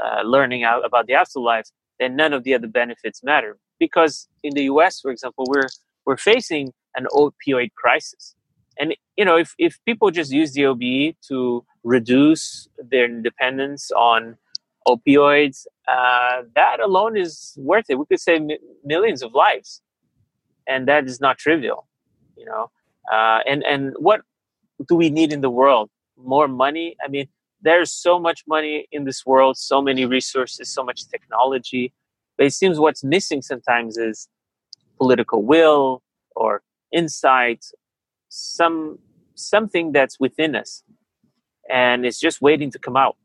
uh, 0.04 0.22
learning 0.24 0.64
out 0.64 0.86
about 0.86 1.08
the 1.08 1.14
afterlife, 1.14 1.66
then 2.00 2.16
none 2.16 2.34
of 2.34 2.44
the 2.44 2.54
other 2.54 2.68
benefits 2.68 3.24
matter. 3.24 3.58
Because 3.80 4.28
in 4.44 4.54
the 4.54 4.64
U.S., 4.66 5.02
for 5.02 5.12
example, 5.12 5.46
we're 5.48 5.68
we're 6.06 6.18
facing 6.18 6.72
an 6.96 7.08
opioid 7.12 7.74
crisis, 7.74 8.36
and 8.80 8.96
you 9.18 9.26
know, 9.26 9.38
if 9.38 9.54
if 9.58 9.78
people 9.86 10.12
just 10.12 10.32
use 10.32 10.54
the 10.54 10.66
OBE 10.66 11.16
to 11.28 11.66
reduce 11.84 12.70
their 12.78 13.08
dependence 13.08 13.92
on 13.92 14.38
opioids, 14.88 15.66
uh, 15.88 16.44
that 16.56 16.80
alone 16.80 17.18
is 17.18 17.54
worth 17.58 17.86
it. 17.90 17.96
We 17.96 18.06
could 18.06 18.22
save 18.22 18.44
mi- 18.44 18.60
millions 18.84 19.24
of 19.24 19.34
lives 19.34 19.82
and 20.68 20.88
that 20.88 21.06
is 21.06 21.20
not 21.20 21.38
trivial 21.38 21.88
you 22.36 22.46
know? 22.46 22.70
Uh, 23.12 23.40
and 23.46 23.64
and 23.64 23.94
what 23.98 24.22
do 24.88 24.96
we 24.96 25.10
need 25.10 25.32
in 25.32 25.42
the 25.42 25.50
world? 25.50 25.90
More 26.18 26.48
money? 26.48 26.96
I 27.04 27.08
mean 27.08 27.28
there's 27.62 27.92
so 27.92 28.20
much 28.20 28.44
money 28.48 28.88
in 28.92 29.06
this 29.06 29.26
world 29.26 29.58
so 29.58 29.82
many 29.82 30.06
resources 30.06 30.70
so 30.70 30.84
much 30.84 31.08
technology 31.08 31.94
but 32.38 32.46
it 32.46 32.54
seems 32.54 32.80
what's 32.80 33.04
missing 33.04 33.42
sometimes 33.42 33.98
is 33.98 34.28
political 34.98 35.42
will 35.42 36.04
or 36.36 36.62
insight 36.92 37.66
some 38.30 39.00
something 39.36 39.94
that's 39.94 40.20
within 40.20 40.54
us 40.56 40.84
and 41.70 42.06
it's 42.06 42.20
just 42.20 42.42
waiting 42.42 42.72
to 42.72 42.80
come 42.80 42.96
out. 42.96 43.18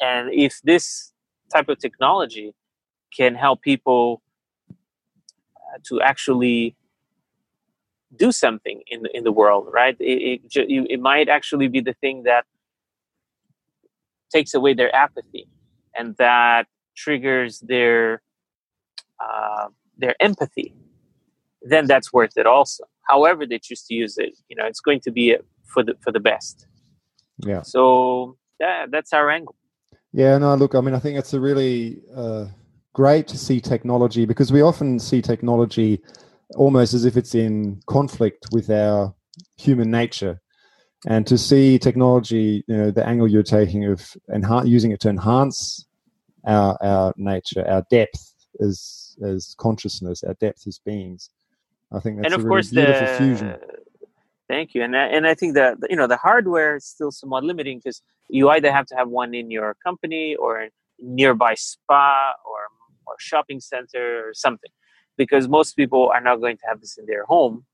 And 0.00 0.32
if 0.32 0.60
this 0.62 1.12
type 1.52 1.68
of 1.68 1.78
technology 1.78 2.54
can 3.16 3.34
help 3.34 3.62
people 3.62 4.22
uh, 4.70 5.78
to 5.84 6.00
actually 6.02 6.76
do 8.16 8.32
something 8.32 8.82
in 8.88 9.02
the, 9.02 9.16
in 9.16 9.24
the 9.24 9.32
world, 9.32 9.68
right? 9.72 9.96
It, 10.00 10.40
it, 10.54 10.68
you- 10.68 10.86
it 10.88 11.00
might 11.00 11.28
actually 11.28 11.68
be 11.68 11.80
the 11.80 11.94
thing 11.94 12.22
that 12.24 12.44
takes 14.32 14.54
away 14.54 14.74
their 14.74 14.94
apathy 14.94 15.48
and 15.96 16.16
that 16.18 16.66
triggers 16.96 17.60
their 17.60 18.22
uh, 19.20 19.68
their 19.96 20.14
empathy. 20.20 20.74
Then 21.62 21.86
that's 21.86 22.12
worth 22.12 22.36
it 22.36 22.46
also. 22.46 22.84
However 23.08 23.46
they 23.46 23.58
choose 23.58 23.82
to 23.84 23.94
use 23.94 24.16
it, 24.18 24.38
you 24.48 24.56
know, 24.56 24.64
it's 24.66 24.80
going 24.80 25.00
to 25.00 25.10
be 25.10 25.36
for 25.64 25.82
the 25.82 25.94
for 26.00 26.12
the 26.12 26.20
best. 26.20 26.66
Yeah. 27.38 27.62
So 27.62 28.36
yeah, 28.60 28.86
that's 28.90 29.12
our 29.12 29.30
angle. 29.30 29.54
Yeah, 30.12 30.38
no, 30.38 30.54
look, 30.54 30.74
I 30.74 30.80
mean, 30.80 30.94
I 30.94 30.98
think 30.98 31.18
it's 31.18 31.34
a 31.34 31.40
really 31.40 32.00
uh, 32.14 32.46
great 32.92 33.28
to 33.28 33.38
see 33.38 33.60
technology 33.60 34.24
because 34.24 34.50
we 34.52 34.62
often 34.62 34.98
see 34.98 35.20
technology 35.20 36.00
almost 36.56 36.94
as 36.94 37.04
if 37.04 37.16
it's 37.16 37.34
in 37.34 37.80
conflict 37.86 38.46
with 38.52 38.70
our 38.70 39.14
human 39.56 39.90
nature. 39.90 40.40
And 41.06 41.26
to 41.26 41.38
see 41.38 41.78
technology, 41.78 42.64
you 42.66 42.76
know, 42.76 42.90
the 42.90 43.06
angle 43.06 43.28
you're 43.28 43.42
taking 43.42 43.84
of 43.84 44.16
enha- 44.30 44.66
using 44.66 44.90
it 44.90 45.00
to 45.00 45.08
enhance 45.08 45.86
our, 46.46 46.76
our 46.82 47.14
nature, 47.16 47.64
our 47.68 47.84
depth 47.90 48.34
as, 48.60 49.16
as 49.22 49.54
consciousness, 49.58 50.24
our 50.24 50.34
depth 50.34 50.66
as 50.66 50.80
beings, 50.84 51.30
I 51.92 52.00
think 52.00 52.16
that's 52.16 52.26
and 52.26 52.34
a 52.34 52.36
of 52.36 52.44
really 52.44 52.56
course 52.56 52.70
beautiful 52.70 53.06
the 53.06 53.14
fusion. 53.14 53.56
thank 54.48 54.74
you 54.74 54.82
and 54.82 54.96
I, 54.96 55.06
and 55.06 55.26
I 55.26 55.34
think 55.34 55.54
that 55.54 55.78
you 55.88 55.96
know 55.96 56.06
the 56.06 56.16
hardware 56.16 56.76
is 56.76 56.84
still 56.84 57.10
somewhat 57.10 57.44
limiting 57.44 57.78
because 57.78 58.02
you 58.28 58.50
either 58.50 58.70
have 58.70 58.86
to 58.86 58.94
have 58.94 59.08
one 59.08 59.34
in 59.34 59.50
your 59.50 59.74
company 59.82 60.36
or 60.36 60.68
nearby 61.00 61.54
spa 61.54 62.34
or 62.44 62.60
or 63.06 63.14
shopping 63.18 63.60
center 63.60 64.28
or 64.28 64.34
something 64.34 64.70
because 65.18 65.48
most 65.48 65.74
people 65.74 66.10
are 66.14 66.22
not 66.22 66.36
going 66.40 66.56
to 66.56 66.66
have 66.66 66.80
this 66.80 66.96
in 66.96 67.04
their 67.06 67.24
home 67.24 67.64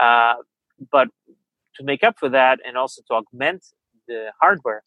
uh, 0.00 0.34
but 0.90 1.08
to 1.76 1.84
make 1.84 2.02
up 2.02 2.16
for 2.18 2.28
that 2.28 2.58
and 2.66 2.76
also 2.76 3.02
to 3.06 3.14
augment 3.14 3.62
the 4.08 4.32
hardware 4.40 4.82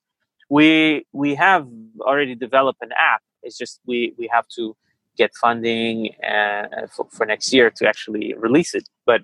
we 0.49 1.05
we 1.11 1.35
have 1.35 1.67
already 2.01 2.35
developed 2.35 2.81
an 2.81 2.91
app. 2.97 3.21
It's 3.43 3.57
just 3.57 3.79
we 3.85 4.13
we 4.17 4.29
have 4.31 4.47
to 4.55 4.75
get 5.17 5.31
funding 5.35 6.13
uh, 6.23 6.87
for, 6.95 7.07
for 7.11 7.25
next 7.25 7.51
year 7.51 7.71
to 7.71 7.87
actually 7.87 8.33
release 8.37 8.73
it. 8.75 8.87
But 9.05 9.21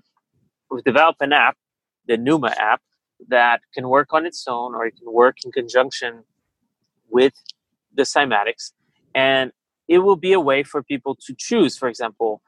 we've 0.69 0.83
developed 0.83 1.21
an 1.21 1.33
app 1.33 1.57
the 2.05 2.17
numa 2.17 2.53
app 2.57 2.81
that 3.29 3.61
can 3.73 3.87
work 3.87 4.09
on 4.11 4.25
its 4.25 4.45
own 4.47 4.75
or 4.75 4.85
it 4.85 4.95
can 4.97 5.11
work 5.11 5.37
in 5.45 5.51
conjunction 5.53 6.23
with 7.09 7.33
the 7.93 8.03
cymatics. 8.03 8.73
And 9.15 9.53
it 9.87 9.99
will 9.99 10.15
be 10.15 10.33
a 10.33 10.39
way 10.39 10.63
for 10.63 10.81
people 10.81 11.15
to 11.25 11.35
choose. 11.37 11.77
For 11.77 11.87
example 11.87 12.41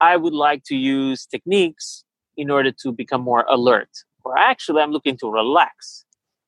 i 0.00 0.16
would 0.16 0.32
like 0.32 0.64
to 0.64 0.76
use 0.76 1.26
techniques 1.26 2.04
in 2.36 2.50
order 2.50 2.72
to 2.82 2.90
become 2.90 3.20
more 3.22 3.44
alert. 3.48 3.90
Or 4.24 4.38
actually 4.38 4.82
i'm 4.82 4.92
looking 4.92 5.16
to 5.18 5.30
relax. 5.30 6.04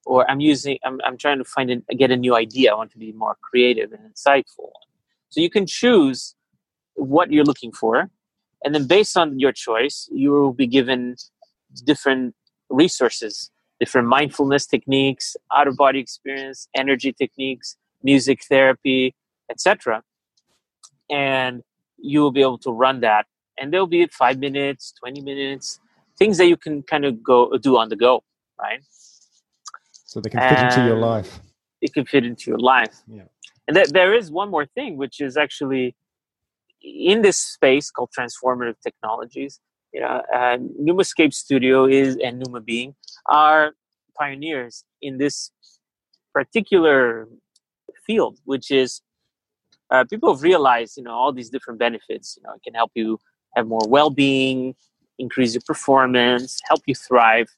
Or 0.06 0.28
i'm 0.30 0.40
using 0.40 0.78
i'm, 0.84 1.00
I'm 1.04 1.16
trying 1.16 1.38
to 1.38 1.44
find 1.44 1.70
a, 1.70 1.94
get 1.94 2.10
a 2.10 2.16
new 2.16 2.34
idea. 2.34 2.72
I 2.72 2.74
want 2.74 2.92
to 2.92 2.98
be 2.98 3.12
more 3.12 3.36
creative 3.42 3.92
and 3.92 4.02
insightful. 4.12 4.70
So 5.30 5.40
you 5.40 5.50
can 5.50 5.66
choose 5.66 6.34
what 6.94 7.32
you're 7.32 7.44
looking 7.44 7.72
for. 7.72 8.10
And 8.64 8.74
then 8.74 8.86
based 8.86 9.16
on 9.16 9.38
your 9.38 9.52
choice 9.52 10.08
you 10.12 10.30
will 10.30 10.52
be 10.52 10.66
given 10.66 11.16
different 11.84 12.34
resources 12.68 13.50
different 13.80 14.06
mindfulness 14.06 14.64
techniques 14.66 15.36
out 15.52 15.66
of 15.66 15.76
body 15.76 15.98
experience 15.98 16.68
energy 16.76 17.12
techniques 17.12 17.76
music 18.02 18.38
therapy 18.48 19.14
etc 19.50 20.02
and 21.10 21.62
you 21.98 22.20
will 22.20 22.32
be 22.32 22.40
able 22.42 22.58
to 22.58 22.70
run 22.70 23.00
that 23.00 23.26
and 23.58 23.72
there'll 23.72 23.86
be 23.86 24.06
five 24.06 24.38
minutes 24.38 24.92
20 25.00 25.20
minutes 25.22 25.78
things 26.18 26.38
that 26.38 26.46
you 26.46 26.56
can 26.56 26.82
kind 26.82 27.04
of 27.04 27.22
go 27.22 27.56
do 27.58 27.76
on 27.78 27.88
the 27.88 27.96
go 27.96 28.22
right 28.60 28.80
So 30.04 30.20
they 30.20 30.30
can 30.30 30.40
fit 30.40 30.58
into 30.58 30.84
your 30.86 30.96
life. 30.98 31.40
it 31.80 31.92
can 31.94 32.04
fit 32.04 32.24
into 32.24 32.50
your 32.50 32.58
life. 32.58 32.96
Yeah. 33.08 33.22
And 33.66 33.74
th- 33.76 33.88
there 33.88 34.12
is 34.14 34.30
one 34.30 34.50
more 34.50 34.66
thing, 34.66 34.96
which 34.96 35.20
is 35.20 35.36
actually 35.36 35.94
in 36.82 37.22
this 37.22 37.38
space 37.38 37.90
called 37.90 38.10
transformative 38.16 38.76
technologies. 38.82 39.60
You 39.92 40.00
know, 40.02 40.22
uh, 40.34 40.58
Numascape 40.80 41.32
Studio 41.32 41.86
is 41.86 42.16
and 42.16 42.38
Numa 42.40 42.60
Being 42.60 42.94
are 43.26 43.72
pioneers 44.18 44.84
in 45.00 45.18
this 45.18 45.50
particular 46.32 47.28
field, 48.06 48.38
which 48.44 48.70
is 48.70 49.00
uh, 49.92 50.04
people 50.04 50.32
have 50.32 50.42
realized, 50.42 50.96
you 50.96 51.02
know, 51.02 51.12
all 51.12 51.32
these 51.32 51.50
different 51.50 51.78
benefits. 51.78 52.36
You 52.36 52.42
know, 52.44 52.54
it 52.54 52.62
can 52.64 52.74
help 52.74 52.92
you 52.94 53.18
have 53.54 53.66
more 53.66 53.86
well-being, 53.86 54.74
increase 55.18 55.52
your 55.54 55.62
performance, 55.66 56.58
help 56.66 56.80
you 56.86 56.94
thrive. 56.94 57.48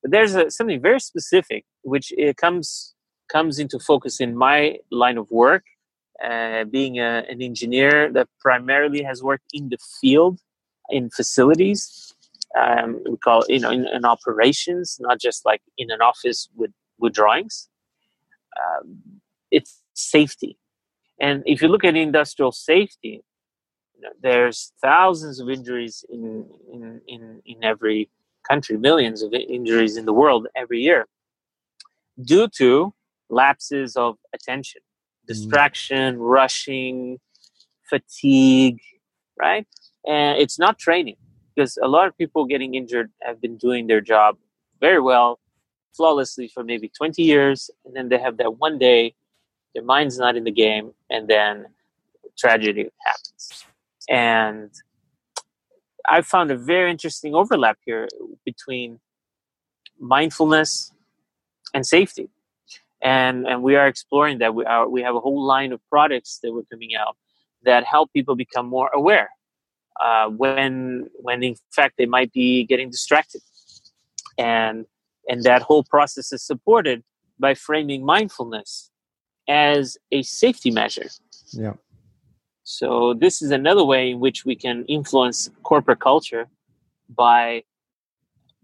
But 0.00 0.10
there's 0.10 0.34
a, 0.34 0.50
something 0.50 0.80
very 0.80 1.00
specific 1.00 1.64
which 1.82 2.12
it 2.16 2.36
comes 2.36 2.94
comes 3.30 3.58
into 3.58 3.78
focus 3.78 4.20
in 4.20 4.36
my 4.36 4.78
line 4.90 5.18
of 5.18 5.30
work, 5.30 5.64
uh, 6.24 6.64
being 6.64 6.98
a, 6.98 7.24
an 7.28 7.40
engineer 7.40 8.10
that 8.12 8.28
primarily 8.40 9.02
has 9.02 9.22
worked 9.22 9.48
in 9.52 9.68
the 9.68 9.78
field, 10.00 10.40
in 10.90 11.10
facilities. 11.10 12.14
Um, 12.58 13.00
we 13.08 13.16
call 13.18 13.44
you 13.48 13.60
know 13.60 13.70
in, 13.70 13.86
in, 13.86 14.04
operations, 14.04 14.98
not 15.00 15.20
just 15.20 15.44
like 15.44 15.62
in 15.78 15.90
an 15.90 16.00
office 16.00 16.48
with 16.54 16.72
with 16.98 17.12
drawings. 17.12 17.68
Um, 18.62 18.98
it's 19.50 19.82
safety, 19.94 20.56
and 21.22 21.42
if 21.46 21.62
you 21.62 21.68
look 21.68 21.84
at 21.84 21.96
industrial 21.96 22.52
safety, 22.52 23.24
there's 24.20 24.72
thousands 24.82 25.40
of 25.40 25.48
injuries 25.48 26.04
in, 26.10 26.46
in 26.70 27.00
in 27.06 27.42
in 27.46 27.64
every 27.64 28.10
country, 28.50 28.76
millions 28.76 29.22
of 29.22 29.32
injuries 29.32 29.96
in 29.96 30.04
the 30.04 30.12
world 30.12 30.48
every 30.56 30.80
year 30.80 31.06
due 32.20 32.48
to 32.48 32.92
lapses 33.30 33.96
of 33.96 34.16
attention, 34.34 34.82
mm. 34.82 35.26
distraction, 35.28 36.16
mm. 36.16 36.30
rushing, 36.38 37.18
fatigue, 37.88 38.80
right? 39.38 39.66
And 40.06 40.38
it's 40.38 40.58
not 40.58 40.78
training 40.78 41.16
because 41.54 41.78
a 41.82 41.88
lot 41.88 42.08
of 42.08 42.16
people 42.18 42.44
getting 42.44 42.74
injured 42.74 43.10
have 43.22 43.40
been 43.40 43.56
doing 43.56 43.86
their 43.86 44.00
job 44.00 44.36
very 44.80 45.00
well, 45.00 45.38
flawlessly 45.96 46.48
for 46.48 46.64
maybe 46.64 46.88
20 46.88 47.22
years, 47.22 47.70
and 47.84 47.94
then 47.94 48.08
they 48.08 48.18
have 48.18 48.36
that 48.38 48.58
one 48.58 48.78
day, 48.78 49.14
their 49.74 49.84
mind's 49.84 50.18
not 50.18 50.36
in 50.36 50.44
the 50.44 50.50
game, 50.50 50.92
and 51.10 51.28
then 51.28 51.66
tragedy 52.38 52.88
happens. 53.04 53.64
And 54.08 54.70
I 56.08 56.22
found 56.22 56.50
a 56.50 56.56
very 56.56 56.90
interesting 56.90 57.34
overlap 57.34 57.78
here 57.84 58.08
between 58.44 59.00
mindfulness 59.98 60.92
and 61.74 61.86
safety. 61.86 62.28
And, 63.02 63.46
and 63.46 63.62
we 63.62 63.76
are 63.76 63.86
exploring 63.86 64.38
that. 64.38 64.54
We, 64.54 64.64
are, 64.64 64.88
we 64.88 65.02
have 65.02 65.14
a 65.14 65.20
whole 65.20 65.44
line 65.44 65.72
of 65.72 65.80
products 65.88 66.38
that 66.42 66.52
we're 66.52 66.64
coming 66.70 66.94
out 66.94 67.16
that 67.64 67.84
help 67.84 68.12
people 68.12 68.36
become 68.36 68.66
more 68.66 68.90
aware 68.94 69.30
uh, 70.00 70.28
when, 70.28 71.08
when 71.14 71.42
in 71.42 71.56
fact 71.70 71.94
they 71.98 72.06
might 72.06 72.32
be 72.32 72.64
getting 72.64 72.90
distracted. 72.90 73.40
And, 74.38 74.86
and 75.28 75.42
that 75.44 75.62
whole 75.62 75.84
process 75.84 76.32
is 76.32 76.42
supported 76.44 77.02
by 77.38 77.54
framing 77.54 78.04
mindfulness 78.04 78.91
as 79.48 79.98
a 80.10 80.22
safety 80.22 80.70
measure. 80.70 81.08
Yeah. 81.52 81.74
So 82.64 83.14
this 83.14 83.42
is 83.42 83.50
another 83.50 83.84
way 83.84 84.10
in 84.10 84.20
which 84.20 84.44
we 84.44 84.54
can 84.54 84.84
influence 84.86 85.50
corporate 85.62 86.00
culture 86.00 86.48
by 87.08 87.64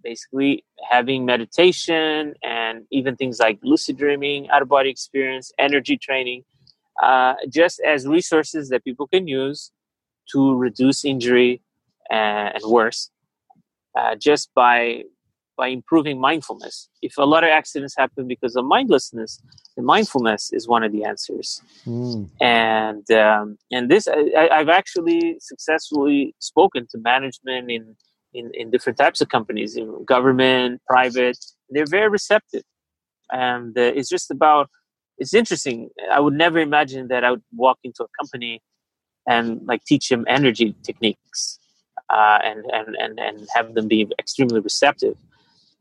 basically 0.03 0.65
having 0.91 1.25
meditation 1.25 2.35
and 2.43 2.87
even 2.91 3.17
things 3.17 3.41
like 3.41 3.59
lucid 3.63 3.99
dreaming, 3.99 4.49
out 4.51 4.63
of 4.63 4.69
body 4.69 4.91
experience, 4.91 5.53
energy 5.59 5.97
training, 5.97 6.45
uh, 7.03 7.35
just 7.49 7.81
as 7.81 8.07
resources 8.07 8.69
that 8.69 8.85
people 8.85 9.07
can 9.07 9.27
use 9.27 9.73
to 10.33 10.55
reduce 10.55 11.05
injury 11.05 11.61
and, 12.11 12.55
and 12.55 12.65
worse, 12.71 13.11
uh, 13.99 14.15
just 14.15 14.51
by 14.55 15.03
by 15.59 15.69
improving 15.69 16.21
mindfulness. 16.21 16.89
If 17.03 17.19
a 17.19 17.25
lot 17.25 17.43
of 17.45 17.51
accidents 17.51 17.95
happen 17.99 18.29
because 18.29 18.55
of 18.57 18.65
mindlessness, 18.65 19.43
the 19.77 19.83
mindfulness 19.83 20.51
is 20.53 20.69
one 20.69 20.85
of 20.85 20.93
the 20.93 21.05
answers. 21.05 21.61
Mm. 21.85 22.31
And 22.41 23.11
um, 23.11 23.59
and 23.71 23.91
this 23.91 24.09
I, 24.09 24.49
I've 24.51 24.71
actually 24.71 25.37
successfully 25.41 26.35
spoken 26.39 26.87
to 26.93 26.99
management 26.99 27.71
in 27.71 27.97
in, 28.33 28.51
in 28.55 28.71
different 28.71 28.99
types 28.99 29.21
of 29.21 29.29
companies, 29.29 29.77
in 29.77 30.05
government, 30.05 30.81
private. 30.87 31.39
They're 31.71 31.87
very 31.99 32.09
receptive, 32.09 32.63
and 33.31 33.77
uh, 33.77 33.93
it's 33.99 34.09
just 34.09 34.31
about. 34.31 34.71
It's 35.21 35.35
interesting. 35.35 35.91
I 36.13 36.21
would 36.21 36.35
never 36.35 36.61
imagine 36.61 37.09
that 37.09 37.25
I 37.25 37.33
would 37.33 37.43
walk 37.53 37.79
into 37.83 38.05
a 38.05 38.11
company 38.21 38.63
and 39.27 39.61
like 39.67 39.83
teach 39.85 40.09
them 40.09 40.25
energy 40.29 40.77
techniques 40.85 41.59
uh, 42.11 42.39
and, 42.45 42.65
and 42.73 42.97
and 42.97 43.19
and 43.19 43.49
have 43.55 43.75
them 43.75 43.89
be 43.89 44.07
extremely 44.19 44.61
receptive. 44.61 45.17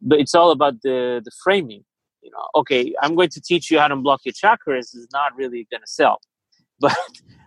But 0.01 0.19
it's 0.19 0.35
all 0.35 0.51
about 0.51 0.81
the 0.81 1.21
the 1.23 1.31
framing. 1.43 1.83
You 2.21 2.31
know, 2.31 2.47
okay, 2.55 2.93
I'm 3.01 3.15
going 3.15 3.29
to 3.29 3.41
teach 3.41 3.71
you 3.71 3.79
how 3.79 3.87
to 3.87 3.95
block 3.95 4.21
your 4.25 4.33
chakras 4.33 4.95
is 4.95 5.07
not 5.13 5.35
really 5.35 5.67
going 5.71 5.81
to 5.81 5.87
sell, 5.87 6.19
but 6.79 6.97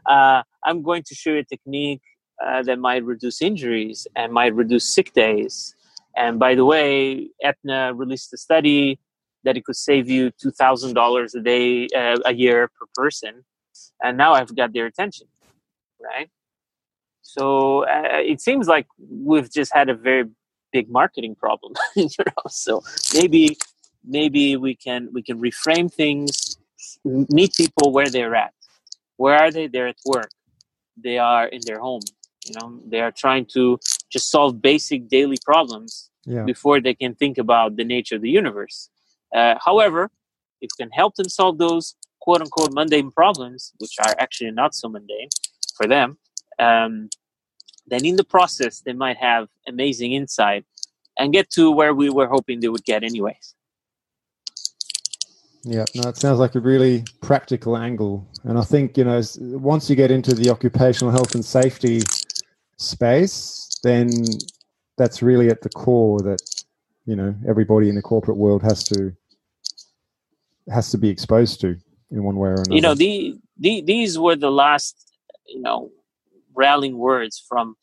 uh, 0.07 0.43
I'm 0.65 0.83
going 0.83 1.03
to 1.05 1.15
show 1.15 1.31
you 1.31 1.39
a 1.39 1.45
technique 1.45 2.03
uh, 2.45 2.63
that 2.63 2.79
might 2.79 3.05
reduce 3.05 3.43
injuries 3.43 4.07
and 4.17 4.33
might 4.33 4.55
reduce 4.55 4.85
sick 4.95 5.13
days. 5.13 5.75
And 6.17 6.39
by 6.39 6.55
the 6.55 6.65
way, 6.65 7.29
Aetna 7.45 7.95
released 7.95 8.33
a 8.33 8.37
study 8.39 8.99
that 9.45 9.57
it 9.57 9.65
could 9.65 9.77
save 9.77 10.09
you 10.09 10.31
two 10.41 10.51
thousand 10.51 10.95
dollars 10.95 11.35
a 11.35 11.41
day, 11.41 11.89
uh, 11.97 12.19
a 12.25 12.35
year 12.35 12.69
per 12.79 12.87
person. 12.95 13.45
And 14.03 14.17
now 14.19 14.33
I've 14.35 14.55
got 14.57 14.73
their 14.73 14.87
attention, 14.87 15.27
right? 16.03 16.29
So 17.23 17.85
uh, 17.85 18.19
it 18.33 18.41
seems 18.41 18.67
like 18.67 18.87
we've 18.99 19.51
just 19.51 19.73
had 19.73 19.89
a 19.89 19.95
very 19.95 20.25
big 20.73 20.91
marketing 20.91 21.35
problem, 21.35 21.75
you 21.97 22.09
know. 22.19 22.43
So 22.49 22.83
maybe 23.15 23.59
maybe 24.05 24.57
we 24.57 24.75
can 24.75 25.09
we 25.13 25.23
can 25.23 25.41
reframe 25.41 25.93
things, 25.93 26.59
meet 27.05 27.55
people 27.55 27.93
where 27.93 28.09
they're 28.09 28.35
at. 28.35 28.53
Where 29.17 29.37
are 29.37 29.51
they? 29.51 29.67
They're 29.67 29.89
at 29.89 30.01
work. 30.07 30.31
They 30.97 31.19
are 31.19 31.47
in 31.47 31.61
their 31.67 31.81
home 31.81 32.03
you 32.47 32.55
know 32.59 32.81
they 32.87 33.01
are 33.01 33.13
trying 33.13 33.47
to 33.47 33.79
just 34.11 34.31
solve 34.31 34.61
basic 34.63 35.09
daily 35.09 35.37
problems 35.45 36.11
yeah. 36.25 36.45
before 36.45 36.81
they 36.81 36.95
can 36.95 37.15
think 37.15 37.39
about 37.39 37.77
the 37.77 37.85
nature 37.85 38.17
of 38.17 38.23
the 38.23 38.31
universe 38.31 38.89
uh, 39.35 39.55
however 39.65 40.11
if 40.61 40.69
you 40.79 40.85
can 40.85 40.91
help 40.91 41.15
them 41.17 41.29
solve 41.29 41.59
those 41.59 41.95
quote 42.21 42.41
unquote 42.41 42.73
mundane 42.73 43.11
problems 43.11 43.73
which 43.79 43.95
are 44.07 44.15
actually 44.19 44.51
not 44.51 44.75
so 44.75 44.89
mundane 44.89 45.29
for 45.77 45.87
them 45.87 46.19
um, 46.59 47.09
then 47.91 48.05
in 48.05 48.17
the 48.17 48.25
process 48.25 48.81
they 48.81 48.93
might 48.93 49.17
have 49.17 49.49
amazing 49.67 50.13
insight 50.13 50.65
and 51.19 51.33
get 51.33 51.51
to 51.51 51.71
where 51.71 51.95
we 51.95 52.09
were 52.09 52.27
hoping 52.27 52.61
they 52.61 52.69
would 52.69 52.85
get 52.85 53.03
anyways 53.03 53.55
yeah, 55.63 55.85
no, 55.95 56.09
it 56.09 56.17
sounds 56.17 56.39
like 56.39 56.55
a 56.55 56.61
really 56.61 57.05
practical 57.21 57.77
angle. 57.77 58.27
And 58.45 58.59
I 58.59 58.63
think, 58.63 58.97
you 58.97 59.05
know, 59.05 59.21
once 59.39 59.91
you 59.91 59.97
get 59.97 60.11
into 60.11 60.35
the 60.35 60.51
occupational 60.51 61.13
health 61.13 61.35
and 61.35 61.45
safety 61.45 62.01
space, 62.79 63.79
then 63.83 64.11
that's 64.97 65.23
really 65.23 65.49
at 65.51 65.61
the 65.61 65.69
core 65.69 66.21
that, 66.21 66.39
you 67.05 67.15
know, 67.15 67.35
everybody 67.47 67.89
in 67.89 67.95
the 67.95 68.03
corporate 68.03 68.39
world 68.39 68.63
has 68.63 68.85
to 68.85 69.15
has 70.71 70.91
to 70.93 70.99
be 70.99 71.09
exposed 71.09 71.61
to 71.61 71.77
in 72.11 72.23
one 72.23 72.37
way 72.37 72.51
or 72.51 72.55
another. 72.55 72.75
You 72.75 72.81
know, 72.81 72.95
the, 72.95 73.39
the 73.59 73.83
these 73.83 74.19
were 74.19 74.37
the 74.37 74.51
last, 74.51 75.13
you 75.47 75.61
know, 75.61 75.91
rallying 76.55 76.99
words 76.99 77.43
from 77.49 77.77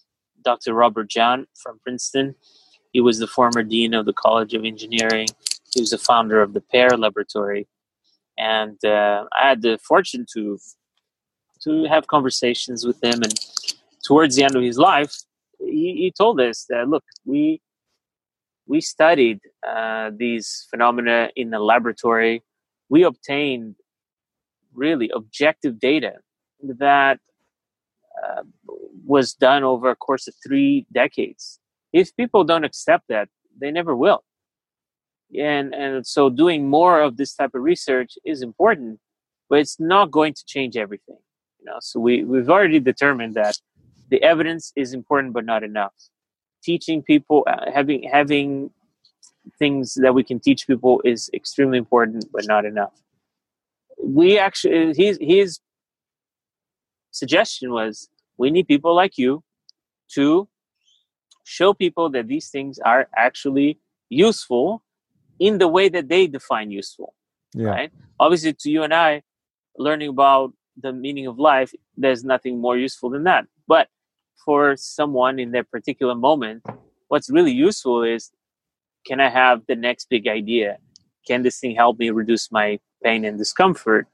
Dr. 0.43 0.73
Robert 0.73 1.09
Jahn 1.09 1.47
from 1.61 1.79
Princeton. 1.83 2.35
He 2.93 3.01
was 3.01 3.19
the 3.19 3.27
former 3.27 3.63
dean 3.63 3.93
of 3.93 4.05
the 4.05 4.13
College 4.13 4.53
of 4.53 4.63
Engineering 4.63 5.27
he 5.73 5.81
was 5.81 5.91
the 5.91 5.97
founder 5.97 6.41
of 6.41 6.53
the 6.53 6.61
PEAR 6.61 6.97
Laboratory, 6.97 7.67
and 8.37 8.83
uh, 8.83 9.25
I 9.31 9.49
had 9.49 9.61
the 9.61 9.77
fortune 9.77 10.25
to 10.33 10.57
to 11.63 11.83
have 11.85 12.07
conversations 12.07 12.85
with 12.85 13.03
him. 13.03 13.21
And 13.21 13.33
towards 14.05 14.35
the 14.35 14.43
end 14.43 14.55
of 14.55 14.61
his 14.63 14.77
life, 14.77 15.13
he, 15.59 15.95
he 15.97 16.13
told 16.15 16.39
us 16.39 16.65
that 16.69 16.87
look, 16.87 17.03
we 17.25 17.61
we 18.65 18.81
studied 18.81 19.39
uh, 19.67 20.11
these 20.15 20.67
phenomena 20.69 21.29
in 21.35 21.49
the 21.49 21.59
laboratory. 21.59 22.43
We 22.89 23.03
obtained 23.03 23.75
really 24.73 25.11
objective 25.13 25.79
data 25.79 26.13
that 26.61 27.19
was 29.05 29.33
done 29.33 29.63
over 29.63 29.89
a 29.89 29.95
course 29.95 30.27
of 30.27 30.33
three 30.45 30.85
decades. 30.91 31.59
If 31.93 32.15
people 32.15 32.43
don't 32.43 32.63
accept 32.63 33.05
that, 33.09 33.29
they 33.59 33.71
never 33.71 33.95
will. 33.95 34.23
And 35.37 35.73
and 35.73 36.05
so 36.05 36.29
doing 36.29 36.69
more 36.69 37.01
of 37.01 37.17
this 37.17 37.33
type 37.33 37.53
of 37.53 37.61
research 37.61 38.13
is 38.25 38.41
important 38.41 38.99
but 39.49 39.59
it's 39.59 39.79
not 39.79 40.11
going 40.11 40.33
to 40.33 40.43
change 40.45 40.75
everything 40.75 41.17
you 41.59 41.65
know? 41.65 41.77
So 41.81 41.99
we 41.99 42.23
we've 42.23 42.49
already 42.49 42.79
determined 42.79 43.33
that 43.35 43.57
the 44.09 44.21
evidence 44.23 44.71
is 44.75 44.93
important 44.93 45.33
but 45.33 45.45
not 45.45 45.63
enough. 45.63 45.93
Teaching 46.63 47.01
people 47.01 47.43
uh, 47.47 47.71
having 47.73 48.03
having 48.03 48.71
things 49.59 49.93
that 49.95 50.13
we 50.13 50.23
can 50.23 50.39
teach 50.39 50.67
people 50.67 51.01
is 51.05 51.29
extremely 51.33 51.77
important 51.77 52.25
but 52.31 52.45
not 52.47 52.65
enough. 52.65 52.93
We 54.03 54.37
actually 54.37 54.93
his 54.95 55.17
his 55.21 55.59
suggestion 57.17 57.71
was 57.71 58.09
we 58.37 58.51
need 58.51 58.67
people 58.67 58.95
like 58.95 59.17
you 59.17 59.43
to 60.15 60.47
show 61.43 61.73
people 61.73 62.09
that 62.09 62.27
these 62.27 62.49
things 62.49 62.79
are 62.79 63.07
actually 63.15 63.79
useful 64.09 64.83
in 65.39 65.57
the 65.57 65.67
way 65.67 65.89
that 65.89 66.09
they 66.09 66.27
define 66.27 66.71
useful. 66.71 67.13
yeah. 67.53 67.69
right? 67.69 67.91
Obviously, 68.19 68.53
to 68.53 68.69
you 68.69 68.83
and 68.83 68.93
I, 68.93 69.23
learning 69.77 70.09
about 70.09 70.53
the 70.75 70.91
meaning 70.91 71.27
of 71.27 71.39
life, 71.39 71.71
there's 71.95 72.23
nothing 72.23 72.59
more 72.59 72.77
useful 72.77 73.09
than 73.09 73.23
that. 73.23 73.45
But 73.67 73.87
for 74.43 74.75
someone 74.77 75.39
in 75.39 75.51
their 75.51 75.63
particular 75.63 76.15
moment, 76.15 76.63
what's 77.07 77.29
really 77.29 77.51
useful 77.51 78.03
is 78.03 78.31
can 79.05 79.19
I 79.19 79.29
have 79.29 79.61
the 79.67 79.75
next 79.75 80.09
big 80.09 80.27
idea? 80.27 80.77
Can 81.27 81.43
this 81.43 81.59
thing 81.59 81.75
help 81.75 81.97
me 81.99 82.09
reduce 82.09 82.51
my 82.51 82.79
pain 83.03 83.23
and 83.23 83.37
discomfort 83.37 84.07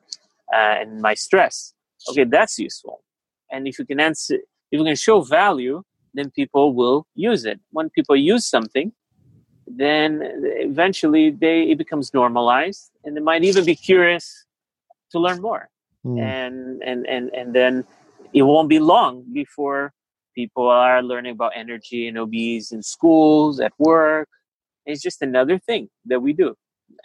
uh, 0.54 0.76
and 0.82 1.02
my 1.02 1.14
stress? 1.14 1.74
Okay, 2.10 2.24
that's 2.24 2.60
useful. 2.60 3.04
And 3.52 3.68
if 3.68 3.80
you 3.80 3.86
can 3.86 4.00
answer, 4.00 4.36
if 4.36 4.80
you 4.80 4.84
can 4.84 4.96
show 4.96 5.22
value, 5.22 5.84
then 6.14 6.32
people 6.32 6.74
will 6.74 7.08
use 7.16 7.46
it. 7.46 7.60
When 7.72 7.90
people 7.90 8.16
use 8.16 8.46
something, 8.46 8.92
then 9.68 10.22
eventually 10.70 11.30
they 11.32 11.64
it 11.64 11.78
becomes 11.78 12.14
normalized, 12.14 12.92
and 13.04 13.16
they 13.16 13.22
might 13.22 13.44
even 13.44 13.66
be 13.66 13.76
curious 13.76 14.46
to 15.12 15.20
learn 15.20 15.42
more. 15.42 15.70
Mm. 16.06 16.20
And 16.20 16.84
and 16.84 17.08
and 17.08 17.30
and 17.34 17.54
then 17.54 17.86
it 18.34 18.44
won't 18.44 18.70
be 18.70 18.80
long 18.80 19.26
before 19.32 19.94
people 20.36 20.68
are 20.68 21.02
learning 21.04 21.34
about 21.34 21.54
energy 21.56 22.08
and 22.08 22.18
OBs 22.18 22.72
in 22.72 22.82
schools, 22.82 23.60
at 23.60 23.74
work. 23.78 24.28
It's 24.86 25.02
just 25.02 25.22
another 25.22 25.60
thing 25.60 25.90
that 26.06 26.22
we 26.22 26.34
do, 26.34 26.56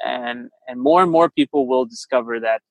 and 0.05 0.51
and 0.67 0.81
more 0.81 1.03
and 1.03 1.11
more 1.11 1.31
people 1.31 1.67
will 1.69 1.85
discover 1.85 2.41
that 2.41 2.63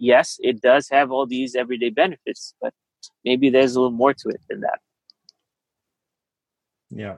yes, 0.00 0.36
it 0.40 0.60
does 0.60 0.88
have 0.90 1.12
all 1.12 1.26
these 1.26 1.54
everyday 1.54 1.90
benefits, 1.90 2.54
but 2.60 2.74
maybe 3.24 3.50
there's 3.50 3.76
a 3.76 3.80
little 3.80 3.96
more 3.96 4.14
to 4.14 4.28
it 4.28 4.40
than 4.48 4.60
that. 4.60 4.80
Yeah. 6.90 7.16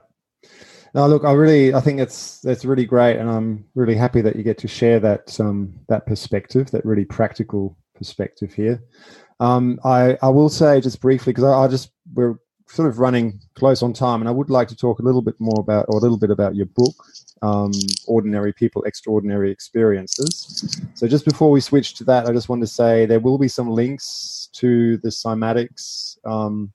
No, 0.93 1.07
look, 1.07 1.25
I 1.25 1.31
really, 1.31 1.73
I 1.73 1.81
think 1.81 1.99
it's 1.99 2.39
that's 2.41 2.65
really 2.65 2.85
great, 2.85 3.17
and 3.17 3.27
I'm 3.27 3.65
really 3.73 3.95
happy 3.95 4.21
that 4.21 4.35
you 4.35 4.43
get 4.43 4.59
to 4.59 4.67
share 4.67 4.99
that 4.99 5.39
um, 5.39 5.73
that 5.87 6.05
perspective, 6.05 6.69
that 6.69 6.85
really 6.85 7.05
practical 7.05 7.75
perspective 7.95 8.53
here. 8.53 8.83
Um, 9.39 9.79
I 9.83 10.17
I 10.21 10.29
will 10.29 10.49
say 10.49 10.81
just 10.81 11.01
briefly 11.01 11.33
because 11.33 11.45
I, 11.45 11.63
I, 11.63 11.67
just 11.67 11.91
we're 12.13 12.35
sort 12.67 12.87
of 12.87 12.99
running 12.99 13.39
close 13.55 13.83
on 13.83 13.93
time, 13.93 14.21
and 14.21 14.27
I 14.27 14.31
would 14.31 14.49
like 14.49 14.67
to 14.69 14.75
talk 14.75 14.99
a 14.99 15.03
little 15.03 15.21
bit 15.21 15.35
more 15.39 15.59
about 15.59 15.85
or 15.89 15.97
a 15.97 16.01
little 16.01 16.17
bit 16.17 16.31
about 16.31 16.55
your 16.55 16.65
book, 16.67 16.95
um, 17.41 17.71
"Ordinary 18.07 18.53
People, 18.53 18.83
Extraordinary 18.83 19.51
Experiences." 19.51 20.81
So 20.95 21.07
just 21.07 21.25
before 21.25 21.51
we 21.51 21.61
switch 21.61 21.95
to 21.95 22.03
that, 22.05 22.27
I 22.27 22.33
just 22.33 22.49
want 22.49 22.61
to 22.61 22.67
say 22.67 23.05
there 23.05 23.19
will 23.19 23.37
be 23.37 23.47
some 23.47 23.69
links 23.69 24.49
to 24.53 24.97
the 24.97 25.09
cymatics 25.09 26.17
um, 26.25 26.71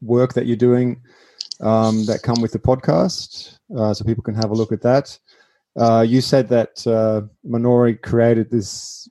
work 0.00 0.34
that 0.34 0.46
you're 0.46 0.56
doing 0.56 1.00
um, 1.60 2.04
that 2.06 2.22
come 2.22 2.40
with 2.40 2.52
the 2.52 2.58
podcast, 2.58 3.58
uh, 3.76 3.92
so 3.94 4.04
people 4.04 4.22
can 4.22 4.34
have 4.34 4.50
a 4.50 4.54
look 4.54 4.72
at 4.72 4.82
that. 4.82 5.18
Uh, 5.76 6.04
you 6.06 6.20
said 6.20 6.48
that 6.48 6.86
uh, 6.86 7.22
Manori 7.46 8.00
created 8.00 8.50
this, 8.50 9.08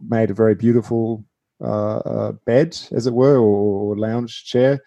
made 0.00 0.30
a 0.30 0.34
very 0.34 0.54
beautiful 0.54 1.24
uh, 1.60 1.98
uh, 1.98 2.32
bed, 2.46 2.76
as 2.92 3.06
it 3.06 3.14
were, 3.14 3.36
or, 3.36 3.92
or, 3.92 3.96
lounge 3.96 4.44
chair, 4.44 4.80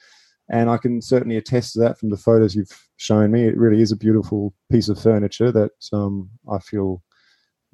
and 0.49 0.69
I 0.69 0.77
can 0.77 1.01
certainly 1.01 1.37
attest 1.37 1.73
to 1.73 1.79
that 1.79 1.97
from 1.99 2.09
the 2.09 2.17
photos 2.17 2.55
you've 2.55 2.87
shown 2.97 3.31
me. 3.31 3.43
It 3.43 3.57
really 3.57 3.81
is 3.81 3.91
a 3.91 3.97
beautiful 3.97 4.53
piece 4.71 4.89
of 4.89 4.99
furniture 4.99 5.51
that 5.51 5.71
um, 5.91 6.29
I 6.51 6.59
feel 6.59 7.01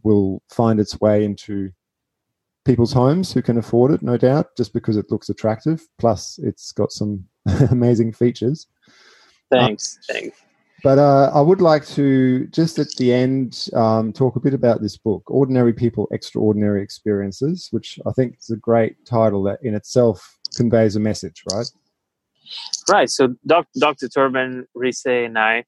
will 0.03 0.41
find 0.49 0.79
its 0.79 0.99
way 1.01 1.25
into 1.25 1.71
people's 2.65 2.93
homes 2.93 3.33
who 3.33 3.41
can 3.41 3.57
afford 3.57 3.91
it, 3.91 4.01
no 4.01 4.17
doubt, 4.17 4.55
just 4.55 4.73
because 4.73 4.97
it 4.97 5.09
looks 5.09 5.29
attractive. 5.29 5.87
Plus, 5.97 6.39
it's 6.43 6.71
got 6.71 6.91
some 6.91 7.25
amazing 7.71 8.13
features. 8.13 8.67
Thanks. 9.51 9.97
Uh, 10.09 10.13
thanks. 10.13 10.41
But 10.83 10.97
uh, 10.97 11.31
I 11.33 11.41
would 11.41 11.61
like 11.61 11.85
to 11.87 12.47
just 12.47 12.79
at 12.79 12.87
the 12.97 13.13
end 13.13 13.67
um, 13.73 14.13
talk 14.13 14.35
a 14.35 14.39
bit 14.39 14.53
about 14.53 14.81
this 14.81 14.97
book, 14.97 15.23
Ordinary 15.27 15.73
People, 15.73 16.07
Extraordinary 16.11 16.81
Experiences, 16.81 17.67
which 17.71 17.99
I 18.05 18.11
think 18.11 18.37
is 18.39 18.49
a 18.49 18.55
great 18.55 18.95
title 19.05 19.43
that 19.43 19.59
in 19.61 19.75
itself 19.75 20.37
conveys 20.55 20.95
a 20.95 20.99
message, 20.99 21.43
right? 21.51 21.67
Right. 22.89 23.09
So 23.09 23.35
doc- 23.45 23.67
Dr. 23.77 24.07
Torben, 24.07 24.65
Rise 24.73 25.05
and 25.05 25.37
I, 25.37 25.65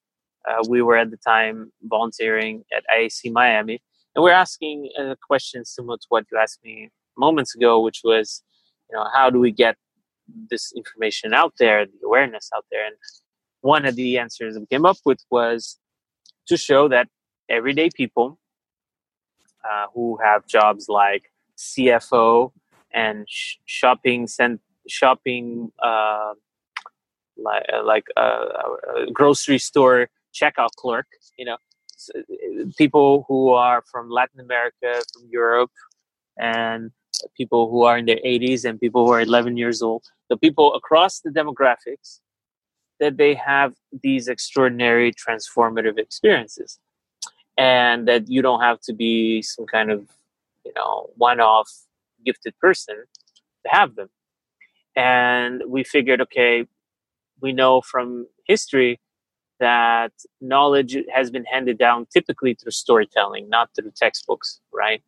uh, 0.50 0.64
we 0.68 0.82
were 0.82 0.98
at 0.98 1.12
the 1.12 1.18
time 1.18 1.72
volunteering 1.84 2.64
at 2.76 2.84
IAC 2.96 3.32
Miami, 3.32 3.82
and 4.16 4.24
we're 4.24 4.32
asking 4.32 4.90
a 4.98 5.16
question 5.28 5.66
similar 5.66 5.98
to 5.98 6.06
what 6.10 6.26
you 6.32 6.38
asked 6.38 6.60
me 6.64 6.90
moments 7.18 7.54
ago, 7.56 7.80
which 7.80 8.02
was, 8.04 8.44
you 8.90 8.98
know, 8.98 9.06
how 9.14 9.30
do 9.30 9.40
we 9.40 9.52
get 9.52 9.76
this 10.50 10.74
information 10.76 11.34
out 11.34 11.54
there, 11.60 11.86
the 11.86 12.06
awareness 12.06 12.50
out 12.56 12.66
there? 12.72 12.86
And 12.86 12.96
one 13.62 13.86
of 13.86 13.96
the 13.96 14.18
answers 14.18 14.58
we 14.58 14.66
came 14.66 14.86
up 14.86 14.98
with 15.06 15.20
was 15.30 15.78
to 16.48 16.58
show 16.58 16.88
that 16.88 17.08
everyday 17.50 17.90
people 17.90 18.38
uh, 19.64 19.86
who 19.94 20.18
have 20.24 20.46
jobs 20.48 20.88
like 20.90 21.32
CFO 21.58 22.52
and 22.94 23.26
sh- 23.30 23.58
shopping 23.66 24.28
cent- 24.28 24.62
shopping 24.88 25.72
uh, 25.82 26.34
like 27.38 27.66
uh, 27.74 27.84
like 27.84 28.06
a, 28.18 28.22
a, 28.22 29.12
grocery 29.14 29.60
store 29.60 30.10
checkout 30.34 30.72
clerk, 30.78 31.08
you 31.38 31.46
know, 31.46 31.58
people 32.78 33.26
who 33.28 33.50
are 33.50 33.84
from 33.92 34.10
Latin 34.10 34.40
America, 34.40 35.02
from 35.14 35.28
Europe, 35.30 35.72
and 36.38 36.92
people 37.38 37.70
who 37.70 37.84
are 37.84 37.98
in 37.98 38.06
their 38.06 38.20
80s 38.26 38.66
and 38.66 38.80
people 38.80 39.06
who 39.06 39.12
are 39.12 39.22
11 39.22 39.58
years 39.58 39.82
old. 39.82 40.04
The 40.30 40.38
people 40.38 40.74
across 40.74 41.20
the 41.20 41.30
demographics 41.30 42.20
that 43.02 43.18
they 43.18 43.34
have 43.34 43.74
these 44.02 44.30
extraordinary 44.30 45.12
transformative 45.12 45.98
experiences. 45.98 46.80
And 47.58 48.08
that 48.08 48.30
you 48.30 48.42
don't 48.42 48.62
have 48.62 48.80
to 48.82 48.94
be 48.94 49.42
some 49.42 49.66
kind 49.66 49.92
of 49.92 50.08
you 50.64 50.72
know 50.76 51.10
one-off 51.18 51.70
gifted 52.26 52.58
person 52.60 52.96
to 52.96 53.70
have 53.70 53.96
them. 53.96 54.10
And 54.96 55.64
we 55.68 55.84
figured 55.84 56.22
okay 56.22 56.66
we 57.42 57.52
know 57.52 57.82
from 57.82 58.28
history 58.46 59.02
that 59.60 60.14
knowledge 60.40 60.98
has 61.14 61.30
been 61.30 61.46
handed 61.46 61.78
down 61.78 62.08
typically 62.12 62.54
through 62.54 62.72
storytelling 62.72 63.50
not 63.50 63.70
through 63.76 63.92
textbooks 63.96 64.62
right? 64.72 65.02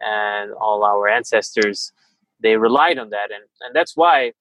And 0.00 0.52
all 0.52 0.84
our 0.84 1.08
ancestors 1.08 1.92
they 2.42 2.56
relied 2.56 2.98
on 2.98 3.10
that. 3.10 3.30
And, 3.34 3.44
and 3.60 3.74
that's 3.74 3.96
why 3.96 4.32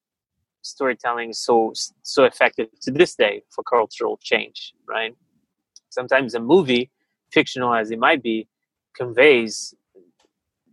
storytelling 0.61 1.29
is 1.31 1.39
so 1.39 1.73
so 2.03 2.23
effective 2.25 2.67
to 2.81 2.91
this 2.91 3.15
day 3.15 3.43
for 3.49 3.63
cultural 3.63 4.17
change 4.21 4.73
right? 4.87 5.15
Sometimes 5.89 6.33
a 6.35 6.39
movie 6.39 6.91
fictional 7.31 7.73
as 7.73 7.91
it 7.91 7.99
might 7.99 8.21
be 8.23 8.47
conveys 8.95 9.73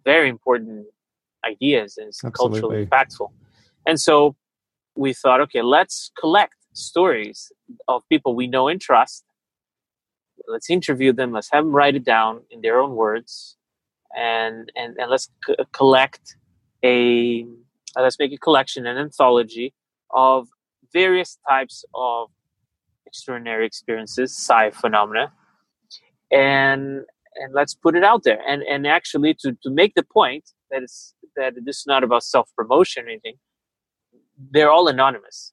very 0.04 0.28
important 0.28 0.86
ideas 1.44 1.96
and 1.98 2.08
it's 2.08 2.22
Absolutely. 2.22 2.60
culturally 2.60 2.86
impactful. 2.86 3.30
And 3.86 4.00
so 4.00 4.36
we 4.96 5.12
thought 5.12 5.40
okay 5.42 5.62
let's 5.62 6.10
collect 6.18 6.56
stories 6.72 7.52
of 7.88 8.02
people 8.08 8.34
we 8.34 8.46
know 8.46 8.68
and 8.68 8.80
trust. 8.80 9.24
Let's 10.48 10.70
interview 10.70 11.12
them 11.12 11.32
let's 11.32 11.50
have 11.52 11.64
them 11.64 11.74
write 11.74 11.96
it 11.96 12.04
down 12.04 12.42
in 12.50 12.60
their 12.62 12.80
own 12.80 12.94
words 12.94 13.56
and 14.16 14.70
and, 14.76 14.96
and 14.98 15.10
let's 15.10 15.28
c- 15.46 15.56
collect 15.72 16.36
a 16.84 17.46
let's 18.02 18.18
make 18.18 18.32
a 18.32 18.38
collection, 18.38 18.86
an 18.86 18.98
anthology 18.98 19.74
of 20.10 20.48
various 20.92 21.38
types 21.48 21.84
of 21.94 22.30
extraordinary 23.06 23.66
experiences, 23.66 24.36
psi 24.36 24.70
phenomena, 24.70 25.32
and 26.30 27.02
and 27.38 27.52
let's 27.52 27.74
put 27.74 27.96
it 27.96 28.04
out 28.04 28.22
there. 28.24 28.40
And 28.46 28.62
and 28.62 28.86
actually, 28.86 29.34
to 29.40 29.56
to 29.62 29.70
make 29.70 29.94
the 29.94 30.02
point 30.02 30.44
that 30.70 30.82
it's 30.82 31.14
that 31.36 31.54
this 31.64 31.78
is 31.78 31.86
not 31.86 32.04
about 32.04 32.22
self 32.22 32.50
promotion 32.56 33.06
or 33.06 33.08
anything. 33.08 33.36
They're 34.50 34.70
all 34.70 34.88
anonymous, 34.88 35.52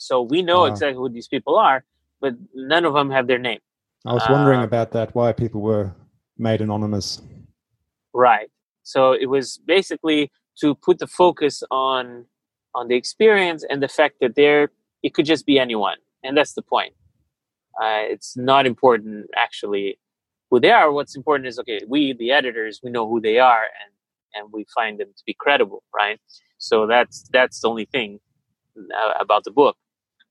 so 0.00 0.22
we 0.22 0.42
know 0.42 0.60
wow. 0.60 0.66
exactly 0.66 0.96
who 0.96 1.08
these 1.08 1.28
people 1.28 1.56
are, 1.56 1.84
but 2.20 2.34
none 2.54 2.84
of 2.84 2.94
them 2.94 3.10
have 3.10 3.26
their 3.28 3.38
name. 3.38 3.60
I 4.04 4.12
was 4.12 4.24
wondering 4.28 4.58
um, 4.58 4.64
about 4.64 4.90
that. 4.92 5.14
Why 5.14 5.32
people 5.32 5.60
were 5.60 5.94
made 6.36 6.60
anonymous? 6.60 7.22
Right. 8.12 8.50
So 8.82 9.12
it 9.12 9.26
was 9.26 9.58
basically 9.64 10.30
to 10.60 10.74
put 10.74 10.98
the 10.98 11.06
focus 11.06 11.62
on 11.70 12.26
on 12.74 12.88
the 12.88 12.96
experience 12.96 13.64
and 13.68 13.82
the 13.82 13.88
fact 13.88 14.16
that 14.20 14.34
there 14.34 14.70
it 15.02 15.14
could 15.14 15.26
just 15.26 15.46
be 15.46 15.58
anyone. 15.58 15.98
And 16.22 16.36
that's 16.36 16.54
the 16.54 16.62
point. 16.62 16.94
Uh, 17.80 18.02
it's 18.14 18.36
not 18.36 18.66
important 18.66 19.26
actually 19.36 19.98
who 20.50 20.60
they 20.60 20.70
are. 20.70 20.92
What's 20.92 21.16
important 21.16 21.48
is 21.48 21.58
okay 21.58 21.80
we 21.88 22.12
the 22.12 22.30
editors 22.32 22.80
we 22.82 22.90
know 22.90 23.08
who 23.08 23.20
they 23.20 23.38
are 23.38 23.64
and 23.64 23.92
and 24.34 24.52
we 24.52 24.66
find 24.74 24.98
them 24.98 25.08
to 25.16 25.22
be 25.26 25.34
credible 25.34 25.82
right? 25.94 26.20
So 26.58 26.86
that's 26.86 27.28
that's 27.32 27.60
the 27.60 27.68
only 27.68 27.84
thing 27.86 28.20
uh, 28.78 29.12
about 29.20 29.44
the 29.44 29.50
book. 29.50 29.76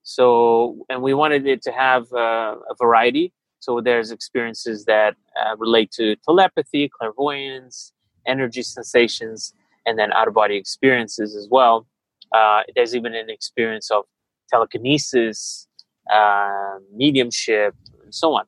So 0.03 0.85
and 0.89 1.01
we 1.01 1.13
wanted 1.13 1.47
it 1.47 1.61
to 1.63 1.71
have 1.71 2.11
uh, 2.13 2.55
a 2.69 2.75
variety. 2.77 3.33
So 3.59 3.79
there's 3.79 4.11
experiences 4.11 4.85
that 4.85 5.15
uh, 5.39 5.55
relate 5.57 5.91
to 5.91 6.17
telepathy 6.17 6.89
clairvoyance 6.89 7.93
energy 8.25 8.61
sensations 8.61 9.53
and 9.85 9.97
then 9.99 10.11
out 10.13 10.27
of 10.27 10.33
body 10.33 10.55
experiences 10.57 11.35
as 11.35 11.47
well. 11.49 11.87
Uh, 12.33 12.61
there's 12.75 12.95
even 12.95 13.13
an 13.15 13.29
experience 13.29 13.91
of 13.91 14.05
telekinesis, 14.49 15.67
uh, 16.11 16.77
mediumship, 16.95 17.75
and 18.03 18.13
so 18.13 18.33
on. 18.35 18.45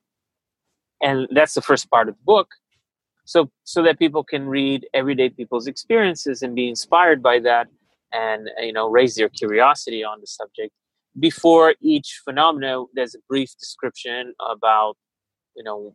And 1.01 1.27
that's 1.31 1.53
the 1.53 1.61
first 1.61 1.89
part 1.89 2.09
of 2.09 2.15
the 2.15 2.23
book. 2.23 2.49
so 3.25 3.49
so 3.63 3.83
that 3.83 3.99
people 3.99 4.23
can 4.23 4.47
read 4.47 4.87
everyday 4.93 5.29
people's 5.29 5.67
experiences 5.67 6.41
and 6.41 6.55
be 6.55 6.69
inspired 6.69 7.21
by 7.21 7.39
that 7.39 7.67
and 8.13 8.49
you 8.59 8.73
know 8.73 8.87
raise 8.87 9.15
their 9.15 9.29
curiosity 9.29 10.03
on 10.03 10.21
the 10.21 10.27
subject 10.27 10.71
before 11.19 11.75
each 11.81 12.21
phenomena 12.23 12.83
there's 12.93 13.15
a 13.15 13.19
brief 13.27 13.49
description 13.59 14.33
about 14.39 14.95
you 15.55 15.63
know 15.63 15.93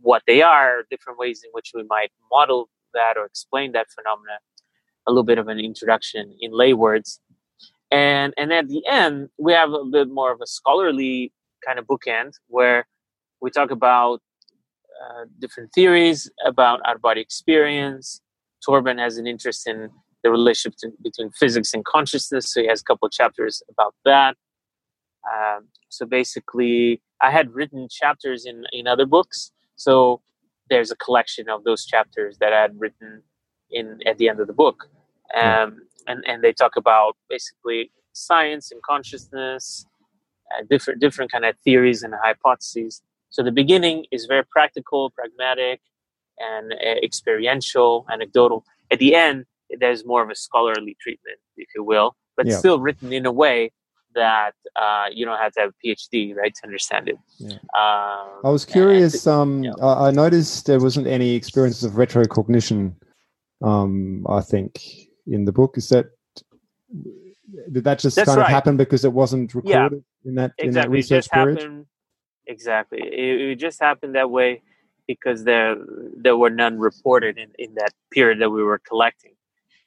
what 0.00 0.22
they 0.26 0.40
are 0.42 0.84
different 0.90 1.18
ways 1.18 1.42
in 1.44 1.50
which 1.52 1.72
we 1.74 1.82
might 1.84 2.10
model 2.30 2.68
that 2.94 3.16
or 3.16 3.24
explain 3.24 3.72
that 3.72 3.86
phenomena 3.94 4.38
a 5.06 5.10
little 5.10 5.24
bit 5.24 5.38
of 5.38 5.48
an 5.48 5.58
introduction 5.58 6.34
in 6.40 6.50
lay 6.52 6.72
words 6.72 7.20
and 7.90 8.34
and 8.36 8.52
at 8.52 8.68
the 8.68 8.82
end 8.86 9.28
we 9.38 9.52
have 9.52 9.72
a 9.72 9.84
bit 9.84 10.08
more 10.08 10.32
of 10.32 10.40
a 10.40 10.46
scholarly 10.46 11.32
kind 11.64 11.78
of 11.78 11.86
bookend 11.86 12.32
where 12.48 12.86
we 13.40 13.50
talk 13.50 13.70
about 13.70 14.20
uh, 15.02 15.24
different 15.38 15.70
theories 15.74 16.30
about 16.44 16.80
our 16.84 16.98
body 16.98 17.20
experience. 17.20 18.20
Torben 18.66 18.98
has 18.98 19.18
an 19.18 19.26
interest 19.26 19.66
in 19.66 19.90
the 20.24 20.30
relationship 20.30 20.90
between 21.02 21.30
physics 21.32 21.74
and 21.74 21.84
consciousness, 21.84 22.52
so 22.52 22.62
he 22.62 22.66
has 22.66 22.80
a 22.80 22.84
couple 22.84 23.08
chapters 23.08 23.62
about 23.70 23.94
that. 24.04 24.36
Um, 25.32 25.68
so 25.88 26.06
basically, 26.06 27.02
I 27.20 27.30
had 27.30 27.54
written 27.54 27.88
chapters 27.90 28.46
in 28.46 28.64
in 28.72 28.86
other 28.86 29.06
books, 29.06 29.52
so 29.76 30.22
there's 30.70 30.90
a 30.90 30.96
collection 30.96 31.48
of 31.48 31.64
those 31.64 31.84
chapters 31.84 32.38
that 32.38 32.52
I 32.52 32.62
had 32.62 32.78
written 32.78 33.22
in 33.70 34.00
at 34.06 34.18
the 34.18 34.28
end 34.28 34.40
of 34.40 34.46
the 34.46 34.52
book, 34.52 34.88
um, 35.34 35.82
and 36.06 36.24
and 36.26 36.42
they 36.42 36.52
talk 36.52 36.76
about 36.76 37.16
basically 37.28 37.90
science 38.12 38.70
and 38.72 38.82
consciousness, 38.82 39.86
uh, 40.52 40.64
different 40.68 41.00
different 41.00 41.30
kind 41.32 41.44
of 41.44 41.56
theories 41.64 42.02
and 42.02 42.14
hypotheses 42.22 43.02
so 43.36 43.42
the 43.42 43.52
beginning 43.52 44.06
is 44.10 44.24
very 44.24 44.44
practical, 44.46 45.10
pragmatic, 45.10 45.80
and 46.38 46.72
uh, 46.72 47.00
experiential, 47.02 48.06
anecdotal. 48.10 48.64
At 48.90 48.98
the 48.98 49.14
end, 49.14 49.44
there's 49.78 50.06
more 50.06 50.22
of 50.22 50.30
a 50.30 50.34
scholarly 50.34 50.96
treatment, 51.00 51.38
if 51.56 51.68
you 51.74 51.82
will, 51.84 52.16
but 52.36 52.46
yeah. 52.46 52.56
still 52.56 52.80
written 52.80 53.12
in 53.12 53.26
a 53.26 53.32
way 53.32 53.72
that 54.16 54.54
uh, 54.74 55.04
you 55.12 55.24
don't 55.24 55.38
have 55.38 55.52
to 55.52 55.60
have 55.60 55.70
a 55.70 55.86
PhD, 55.86 56.34
right, 56.34 56.52
to 56.54 56.64
understand 56.64 57.08
it. 57.08 57.16
Yeah. 57.38 57.52
Um, 57.52 58.40
I 58.44 58.50
was 58.50 58.64
curious. 58.64 59.26
Um, 59.26 59.64
I 59.80 60.10
noticed 60.10 60.66
there 60.66 60.80
wasn't 60.80 61.06
any 61.06 61.34
experiences 61.34 61.84
of 61.84 61.92
retrocognition. 61.92 62.96
Um, 63.62 64.26
I 64.28 64.40
think 64.40 64.82
in 65.26 65.44
the 65.44 65.52
book 65.52 65.78
is 65.78 65.88
that 65.90 66.06
did 67.72 67.84
that 67.84 67.98
just 67.98 68.16
That's 68.16 68.26
kind 68.26 68.38
right. 68.38 68.46
of 68.46 68.50
happen 68.50 68.76
because 68.76 69.04
it 69.04 69.12
wasn't 69.12 69.54
recorded 69.54 70.02
yeah, 70.24 70.28
in 70.28 70.34
that 70.34 70.52
exactly. 70.58 70.66
in 70.66 70.74
that 70.74 70.90
research 70.90 71.30
period? 71.30 71.58
Happened, 71.58 71.86
exactly. 72.46 72.98
It, 73.02 73.40
it, 73.52 73.56
just 73.56 73.80
happened 73.80 74.14
that 74.16 74.30
way 74.30 74.62
because 75.06 75.44
there 75.44 75.76
there 76.16 76.36
were 76.36 76.50
none 76.50 76.78
reported 76.78 77.38
in, 77.38 77.50
in 77.58 77.74
that 77.74 77.92
period 78.10 78.40
that 78.40 78.50
we 78.50 78.62
were 78.62 78.80
collecting. 78.80 79.34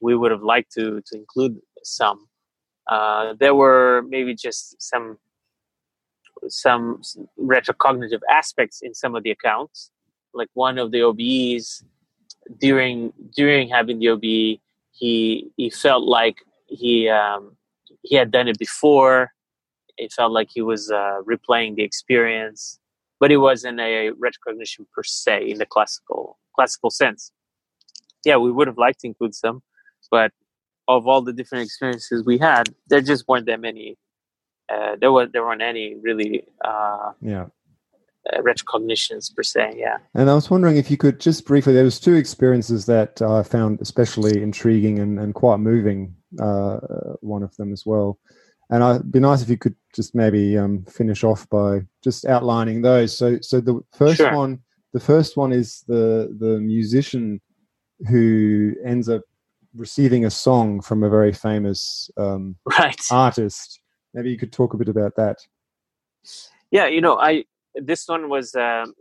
We 0.02 0.16
would 0.16 0.32
have 0.32 0.44
liked 0.44 0.72
to 0.74 1.02
to 1.06 1.18
include 1.18 1.60
some. 1.84 2.29
Uh, 2.90 3.34
there 3.40 3.56
were 3.56 4.04
maybe 4.08 4.34
just 4.34 4.82
some 4.82 5.18
some 6.48 7.02
retrocognitive 7.40 8.22
aspects 8.30 8.82
in 8.82 8.94
some 8.94 9.16
of 9.16 9.24
the 9.24 9.32
accounts. 9.32 9.92
Like 10.34 10.50
one 10.54 10.78
of 10.78 10.92
the 10.92 11.00
OBEs 11.00 11.84
during 12.60 13.14
during 13.36 13.70
having 13.70 14.00
the 14.00 14.10
OBE, 14.10 14.60
he 14.92 15.52
he 15.58 15.70
felt 15.70 16.04
like 16.04 16.38
he 16.68 17.10
um, 17.10 17.56
he 18.02 18.16
had 18.16 18.32
done 18.32 18.48
it 18.48 18.58
before 18.58 19.32
it 20.00 20.14
felt 20.14 20.32
like 20.32 20.50
he 20.52 20.62
was 20.62 20.90
uh, 20.90 21.20
replaying 21.30 21.76
the 21.76 21.84
experience, 21.84 22.80
but 23.20 23.32
it 23.32 23.38
wasn't 23.38 23.80
a 23.80 24.12
retrocognition 24.12 24.86
per 24.94 25.04
se 25.04 25.50
in 25.50 25.58
the 25.58 25.66
classical 25.66 26.40
classical 26.56 26.90
sense. 26.90 27.32
Yeah, 28.26 28.38
we 28.38 28.52
would 28.52 28.68
have 28.68 28.78
liked 28.78 29.02
to 29.02 29.08
include 29.08 29.36
some, 29.36 29.62
but 30.10 30.32
of 30.90 31.08
all 31.08 31.22
the 31.22 31.32
different 31.32 31.64
experiences 31.64 32.26
we 32.26 32.38
had, 32.38 32.64
there 32.90 33.02
just 33.02 33.28
weren't 33.28 33.46
that 33.46 33.62
many. 33.62 33.98
Uh, 34.68 34.96
there 35.00 35.12
was 35.12 35.30
there 35.32 35.46
weren't 35.46 35.62
any 35.62 35.96
really. 35.96 36.44
Uh, 36.64 37.14
yeah. 37.22 37.46
Uh, 38.34 38.42
retrocognitions 38.42 39.34
per 39.34 39.42
se, 39.42 39.76
yeah. 39.78 39.98
And 40.14 40.30
I 40.30 40.36
was 40.36 40.52
wondering 40.52 40.76
if 40.76 40.92
you 40.92 40.98
could 40.98 41.22
just 41.22 41.46
briefly. 41.46 41.74
There 41.74 41.86
was 41.86 42.02
two 42.02 42.16
experiences 42.16 42.86
that 42.86 43.22
I 43.22 43.44
found 43.44 43.80
especially 43.82 44.44
intriguing 44.44 45.00
and, 45.00 45.18
and 45.18 45.34
quite 45.34 45.60
moving. 45.60 46.14
Uh, 46.38 46.80
one 47.22 47.44
of 47.44 47.56
them 47.56 47.72
as 47.72 47.86
well. 47.86 48.20
And 48.70 48.84
it'd 48.84 49.12
be 49.12 49.20
nice 49.20 49.42
if 49.42 49.50
you 49.50 49.58
could 49.58 49.76
just 49.96 50.14
maybe 50.14 50.58
um, 50.58 50.84
finish 50.86 51.24
off 51.24 51.50
by 51.50 51.80
just 52.04 52.26
outlining 52.26 52.82
those. 52.82 53.18
So, 53.18 53.40
so 53.42 53.62
the 53.62 53.80
first 53.96 54.18
sure. 54.18 54.36
one, 54.36 54.60
the 54.94 55.00
first 55.00 55.38
one 55.38 55.52
is 55.52 55.84
the 55.88 56.36
the 56.40 56.60
musician 56.60 57.42
who 58.08 58.76
ends 58.86 59.10
up 59.10 59.22
receiving 59.76 60.26
a 60.26 60.30
song 60.30 60.82
from 60.82 61.04
a 61.04 61.10
very 61.10 61.34
famous 61.34 62.10
um, 62.18 62.56
right. 62.80 63.02
artist. 63.12 63.82
Maybe 64.14 64.32
you 64.32 64.38
could 64.38 64.52
talk 64.52 64.74
a 64.74 64.78
bit 64.78 64.90
about 64.90 65.16
that. 65.16 65.38
Yeah, 66.72 66.88
you 66.88 67.02
know, 67.02 67.18
I 67.20 67.46
this 67.76 68.08
one 68.08 68.30
was 68.30 68.56
um, 68.56 68.94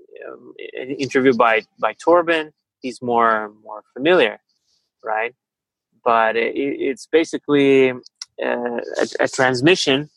an 0.74 0.90
interview 0.98 1.34
by 1.34 1.62
by 1.80 1.94
Torben. 1.94 2.52
He's 2.80 3.02
more 3.02 3.52
more 3.64 3.82
familiar, 3.94 4.40
right? 5.04 5.34
But 6.04 6.36
it, 6.36 6.54
it's 6.56 7.06
basically 7.06 7.90
uh, 7.90 7.96
a, 8.40 9.06
a, 9.20 9.28
transmission 9.28 10.08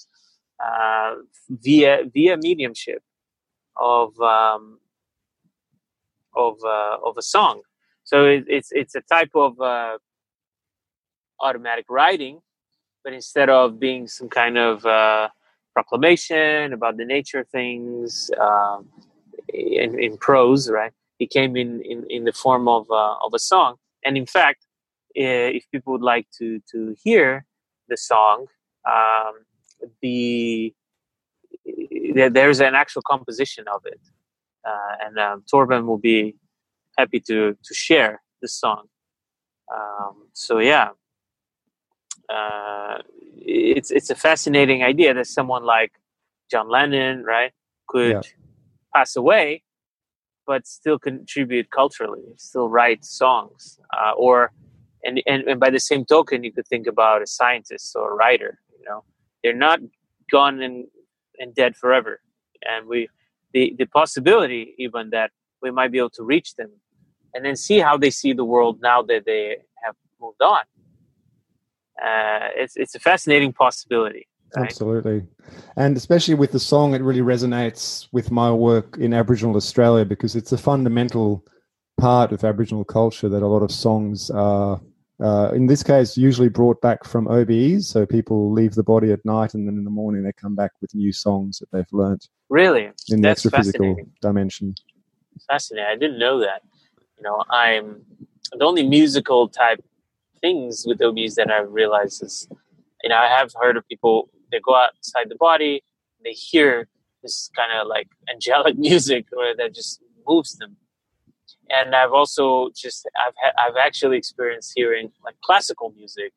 uh, 0.63 1.15
via 1.49 2.03
via 2.13 2.37
mediumship 2.37 3.01
of 3.77 4.19
um, 4.21 4.79
of 6.35 6.57
uh, 6.63 6.97
of 7.03 7.17
a 7.17 7.21
song. 7.21 7.61
So 8.03 8.25
it, 8.25 8.45
it's 8.47 8.71
it's 8.71 8.95
a 8.95 9.01
type 9.01 9.31
of 9.35 9.59
uh, 9.59 9.97
automatic 11.41 11.85
writing, 11.89 12.41
but 13.03 13.13
instead 13.13 13.49
of 13.49 13.79
being 13.79 14.07
some 14.07 14.29
kind 14.29 14.57
of 14.57 14.85
uh, 14.85 15.29
proclamation 15.73 16.73
about 16.73 16.97
the 16.97 17.05
nature 17.05 17.39
of 17.39 17.49
things 17.49 18.29
um, 18.39 18.87
in, 19.53 19.99
in 19.99 20.17
prose, 20.17 20.69
right? 20.69 20.91
It 21.19 21.29
came 21.29 21.55
in, 21.55 21.81
in, 21.81 22.05
in 22.09 22.23
the 22.23 22.33
form 22.33 22.67
of 22.67 22.89
uh, 22.89 23.15
of 23.25 23.33
a 23.33 23.39
song, 23.39 23.75
and 24.03 24.17
in 24.17 24.25
fact, 24.25 24.65
if 25.13 25.63
people 25.71 25.93
would 25.93 26.01
like 26.01 26.27
to 26.39 26.59
to 26.71 26.95
hear 27.03 27.45
the 27.89 27.97
song, 27.97 28.47
um, 28.89 29.45
the 30.01 30.73
there's 32.15 32.59
an 32.59 32.75
actual 32.75 33.03
composition 33.03 33.65
of 33.67 33.85
it, 33.85 34.01
uh, 34.65 34.95
and 35.05 35.19
um, 35.19 35.43
Torben 35.51 35.85
will 35.85 35.99
be 35.99 36.35
happy 36.97 37.19
to 37.19 37.55
to 37.63 37.73
share 37.73 38.21
the 38.41 38.47
song. 38.47 38.85
Um, 39.73 40.27
so 40.33 40.57
yeah, 40.57 40.89
uh, 42.29 42.97
it's 43.37 43.91
it's 43.91 44.09
a 44.09 44.15
fascinating 44.15 44.83
idea 44.83 45.13
that 45.13 45.27
someone 45.27 45.63
like 45.63 45.93
John 46.49 46.69
Lennon, 46.69 47.23
right, 47.23 47.51
could 47.87 48.11
yeah. 48.11 48.21
pass 48.95 49.15
away, 49.15 49.63
but 50.45 50.67
still 50.67 50.99
contribute 50.99 51.69
culturally, 51.71 52.33
still 52.37 52.69
write 52.69 53.05
songs, 53.05 53.79
uh, 53.93 54.11
or 54.11 54.51
and, 55.03 55.21
and 55.25 55.43
and 55.43 55.59
by 55.59 55.69
the 55.69 55.79
same 55.79 56.05
token 56.05 56.43
you 56.43 56.51
could 56.51 56.67
think 56.67 56.87
about 56.87 57.21
a 57.21 57.27
scientist 57.27 57.95
or 57.95 58.13
a 58.13 58.15
writer 58.15 58.59
you 58.77 58.85
know 58.85 59.03
they're 59.43 59.53
not 59.53 59.79
gone 60.31 60.61
and 60.61 60.85
and 61.39 61.55
dead 61.55 61.75
forever 61.75 62.21
and 62.63 62.87
we 62.87 63.07
the 63.53 63.75
the 63.77 63.85
possibility 63.85 64.75
even 64.77 65.09
that 65.09 65.31
we 65.61 65.71
might 65.71 65.91
be 65.91 65.97
able 65.97 66.09
to 66.09 66.23
reach 66.23 66.55
them 66.55 66.69
and 67.33 67.45
then 67.45 67.55
see 67.55 67.79
how 67.79 67.97
they 67.97 68.09
see 68.09 68.33
the 68.33 68.45
world 68.45 68.79
now 68.81 69.01
that 69.01 69.25
they 69.25 69.57
have 69.83 69.95
moved 70.19 70.41
on 70.41 70.61
uh, 72.03 72.49
it's 72.55 72.75
it's 72.75 72.95
a 72.95 72.99
fascinating 72.99 73.53
possibility 73.53 74.27
right? 74.55 74.65
absolutely 74.65 75.23
and 75.77 75.97
especially 75.97 76.33
with 76.33 76.51
the 76.51 76.59
song 76.59 76.93
it 76.93 77.01
really 77.01 77.21
resonates 77.21 78.07
with 78.11 78.31
my 78.31 78.51
work 78.51 78.97
in 78.97 79.13
aboriginal 79.13 79.55
australia 79.55 80.05
because 80.05 80.35
it's 80.35 80.51
a 80.51 80.57
fundamental 80.57 81.43
part 81.97 82.31
of 82.31 82.43
aboriginal 82.43 82.83
culture 82.83 83.29
that 83.29 83.43
a 83.43 83.47
lot 83.47 83.61
of 83.61 83.71
songs 83.71 84.29
are 84.31 84.81
uh, 85.21 85.51
in 85.53 85.67
this 85.67 85.83
case, 85.83 86.17
usually 86.17 86.49
brought 86.49 86.81
back 86.81 87.03
from 87.03 87.27
OBEs. 87.27 87.83
So 87.83 88.05
people 88.05 88.51
leave 88.51 88.73
the 88.73 88.83
body 88.83 89.11
at 89.11 89.23
night 89.23 89.53
and 89.53 89.67
then 89.67 89.77
in 89.77 89.83
the 89.83 89.91
morning 89.91 90.23
they 90.23 90.33
come 90.33 90.55
back 90.55 90.71
with 90.81 90.95
new 90.95 91.13
songs 91.13 91.59
that 91.59 91.69
they've 91.71 91.85
learnt. 91.91 92.27
Really? 92.49 92.89
In 93.09 93.21
That's 93.21 93.43
the 93.43 93.51
physical 93.51 93.95
dimension. 94.21 94.73
Fascinating. 95.47 95.87
I 95.89 95.95
didn't 95.95 96.17
know 96.17 96.39
that. 96.39 96.63
You 97.17 97.23
know, 97.23 97.43
I'm 97.51 98.01
the 98.57 98.65
only 98.65 98.87
musical 98.87 99.47
type 99.47 99.83
things 100.41 100.83
with 100.85 100.99
OBEs 100.99 101.35
that 101.35 101.51
I 101.51 101.61
realize 101.61 102.21
is, 102.21 102.47
you 103.03 103.09
know, 103.09 103.15
I 103.15 103.27
have 103.27 103.51
heard 103.59 103.77
of 103.77 103.87
people, 103.87 104.29
they 104.51 104.59
go 104.59 104.75
outside 104.75 105.29
the 105.29 105.35
body, 105.35 105.83
they 106.23 106.31
hear 106.31 106.87
this 107.23 107.49
kind 107.55 107.71
of 107.79 107.87
like 107.87 108.07
angelic 108.33 108.77
music 108.77 109.25
or 109.35 109.55
that 109.57 109.73
just 109.73 110.01
moves 110.27 110.57
them. 110.57 110.77
And 111.69 111.95
I've 111.95 112.11
also 112.11 112.69
just 112.75 113.09
I've 113.15 113.33
ha- 113.41 113.53
I've 113.57 113.77
actually 113.77 114.17
experienced 114.17 114.73
hearing 114.75 115.11
like 115.23 115.35
classical 115.41 115.93
music, 115.95 116.33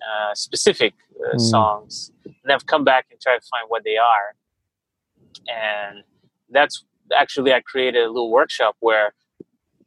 uh, 0.00 0.32
specific 0.34 0.94
uh, 1.20 1.34
mm. 1.34 1.40
songs, 1.40 2.12
and 2.24 2.52
I've 2.52 2.66
come 2.66 2.84
back 2.84 3.06
and 3.10 3.20
tried 3.20 3.38
to 3.38 3.46
find 3.50 3.64
what 3.66 3.82
they 3.82 3.96
are, 3.96 4.36
and 5.48 6.04
that's 6.50 6.84
actually 7.16 7.52
I 7.52 7.60
created 7.62 8.04
a 8.04 8.06
little 8.06 8.30
workshop 8.30 8.76
where 8.78 9.12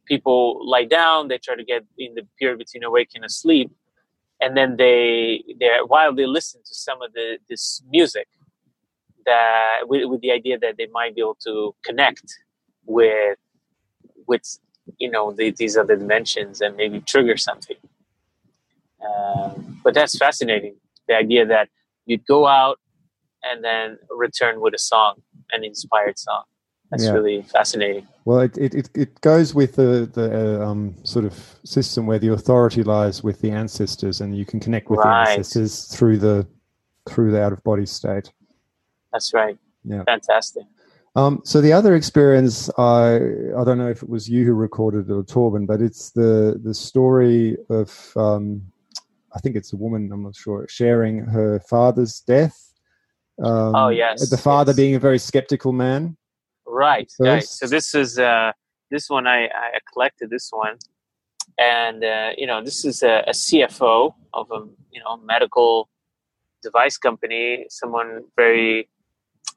people 0.06 0.60
lie 0.68 0.84
down, 0.84 1.28
they 1.28 1.38
try 1.38 1.56
to 1.56 1.64
get 1.64 1.84
in 1.98 2.14
the 2.14 2.26
period 2.38 2.58
between 2.58 2.84
awake 2.84 3.10
and 3.14 3.24
asleep, 3.24 3.70
and 4.40 4.56
then 4.56 4.76
they 4.76 5.42
they 5.58 5.70
while 5.86 6.14
they 6.14 6.26
listen 6.26 6.60
to 6.64 6.74
some 6.74 7.00
of 7.02 7.12
the 7.12 7.38
this 7.48 7.82
music 7.90 8.28
that 9.26 9.80
with, 9.84 10.08
with 10.08 10.20
the 10.20 10.32
idea 10.32 10.58
that 10.58 10.76
they 10.76 10.86
might 10.92 11.14
be 11.14 11.20
able 11.20 11.38
to 11.44 11.74
connect 11.84 12.24
with 12.86 13.38
with 14.26 14.58
you 14.98 15.10
know 15.10 15.32
the, 15.32 15.50
these 15.50 15.76
other 15.76 15.96
dimensions 15.96 16.60
and 16.60 16.76
maybe 16.76 17.00
trigger 17.00 17.36
something. 17.36 17.76
Um, 19.04 19.80
but 19.82 19.94
that's 19.94 20.16
fascinating. 20.16 20.76
The 21.08 21.14
idea 21.16 21.44
that 21.46 21.68
you'd 22.06 22.26
go 22.26 22.46
out 22.46 22.78
and 23.42 23.64
then 23.64 23.98
return 24.10 24.60
with 24.60 24.74
a 24.74 24.78
song, 24.78 25.22
an 25.50 25.64
inspired 25.64 26.18
song. 26.18 26.44
That's 26.92 27.06
yeah. 27.06 27.12
really 27.12 27.40
fascinating. 27.40 28.06
Well, 28.26 28.40
it, 28.40 28.58
it, 28.58 28.90
it 28.94 29.18
goes 29.22 29.54
with 29.54 29.76
the, 29.76 30.10
the 30.12 30.60
uh, 30.60 30.66
um, 30.68 30.94
sort 31.04 31.24
of 31.24 31.32
system 31.64 32.04
where 32.04 32.18
the 32.18 32.34
authority 32.34 32.82
lies 32.82 33.22
with 33.22 33.40
the 33.40 33.50
ancestors, 33.50 34.20
and 34.20 34.36
you 34.36 34.44
can 34.44 34.60
connect 34.60 34.90
with 34.90 34.98
right. 34.98 35.24
the 35.24 35.30
ancestors 35.30 35.86
through 35.86 36.18
the 36.18 36.46
through 37.08 37.32
the 37.32 37.42
out 37.42 37.52
of 37.52 37.64
body 37.64 37.86
state. 37.86 38.30
That's 39.10 39.32
right. 39.32 39.58
Yeah. 39.84 40.04
Fantastic. 40.04 40.64
Um, 41.16 41.40
so 41.44 41.62
the 41.62 41.72
other 41.72 41.94
experience, 41.94 42.68
I 42.76 43.16
I 43.56 43.64
don't 43.64 43.78
know 43.78 43.88
if 43.88 44.02
it 44.02 44.08
was 44.10 44.28
you 44.28 44.44
who 44.44 44.52
recorded 44.52 45.08
it 45.08 45.12
or 45.12 45.22
Torben, 45.22 45.66
but 45.66 45.80
it's 45.80 46.10
the 46.10 46.60
the 46.62 46.74
story 46.74 47.56
of 47.70 48.12
um, 48.16 48.62
I 49.34 49.38
think 49.38 49.56
it's 49.56 49.72
a 49.72 49.76
woman, 49.76 50.12
I'm 50.12 50.24
not 50.24 50.36
sure, 50.36 50.66
sharing 50.68 51.24
her 51.24 51.58
father's 51.60 52.20
death. 52.20 52.74
Um, 53.42 53.74
oh 53.74 53.88
yes, 53.88 54.28
the 54.28 54.36
father 54.36 54.72
yes. 54.72 54.76
being 54.76 54.94
a 54.94 54.98
very 54.98 55.18
skeptical 55.18 55.72
man. 55.72 56.18
Right, 56.72 57.12
right. 57.20 57.44
So 57.44 57.66
this 57.66 57.94
is 57.94 58.18
uh, 58.18 58.52
this 58.90 59.10
one 59.10 59.26
I, 59.26 59.44
I 59.44 59.78
collected 59.92 60.30
this 60.30 60.48
one, 60.50 60.78
and 61.58 62.02
uh, 62.02 62.30
you 62.38 62.46
know 62.46 62.64
this 62.64 62.86
is 62.86 63.02
a, 63.02 63.24
a 63.26 63.32
CFO 63.32 64.14
of 64.32 64.50
a 64.50 64.60
you 64.90 65.00
know 65.04 65.18
medical 65.18 65.90
device 66.62 66.96
company, 66.96 67.66
someone 67.68 68.24
very 68.36 68.88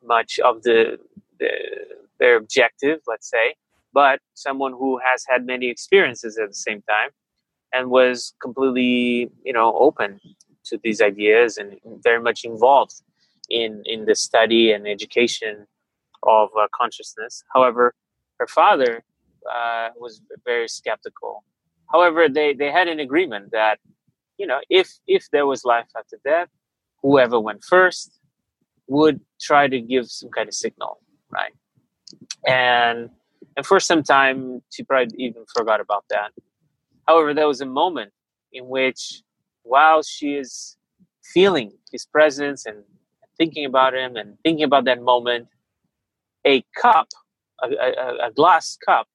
much 0.03 0.39
of 0.39 0.63
the, 0.63 0.99
the 1.39 1.51
their 2.19 2.35
objective, 2.35 2.99
let's 3.07 3.29
say, 3.29 3.55
but 3.93 4.19
someone 4.33 4.73
who 4.73 4.99
has 4.99 5.23
had 5.25 5.45
many 5.45 5.69
experiences 5.69 6.37
at 6.37 6.49
the 6.49 6.53
same 6.53 6.81
time 6.81 7.11
and 7.73 7.89
was 7.89 8.33
completely 8.41 9.31
you 9.45 9.53
know 9.53 9.73
open 9.77 10.19
to 10.65 10.77
these 10.83 10.99
ideas 11.01 11.57
and 11.57 11.79
very 12.03 12.21
much 12.21 12.43
involved 12.43 13.01
in 13.49 13.83
in 13.85 14.03
the 14.03 14.15
study 14.15 14.73
and 14.73 14.85
education 14.85 15.65
of 16.25 16.49
uh, 16.59 16.67
consciousness. 16.75 17.43
However 17.53 17.93
her 18.39 18.47
father 18.47 19.03
uh, 19.53 19.89
was 19.97 20.21
very 20.45 20.67
skeptical. 20.67 21.43
However 21.91 22.29
they 22.29 22.53
they 22.53 22.71
had 22.71 22.87
an 22.87 22.99
agreement 22.99 23.51
that 23.51 23.79
you 24.37 24.47
know 24.47 24.59
if 24.69 24.91
if 25.07 25.29
there 25.31 25.45
was 25.45 25.65
life 25.65 25.87
after 25.97 26.17
death 26.25 26.49
whoever 27.01 27.39
went 27.39 27.63
first 27.63 28.19
would 28.87 29.19
try 29.41 29.67
to 29.67 29.79
give 29.81 30.09
some 30.09 30.29
kind 30.29 30.47
of 30.49 30.53
signal 30.55 30.99
right? 31.31 31.53
And 32.47 33.09
and 33.57 33.65
for 33.65 33.79
some 33.79 34.03
time 34.03 34.61
she 34.71 34.83
probably 34.83 35.15
even 35.17 35.45
forgot 35.55 35.79
about 35.79 36.05
that. 36.09 36.31
However, 37.07 37.33
there 37.33 37.47
was 37.47 37.61
a 37.61 37.65
moment 37.65 38.11
in 38.51 38.67
which, 38.67 39.21
while 39.63 40.01
she 40.03 40.35
is 40.35 40.77
feeling 41.23 41.71
his 41.91 42.05
presence 42.05 42.65
and 42.65 42.83
thinking 43.37 43.65
about 43.65 43.93
him 43.93 44.15
and 44.15 44.37
thinking 44.43 44.63
about 44.63 44.85
that 44.85 45.01
moment, 45.01 45.47
a 46.45 46.63
cup, 46.75 47.07
a, 47.63 47.67
a, 47.67 48.27
a 48.27 48.31
glass 48.31 48.77
cup, 48.85 49.07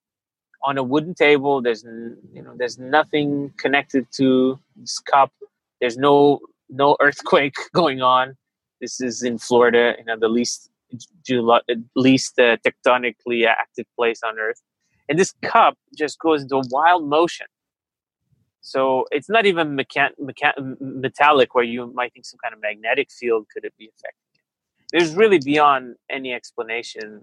on 0.63 0.79
a 0.79 0.83
wooden 0.83 1.15
table. 1.15 1.63
There's 1.63 1.85
you 2.33 2.43
know 2.43 2.55
there's 2.57 2.79
nothing 2.79 3.53
connected 3.59 4.07
to 4.13 4.59
this 4.77 4.99
cup. 4.99 5.33
There's 5.81 5.97
no 5.97 6.41
no 6.69 6.97
earthquake 7.01 7.55
going 7.75 8.03
on. 8.03 8.37
This 8.81 9.01
is 9.01 9.23
in 9.23 9.39
Florida, 9.39 9.95
you 9.99 10.05
know 10.05 10.17
the 10.19 10.29
least 10.29 10.71
least 11.97 12.39
uh, 12.39 12.57
tectonically 12.59 13.47
active 13.47 13.87
place 13.97 14.21
on 14.25 14.39
Earth, 14.39 14.61
and 15.09 15.19
this 15.19 15.35
cup 15.43 15.77
just 15.97 16.19
goes 16.19 16.43
into 16.43 16.63
wild 16.71 17.09
motion. 17.09 17.47
So 18.63 19.07
it's 19.11 19.29
not 19.31 19.47
even 19.47 19.77
mechan- 19.77 20.15
metallic 20.81 21.55
where 21.55 21.65
you 21.65 21.93
might 21.95 22.13
think 22.13 22.27
some 22.27 22.39
kind 22.43 22.55
of 22.55 22.61
magnetic 22.61 23.11
field 23.11 23.47
could 23.53 23.65
it 23.65 23.73
be 23.79 23.87
affecting 23.89 24.27
it. 24.30 24.30
There's 24.93 25.15
really 25.15 25.39
beyond 25.39 25.97
any 26.11 26.33
explanation, 26.33 27.21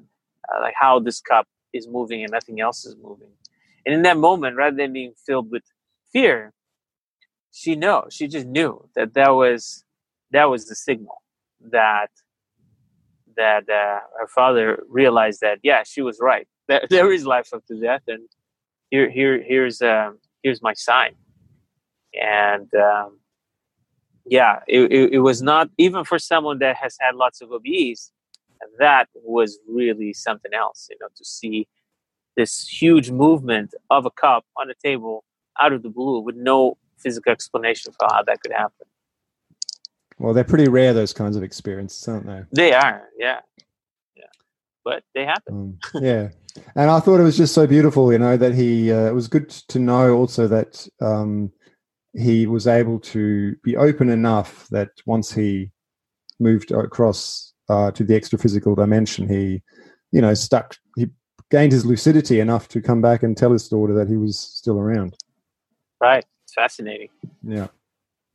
uh, 0.50 0.62
like 0.62 0.74
how 0.80 1.00
this 1.00 1.22
cup 1.22 1.48
is 1.74 1.88
moving 1.88 2.24
and 2.24 2.32
nothing 2.32 2.62
else 2.62 2.86
is 2.86 2.96
moving. 3.02 3.32
And 3.86 3.96
in 3.96 4.02
that 4.04 4.18
moment, 4.18 4.58
rather 4.58 4.76
than 4.76 4.94
being 4.94 5.14
filled 5.26 5.52
with 5.52 5.64
fear, 6.12 6.54
she 7.52 7.76
know 7.76 8.06
she 8.12 8.28
just 8.28 8.46
knew 8.46 8.88
that 8.96 9.14
that 9.16 9.30
was 9.30 9.84
that 10.32 10.46
was 10.46 10.68
the 10.68 10.76
signal 10.76 11.24
that 11.72 12.10
that 13.36 13.70
uh, 13.70 14.00
her 14.20 14.28
father 14.28 14.84
realized 14.90 15.42
that 15.42 15.60
yeah 15.64 15.84
she 15.84 16.02
was 16.02 16.20
right 16.22 16.48
that 16.68 16.90
there 16.90 17.12
is 17.12 17.26
life 17.26 17.50
after 17.54 17.76
death 17.82 18.04
and 18.08 18.28
here 18.92 19.10
here 19.10 19.42
here's 19.42 19.82
um, 19.82 20.20
here's 20.44 20.62
my 20.62 20.74
sign 20.74 21.16
and 22.14 22.70
um, 22.76 23.20
yeah, 24.30 24.60
it, 24.68 24.92
it, 24.92 25.14
it, 25.14 25.20
was 25.20 25.42
not 25.42 25.70
even 25.78 26.04
for 26.04 26.20
someone 26.20 26.60
that 26.60 26.76
has 26.76 26.98
had 27.00 27.16
lots 27.16 27.42
of 27.42 27.50
OBEs. 27.50 28.12
That 28.80 29.08
was 29.16 29.60
really 29.68 30.14
something 30.14 30.54
else, 30.54 30.88
you 30.90 30.98
know, 31.00 31.08
to 31.16 31.26
see 31.26 31.68
this 32.36 32.68
huge 32.68 33.12
movement 33.12 33.74
of 33.90 34.06
a 34.06 34.12
cup 34.12 34.46
on 34.58 34.70
a 34.70 34.74
table 34.84 35.24
out 35.60 35.74
of 35.74 35.84
the 35.84 35.90
blue 35.90 36.20
with 36.20 36.36
no 36.36 36.78
physical 36.98 37.32
explanation 37.32 37.94
for 37.98 38.08
how 38.12 38.24
that 38.24 38.42
could 38.42 38.52
happen. 38.52 38.88
Well, 40.20 40.34
they're 40.34 40.44
pretty 40.44 40.68
rare 40.68 40.94
those 40.94 41.14
kinds 41.14 41.36
of 41.36 41.44
experiences, 41.44 42.08
aren't 42.08 42.26
they? 42.26 42.44
They 42.52 42.74
are, 42.74 43.04
yeah, 43.20 43.40
yeah, 44.16 44.24
but 44.84 45.04
they 45.14 45.26
happen. 45.26 45.78
Um, 45.94 46.02
yeah, 46.02 46.30
and 46.76 46.90
I 46.90 47.00
thought 47.00 47.20
it 47.20 47.24
was 47.24 47.38
just 47.38 47.54
so 47.54 47.68
beautiful, 47.68 48.12
you 48.12 48.20
know, 48.20 48.36
that 48.36 48.56
he. 48.56 48.92
Uh, 48.92 49.06
it 49.06 49.14
was 49.14 49.28
good 49.28 49.50
to 49.50 49.80
know 49.80 50.16
also 50.16 50.48
that 50.48 50.88
um, 51.02 51.52
he 52.18 52.48
was 52.48 52.66
able 52.66 53.00
to 53.00 53.56
be 53.64 53.78
open 53.78 54.10
enough 54.10 54.68
that 54.70 54.90
once 55.06 55.32
he 55.32 55.70
moved 56.40 56.72
across 56.72 57.54
uh, 57.70 57.92
to 57.92 58.04
the 58.04 58.16
extra 58.16 58.40
physical 58.40 58.74
dimension, 58.74 59.30
he, 59.30 59.62
you 60.12 60.22
know, 60.22 60.34
stuck. 60.34 60.76
He 60.96 61.08
gained 61.52 61.72
his 61.72 61.86
lucidity 61.86 62.40
enough 62.40 62.68
to 62.70 62.82
come 62.82 63.02
back 63.02 63.22
and 63.22 63.38
tell 63.38 63.52
his 63.52 63.70
daughter 63.70 63.94
that 63.94 64.08
he 64.08 64.18
was 64.18 64.38
still 64.38 64.80
around. 64.80 65.16
Right. 66.02 66.26
It's 66.46 66.54
fascinating. 66.54 67.10
Yeah. 67.44 67.68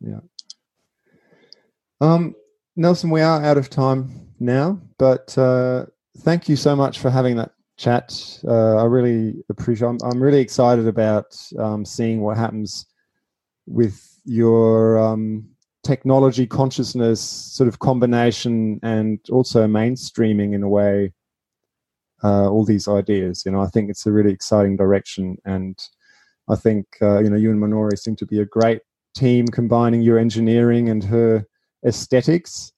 Yeah. 0.00 0.20
Um, 2.00 2.36
Nelson, 2.76 3.10
we 3.10 3.20
are 3.20 3.42
out 3.42 3.59
of 3.59 3.68
time 3.68 4.28
now, 4.38 4.80
but 4.98 5.36
uh, 5.36 5.86
thank 6.18 6.48
you 6.48 6.56
so 6.56 6.76
much 6.76 7.00
for 7.00 7.10
having 7.10 7.36
that 7.36 7.52
chat. 7.76 8.40
Uh, 8.46 8.76
I 8.76 8.84
really 8.84 9.42
appreciate. 9.48 9.88
I'm, 9.88 9.98
I'm 10.04 10.22
really 10.22 10.40
excited 10.40 10.86
about 10.86 11.36
um, 11.59 11.84
seeing 11.84 12.20
what 12.20 12.36
happens 12.36 12.86
with 13.66 14.20
your 14.24 14.98
um, 14.98 15.48
technology 15.82 16.47
consciousness 16.47 17.20
sort 17.20 17.68
of 17.68 17.78
combination 17.78 18.78
and 18.82 19.18
also 19.30 19.66
mainstreaming 19.66 20.55
in 20.55 20.62
a 20.62 20.68
way 20.68 21.12
uh, 22.24 22.48
all 22.48 22.64
these 22.64 22.89
ideas. 22.89 23.44
You 23.44 23.52
know, 23.52 23.60
I 23.60 23.66
think 23.66 23.90
it's 23.90 24.06
a 24.06 24.12
really 24.12 24.32
exciting 24.32 24.76
direction, 24.76 25.36
and 25.44 25.78
I 26.48 26.56
think 26.56 26.86
uh, 27.01 27.20
you 27.20 27.30
know 27.30 27.36
you 27.36 27.51
and 27.51 27.60
Manori 27.60 27.98
seem 27.98 28.16
to 28.16 28.26
be 28.26 28.40
a 28.40 28.44
great 28.44 28.80
team 29.14 29.47
combining 29.47 30.02
your 30.02 30.18
engineering 30.18 30.89
and 30.89 31.02
her 31.05 31.44
aesthetics. 31.84 32.72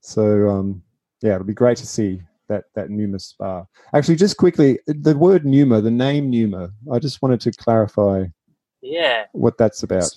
So 0.00 0.48
um, 0.48 0.82
yeah, 1.22 1.34
it'll 1.34 1.46
be 1.46 1.54
great 1.54 1.78
to 1.78 1.86
see 1.86 2.20
that 2.48 2.64
that 2.74 2.90
Numa 2.90 3.18
spa. 3.18 3.64
Actually, 3.94 4.16
just 4.16 4.36
quickly, 4.36 4.78
the 4.86 5.16
word 5.16 5.46
Numa, 5.46 5.80
the 5.80 5.90
name 5.90 6.30
Numa. 6.30 6.70
I 6.92 6.98
just 6.98 7.22
wanted 7.22 7.40
to 7.42 7.52
clarify 7.52 8.26
yeah. 8.82 9.24
what 9.32 9.58
that's 9.58 9.82
about. 9.82 10.10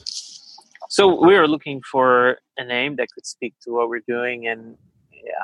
So 0.90 1.26
we 1.26 1.36
were 1.36 1.48
looking 1.48 1.82
for 1.90 2.38
a 2.58 2.66
name 2.66 2.98
that 2.98 3.08
could 3.14 3.26
speak 3.26 3.54
to 3.64 3.72
what 3.72 3.90
we're 3.90 4.04
doing 4.08 4.48
and 4.48 4.78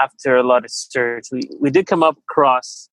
after 0.02 0.36
a 0.36 0.44
lot 0.44 0.66
of 0.66 0.72
search 0.72 1.28
we, 1.32 1.42
we 1.60 1.70
did 1.70 1.86
come 1.86 2.02
up 2.02 2.18
across 2.18 2.90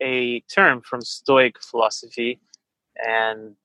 a 0.00 0.40
term 0.42 0.80
from 0.80 1.00
stoic 1.00 1.60
philosophy 1.60 2.40
and 3.04 3.56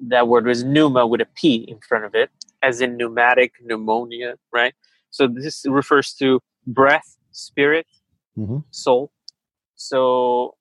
that 0.00 0.26
word 0.26 0.44
was 0.44 0.64
pneuma 0.64 1.06
with 1.06 1.20
a 1.20 1.28
p 1.36 1.64
in 1.68 1.78
front 1.88 2.04
of 2.04 2.14
it 2.14 2.30
as 2.62 2.80
in 2.80 2.96
pneumatic 2.96 3.52
pneumonia 3.62 4.34
right? 4.52 4.74
So 5.10 5.26
this 5.26 5.64
refers 5.66 6.12
to 6.14 6.40
breath 6.66 7.16
spirit 7.32 7.86
mm-hmm. 8.36 8.58
soul. 8.70 9.12
So 9.76 10.56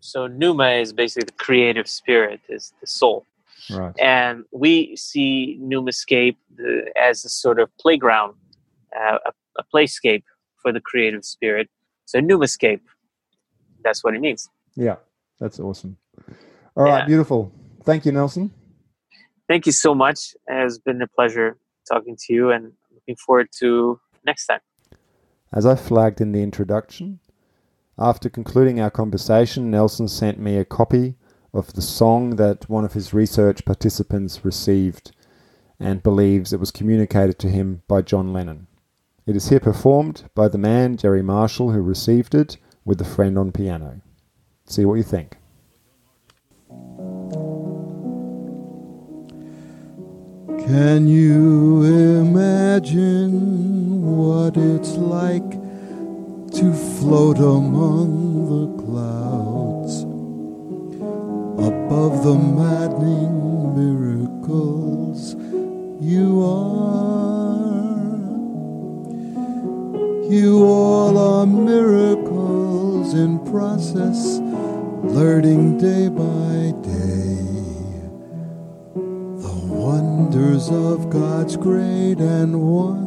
so 0.00 0.26
pneuma 0.26 0.70
is 0.70 0.92
basically 0.92 1.26
the 1.26 1.32
creative 1.32 1.88
spirit 1.88 2.40
is 2.48 2.72
the 2.80 2.86
soul 2.86 3.24
right. 3.70 3.94
and 4.00 4.44
we 4.52 4.94
see 4.96 5.58
pneumascape 5.62 6.36
as 6.96 7.24
a 7.24 7.28
sort 7.28 7.58
of 7.58 7.68
playground 7.78 8.34
uh, 8.98 9.18
a, 9.26 9.32
a 9.58 9.64
playscape 9.74 10.22
for 10.62 10.72
the 10.72 10.80
creative 10.80 11.24
spirit 11.24 11.68
so 12.04 12.20
pneumascape 12.20 12.80
that's 13.82 14.02
what 14.04 14.14
it 14.14 14.20
means 14.20 14.48
yeah 14.74 14.96
that's 15.40 15.58
awesome 15.60 15.96
All 16.76 16.84
right, 16.84 17.00
Yeah. 17.00 17.06
beautiful. 17.06 17.50
Thank 17.84 18.04
you, 18.04 18.12
Nelson. 18.12 18.50
Thank 19.48 19.64
you 19.64 19.72
so 19.72 19.94
much. 19.94 20.34
It 20.48 20.54
has 20.54 20.78
been 20.78 21.00
a 21.00 21.06
pleasure 21.06 21.56
talking 21.90 22.16
to 22.26 22.32
you, 22.34 22.50
and 22.50 22.72
looking 22.92 23.16
forward 23.16 23.48
to 23.60 23.98
next 24.26 24.46
time. 24.46 24.60
As 25.52 25.64
I 25.64 25.74
flagged 25.76 26.20
in 26.20 26.32
the 26.32 26.42
introduction, 26.42 27.20
after 27.98 28.28
concluding 28.28 28.78
our 28.80 28.90
conversation, 28.90 29.70
Nelson 29.70 30.08
sent 30.08 30.38
me 30.38 30.56
a 30.58 30.64
copy 30.64 31.14
of 31.54 31.72
the 31.72 31.82
song 31.82 32.36
that 32.36 32.68
one 32.68 32.84
of 32.84 32.92
his 32.92 33.14
research 33.14 33.64
participants 33.64 34.44
received 34.44 35.12
and 35.80 36.02
believes 36.02 36.52
it 36.52 36.60
was 36.60 36.70
communicated 36.70 37.38
to 37.38 37.48
him 37.48 37.82
by 37.88 38.02
John 38.02 38.32
Lennon. 38.32 38.66
It 39.26 39.34
is 39.34 39.48
here 39.48 39.60
performed 39.60 40.24
by 40.34 40.48
the 40.48 40.58
man 40.58 40.96
Jerry 40.96 41.22
Marshall 41.22 41.72
who 41.72 41.80
received 41.80 42.34
it 42.34 42.58
with 42.84 43.00
a 43.00 43.04
friend 43.04 43.38
on 43.38 43.50
piano. 43.50 44.02
See 44.66 44.84
what 44.84 44.94
you 44.94 45.02
think. 45.02 45.38
Can 50.66 51.08
you 51.08 51.82
imagine 52.20 53.36
what 54.16 54.56
it's 54.56 54.90
like 54.96 55.65
to 56.56 56.72
float 56.72 57.36
among 57.36 58.48
the 58.48 58.82
clouds 58.82 60.04
above 61.68 62.24
the 62.24 62.34
maddening 62.34 63.76
miracles 63.76 65.34
you 66.00 66.42
are? 66.42 66.96
You 70.32 70.64
all 70.64 71.18
are 71.18 71.46
miracles 71.46 73.12
in 73.12 73.38
process, 73.50 74.38
learning 75.12 75.76
day 75.76 76.08
by 76.08 76.72
day 76.80 77.36
the 79.44 79.60
wonders 79.68 80.70
of 80.70 81.10
God's 81.10 81.58
great 81.58 82.18
and 82.18 82.62
wondrous 82.62 83.05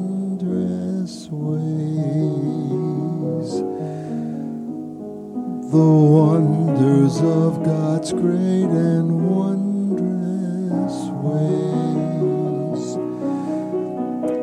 The 5.71 5.77
wonders 5.77 7.21
of 7.21 7.63
God's 7.63 8.11
great 8.11 8.71
and 8.73 9.29
wondrous 9.29 10.97
ways. 11.21 12.95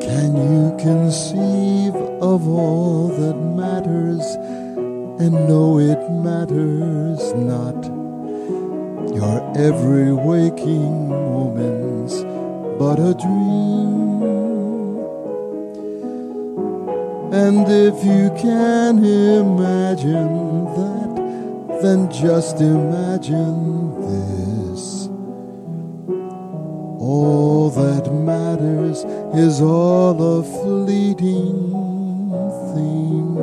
Can 0.07 0.36
you 0.36 0.77
conceive 0.78 1.97
of 2.23 2.47
all 2.47 3.09
that 3.09 3.35
matters 3.35 4.23
and 5.19 5.32
know 5.48 5.81
it 5.81 5.98
matters 6.12 7.35
not? 7.35 7.85
Your 9.12 9.43
every 9.59 10.12
waking 10.12 11.09
moment's 11.09 12.23
but 12.78 13.01
a 13.01 13.15
dream. 13.15 13.97
And 17.32 17.66
if 17.69 18.05
you 18.05 18.31
can 18.40 19.05
imagine 19.05 20.65
that, 20.77 20.85
then 21.82 22.11
just 22.11 22.61
imagine 22.61 24.01
this. 24.03 25.09
All 26.98 27.70
that 27.70 28.12
matters 28.12 29.05
is 29.35 29.61
all 29.61 30.39
a 30.39 30.43
fleeting 30.43 31.73
theme 32.74 33.36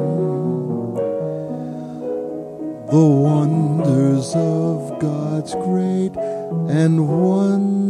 the 2.94 3.08
wonders 3.08 4.36
of 4.36 5.00
God's 5.00 5.56
great 5.56 6.16
and 6.70 7.08
wondrous 7.08 7.83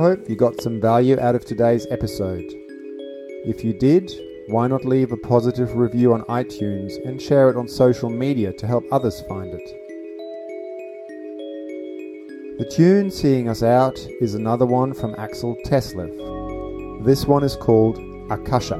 hope 0.00 0.28
you 0.28 0.36
got 0.36 0.60
some 0.60 0.80
value 0.80 1.18
out 1.20 1.34
of 1.34 1.44
today's 1.44 1.86
episode. 1.90 2.44
If 3.46 3.62
you 3.62 3.72
did, 3.72 4.10
why 4.48 4.66
not 4.66 4.84
leave 4.84 5.12
a 5.12 5.16
positive 5.16 5.76
review 5.76 6.12
on 6.12 6.22
iTunes 6.22 6.94
and 7.06 7.22
share 7.22 7.50
it 7.50 7.56
on 7.56 7.68
social 7.68 8.10
media 8.10 8.52
to 8.54 8.66
help 8.66 8.84
others 8.90 9.20
find 9.28 9.54
it? 9.54 9.76
The 12.58 12.64
tune 12.64 13.10
Seeing 13.10 13.48
Us 13.48 13.62
Out 13.62 13.98
is 14.20 14.34
another 14.34 14.66
one 14.66 14.92
from 14.92 15.14
Axel 15.18 15.56
Teslev. 15.64 17.04
This 17.04 17.26
one 17.26 17.44
is 17.44 17.56
called 17.56 17.98
Akasha. 18.30 18.78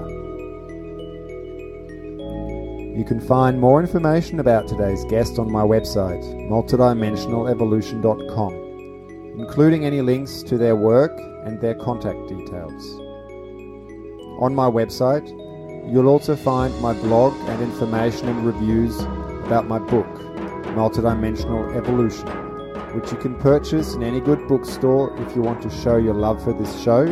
You 2.96 3.04
can 3.06 3.20
find 3.20 3.58
more 3.58 3.80
information 3.80 4.40
about 4.40 4.68
today's 4.68 5.04
guest 5.04 5.38
on 5.38 5.50
my 5.50 5.62
website, 5.62 6.22
multidimensionalevolution.com, 6.50 8.52
including 9.40 9.86
any 9.86 10.02
links 10.02 10.42
to 10.42 10.58
their 10.58 10.76
work 10.76 11.18
and 11.46 11.58
their 11.62 11.74
contact 11.74 12.28
details. 12.28 12.84
On 14.38 14.54
my 14.54 14.68
website, 14.68 15.26
you'll 15.90 16.08
also 16.08 16.36
find 16.36 16.78
my 16.82 16.92
blog 16.92 17.32
and 17.48 17.62
information 17.62 18.28
and 18.28 18.44
reviews 18.44 19.00
about 19.46 19.66
my 19.66 19.78
book, 19.78 20.06
Multidimensional 20.76 21.74
Evolution, 21.74 22.28
which 22.94 23.10
you 23.10 23.16
can 23.16 23.34
purchase 23.36 23.94
in 23.94 24.02
any 24.02 24.20
good 24.20 24.46
bookstore 24.46 25.16
if 25.22 25.34
you 25.34 25.40
want 25.40 25.62
to 25.62 25.70
show 25.70 25.96
your 25.96 26.14
love 26.14 26.44
for 26.44 26.52
this 26.52 26.78
show 26.82 27.06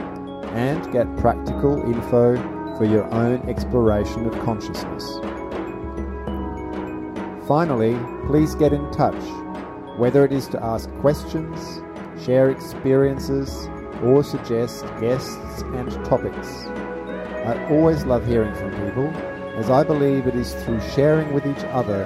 and 0.52 0.92
get 0.92 1.06
practical 1.16 1.80
info 1.82 2.36
for 2.76 2.84
your 2.84 3.06
own 3.14 3.40
exploration 3.48 4.26
of 4.26 4.38
consciousness. 4.44 5.04
Finally, 7.48 7.98
please 8.26 8.54
get 8.54 8.74
in 8.74 8.90
touch, 8.90 9.24
whether 9.96 10.26
it 10.26 10.32
is 10.32 10.46
to 10.48 10.62
ask 10.62 10.90
questions, 10.96 11.80
share 12.24 12.50
experiences, 12.50 13.68
or 14.02 14.22
suggest 14.22 14.84
guests 15.00 15.62
and 15.74 15.90
topics. 16.04 16.66
I 17.46 17.66
always 17.70 18.04
love 18.04 18.26
hearing 18.26 18.54
from 18.54 18.70
people, 18.70 19.08
as 19.56 19.70
I 19.70 19.82
believe 19.82 20.26
it 20.26 20.34
is 20.34 20.54
through 20.64 20.80
sharing 20.94 21.32
with 21.32 21.46
each 21.46 21.64
other 21.72 22.04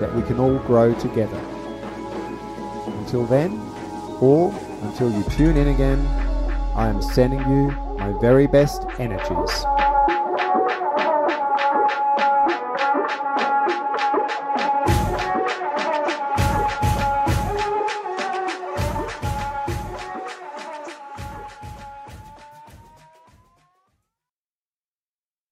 that 0.00 0.14
we 0.14 0.22
can 0.22 0.38
all 0.38 0.58
grow 0.60 0.94
together. 0.94 1.40
Until 3.00 3.24
then, 3.26 3.60
or 4.20 4.52
until 4.82 5.10
you 5.10 5.22
tune 5.30 5.56
in 5.56 5.68
again, 5.68 5.98
I 6.74 6.88
am 6.88 7.02
sending 7.02 7.40
you 7.40 7.70
my 7.98 8.12
very 8.20 8.46
best 8.46 8.84
energies. 8.98 9.64